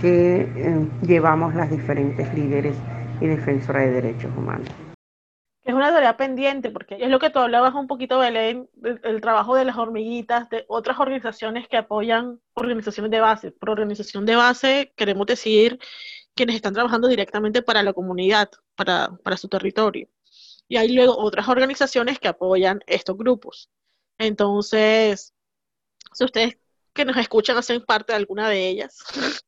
que 0.00 0.42
eh, 0.42 0.88
llevamos 1.02 1.54
las 1.54 1.70
diferentes 1.70 2.32
líderes 2.34 2.76
y 3.20 3.26
defensoras 3.26 3.84
de 3.84 3.90
derechos 3.92 4.30
humanos. 4.36 4.68
Es 5.64 5.74
una 5.74 5.92
tarea 5.92 6.16
pendiente, 6.16 6.70
porque 6.70 6.96
es 7.00 7.08
lo 7.08 7.20
que 7.20 7.30
tú 7.30 7.38
hablabas 7.38 7.72
un 7.74 7.86
poquito, 7.86 8.18
Belén, 8.18 8.68
el 9.04 9.20
trabajo 9.20 9.54
de 9.54 9.64
las 9.64 9.76
hormiguitas, 9.76 10.50
de 10.50 10.64
otras 10.66 10.98
organizaciones 10.98 11.68
que 11.68 11.76
apoyan 11.76 12.40
organizaciones 12.54 13.12
de 13.12 13.20
base. 13.20 13.52
Por 13.52 13.70
organización 13.70 14.26
de 14.26 14.34
base 14.34 14.92
queremos 14.96 15.24
decir 15.26 15.78
quienes 16.34 16.56
están 16.56 16.74
trabajando 16.74 17.08
directamente 17.08 17.62
para 17.62 17.82
la 17.82 17.92
comunidad, 17.92 18.50
para, 18.74 19.16
para 19.22 19.36
su 19.36 19.48
territorio. 19.48 20.08
Y 20.68 20.76
hay 20.76 20.88
luego 20.92 21.18
otras 21.18 21.48
organizaciones 21.48 22.18
que 22.18 22.28
apoyan 22.28 22.80
estos 22.86 23.16
grupos. 23.16 23.70
Entonces, 24.18 25.34
si 26.14 26.24
ustedes 26.24 26.58
que 26.92 27.04
nos 27.04 27.16
escuchan 27.16 27.56
hacen 27.56 27.84
parte 27.84 28.12
de 28.12 28.16
alguna 28.18 28.48
de 28.48 28.68
ellas, 28.68 28.98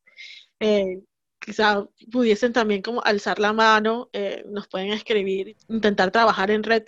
eh, 0.59 1.01
quizá 1.39 1.87
pudiesen 2.11 2.53
también 2.53 2.81
como 2.81 3.03
alzar 3.03 3.39
la 3.39 3.53
mano, 3.53 4.09
eh, 4.13 4.43
nos 4.47 4.67
pueden 4.67 4.93
escribir, 4.93 5.55
intentar 5.69 6.11
trabajar 6.11 6.51
en 6.51 6.63
red, 6.63 6.83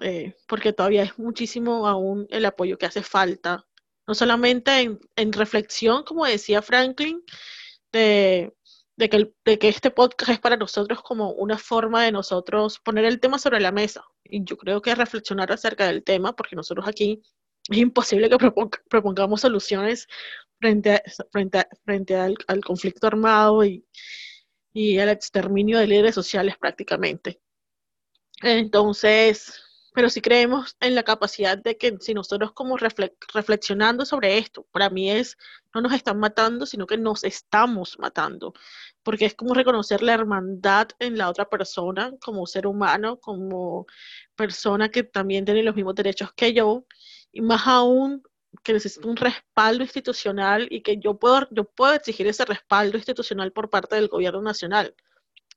eh, 0.00 0.34
porque 0.46 0.72
todavía 0.72 1.02
es 1.02 1.18
muchísimo 1.18 1.86
aún 1.86 2.26
el 2.30 2.44
apoyo 2.44 2.78
que 2.78 2.86
hace 2.86 3.02
falta, 3.02 3.66
no 4.06 4.14
solamente 4.14 4.80
en, 4.80 5.00
en 5.16 5.32
reflexión, 5.32 6.04
como 6.04 6.26
decía 6.26 6.62
Franklin, 6.62 7.22
de, 7.92 8.54
de, 8.96 9.08
que 9.08 9.32
de 9.44 9.58
que 9.58 9.68
este 9.68 9.90
podcast 9.90 10.32
es 10.32 10.40
para 10.40 10.56
nosotros 10.56 11.02
como 11.02 11.32
una 11.32 11.58
forma 11.58 12.04
de 12.04 12.12
nosotros 12.12 12.78
poner 12.80 13.04
el 13.04 13.20
tema 13.20 13.38
sobre 13.38 13.60
la 13.60 13.72
mesa. 13.72 14.04
Y 14.24 14.44
yo 14.44 14.56
creo 14.56 14.82
que 14.82 14.94
reflexionar 14.94 15.52
acerca 15.52 15.86
del 15.86 16.04
tema, 16.04 16.34
porque 16.34 16.56
nosotros 16.56 16.86
aquí 16.88 17.22
es 17.70 17.78
imposible 17.78 18.28
que 18.28 18.38
propongamos 18.88 19.40
soluciones 19.40 20.08
frente, 20.58 21.02
frente, 21.30 21.66
frente 21.84 22.16
al, 22.16 22.36
conflicto 22.64 23.06
armado 23.06 23.64
y, 23.64 23.86
y 24.72 24.98
al 24.98 25.08
exterminio 25.08 25.78
de 25.78 25.86
líderes 25.86 26.14
sociales 26.14 26.56
prácticamente. 26.58 27.40
Entonces, 28.42 29.62
pero 29.92 30.08
sí 30.08 30.20
creemos 30.20 30.76
en 30.80 30.94
la 30.94 31.02
capacidad 31.02 31.58
de 31.58 31.76
que 31.76 31.96
si 32.00 32.14
nosotros 32.14 32.52
como 32.52 32.76
reflexionando 32.76 34.04
sobre 34.04 34.38
esto, 34.38 34.66
para 34.72 34.88
mí 34.90 35.10
es, 35.10 35.36
no 35.74 35.80
nos 35.82 35.92
están 35.92 36.18
matando, 36.18 36.66
sino 36.66 36.86
que 36.86 36.96
nos 36.96 37.24
estamos 37.24 37.98
matando, 37.98 38.54
porque 39.02 39.26
es 39.26 39.34
como 39.34 39.54
reconocer 39.54 40.02
la 40.02 40.14
hermandad 40.14 40.88
en 40.98 41.18
la 41.18 41.28
otra 41.28 41.48
persona 41.48 42.12
como 42.22 42.46
ser 42.46 42.66
humano, 42.66 43.18
como 43.20 43.86
persona 44.34 44.88
que 44.90 45.02
también 45.02 45.44
tiene 45.44 45.62
los 45.62 45.76
mismos 45.76 45.94
derechos 45.94 46.32
que 46.34 46.54
yo, 46.54 46.86
y 47.30 47.42
más 47.42 47.66
aún 47.66 48.22
que 48.62 48.72
necesita 48.72 49.08
un 49.08 49.16
respaldo 49.16 49.82
institucional 49.82 50.68
y 50.70 50.82
que 50.82 50.98
yo 50.98 51.18
puedo, 51.18 51.48
yo 51.50 51.64
puedo 51.64 51.94
exigir 51.94 52.26
ese 52.26 52.44
respaldo 52.44 52.96
institucional 52.96 53.52
por 53.52 53.70
parte 53.70 53.96
del 53.96 54.08
gobierno 54.08 54.42
nacional, 54.42 54.94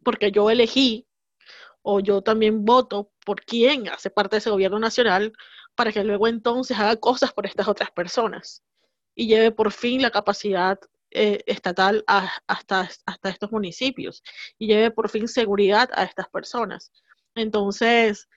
porque 0.03 0.31
yo 0.31 0.49
elegí 0.49 1.07
o 1.88 1.99
yo 1.99 2.23
también 2.23 2.65
voto 2.65 3.11
por 3.23 3.41
quien 3.41 3.88
hace 3.89 4.09
parte 4.09 4.36
de 4.36 4.39
ese 4.39 4.49
gobierno 4.49 4.79
nacional 4.79 5.33
para 5.75 5.91
que 5.91 6.03
luego 6.03 6.27
entonces 6.27 6.77
haga 6.79 6.95
cosas 6.95 7.31
por 7.31 7.45
estas 7.45 7.67
otras 7.67 7.91
personas 7.91 8.63
y 9.13 9.27
lleve 9.27 9.51
por 9.51 9.71
fin 9.71 10.01
la 10.01 10.09
capacidad 10.09 10.79
eh, 11.11 11.43
estatal 11.45 12.03
hasta, 12.07 12.89
hasta 13.05 13.29
estos 13.29 13.51
municipios 13.51 14.23
y 14.57 14.67
lleve 14.67 14.89
por 14.89 15.09
fin 15.09 15.27
seguridad 15.27 15.88
a 15.93 16.03
estas 16.03 16.27
personas. 16.27 16.91
Entonces, 17.36 18.27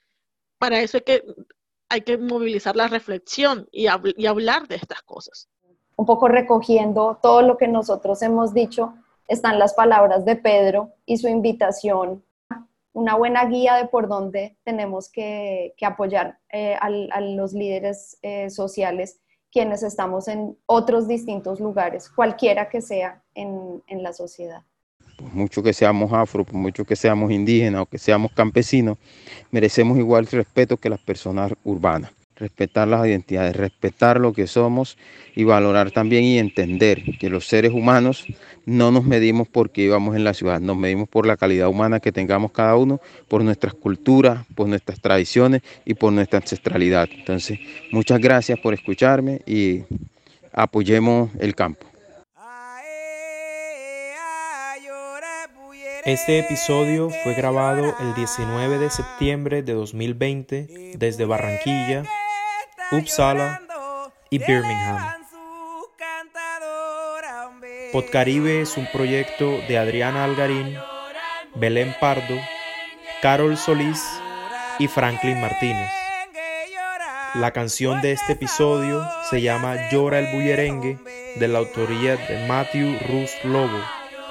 para 0.58 0.80
eso 0.80 0.98
hay 0.98 1.04
que 1.04 1.24
hay 1.90 2.02
que 2.02 2.18
movilizar 2.18 2.76
la 2.76 2.88
reflexión 2.88 3.66
y, 3.72 3.86
y 4.18 4.26
hablar 4.26 4.68
de 4.68 4.76
estas 4.76 5.00
cosas. 5.04 5.48
Un 5.96 6.04
poco 6.04 6.28
recogiendo 6.28 7.18
todo 7.22 7.40
lo 7.40 7.56
que 7.56 7.66
nosotros 7.66 8.20
hemos 8.20 8.52
dicho, 8.52 8.92
están 9.26 9.58
las 9.58 9.72
palabras 9.72 10.26
de 10.26 10.36
Pedro 10.36 10.92
y 11.06 11.16
su 11.16 11.28
invitación, 11.28 12.22
una 12.98 13.14
buena 13.14 13.44
guía 13.46 13.76
de 13.76 13.86
por 13.86 14.08
dónde 14.08 14.56
tenemos 14.64 15.08
que, 15.08 15.72
apoyar 15.82 16.38
eh, 16.52 16.76
a, 16.80 17.20
los 17.20 17.52
líderes 17.52 18.18
eh, 18.22 18.50
sociales, 18.50 19.20
quienes 19.52 19.82
estamos 19.84 20.26
en 20.26 20.58
otros 20.66 21.06
distintos 21.06 21.60
lugares, 21.60 22.10
cualquiera 22.10 22.68
que 22.68 22.82
sea 22.82 23.22
en, 23.34 23.82
en 23.86 24.02
la 24.02 24.12
sociedad 24.12 24.62
por 25.16 25.34
mucho 25.34 25.64
que 25.64 25.72
seamos 25.72 26.12
afro, 26.12 26.44
por 26.44 26.54
mucho 26.54 26.84
que 26.84 26.94
seamos 26.94 27.32
indígenas 27.32 27.82
o 27.82 27.86
que 27.86 27.98
seamos 27.98 28.30
campesinos, 28.30 28.98
merecemos 29.50 29.98
igual 29.98 30.28
respeto 30.28 30.76
que 30.76 30.88
las 30.88 31.00
personas 31.00 31.52
urbanas. 31.64 32.12
Respetar 32.38 32.86
las 32.86 33.04
identidades, 33.06 33.56
respetar 33.56 34.20
lo 34.20 34.32
que 34.32 34.46
somos 34.46 34.96
y 35.34 35.44
valorar 35.44 35.90
también 35.90 36.24
y 36.24 36.38
entender 36.38 37.02
que 37.18 37.28
los 37.30 37.46
seres 37.46 37.72
humanos 37.72 38.26
no 38.64 38.92
nos 38.92 39.04
medimos 39.04 39.48
porque 39.48 39.82
vivamos 39.82 40.14
en 40.14 40.24
la 40.24 40.34
ciudad, 40.34 40.60
nos 40.60 40.76
medimos 40.76 41.08
por 41.08 41.26
la 41.26 41.36
calidad 41.36 41.68
humana 41.68 42.00
que 42.00 42.12
tengamos 42.12 42.52
cada 42.52 42.76
uno, 42.76 43.00
por 43.26 43.42
nuestras 43.42 43.74
culturas, 43.74 44.46
por 44.54 44.68
nuestras 44.68 45.00
tradiciones 45.00 45.62
y 45.84 45.94
por 45.94 46.12
nuestra 46.12 46.38
ancestralidad. 46.38 47.08
Entonces, 47.12 47.58
muchas 47.90 48.20
gracias 48.20 48.58
por 48.60 48.74
escucharme 48.74 49.40
y 49.46 49.82
apoyemos 50.52 51.30
el 51.40 51.54
campo. 51.54 51.86
Este 56.04 56.38
episodio 56.38 57.10
fue 57.22 57.34
grabado 57.34 57.94
el 58.00 58.14
19 58.14 58.78
de 58.78 58.88
septiembre 58.88 59.62
de 59.62 59.74
2020 59.74 60.94
desde 60.96 61.24
Barranquilla, 61.26 62.04
Uppsala 62.90 63.60
y 64.30 64.38
Birmingham. 64.38 64.98
Podcaribe 67.92 68.62
es 68.62 68.76
un 68.78 68.86
proyecto 68.86 69.58
de 69.68 69.76
Adriana 69.76 70.24
Algarín, 70.24 70.74
Belén 71.54 71.94
Pardo, 72.00 72.36
Carol 73.20 73.58
Solís 73.58 74.02
y 74.78 74.88
Franklin 74.88 75.40
Martínez. 75.40 75.90
La 77.34 77.50
canción 77.50 78.00
de 78.00 78.12
este 78.12 78.32
episodio 78.32 79.06
se 79.28 79.42
llama 79.42 79.90
Llora 79.90 80.20
el 80.20 80.34
Bullerengue 80.34 80.98
de 81.36 81.48
la 81.48 81.58
autoría 81.58 82.16
de 82.16 82.46
Matthew 82.46 82.98
Rus 83.06 83.32
Lobo 83.44 83.82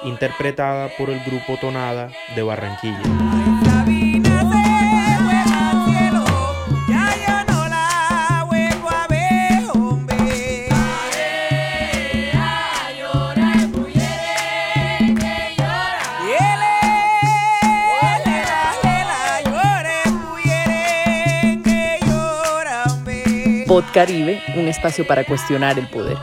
interpretada 0.04 0.90
por 0.98 1.10
el 1.12 1.20
grupo 1.24 1.58
Tonada 1.58 2.12
de 2.36 2.42
Barranquilla. 2.42 3.47
Pod 23.68 23.84
Caribe, 23.94 24.42
un 24.56 24.70
espacio 24.70 25.06
para 25.06 25.26
cuestionar 25.26 25.78
el 25.78 25.88
poder. 25.88 26.16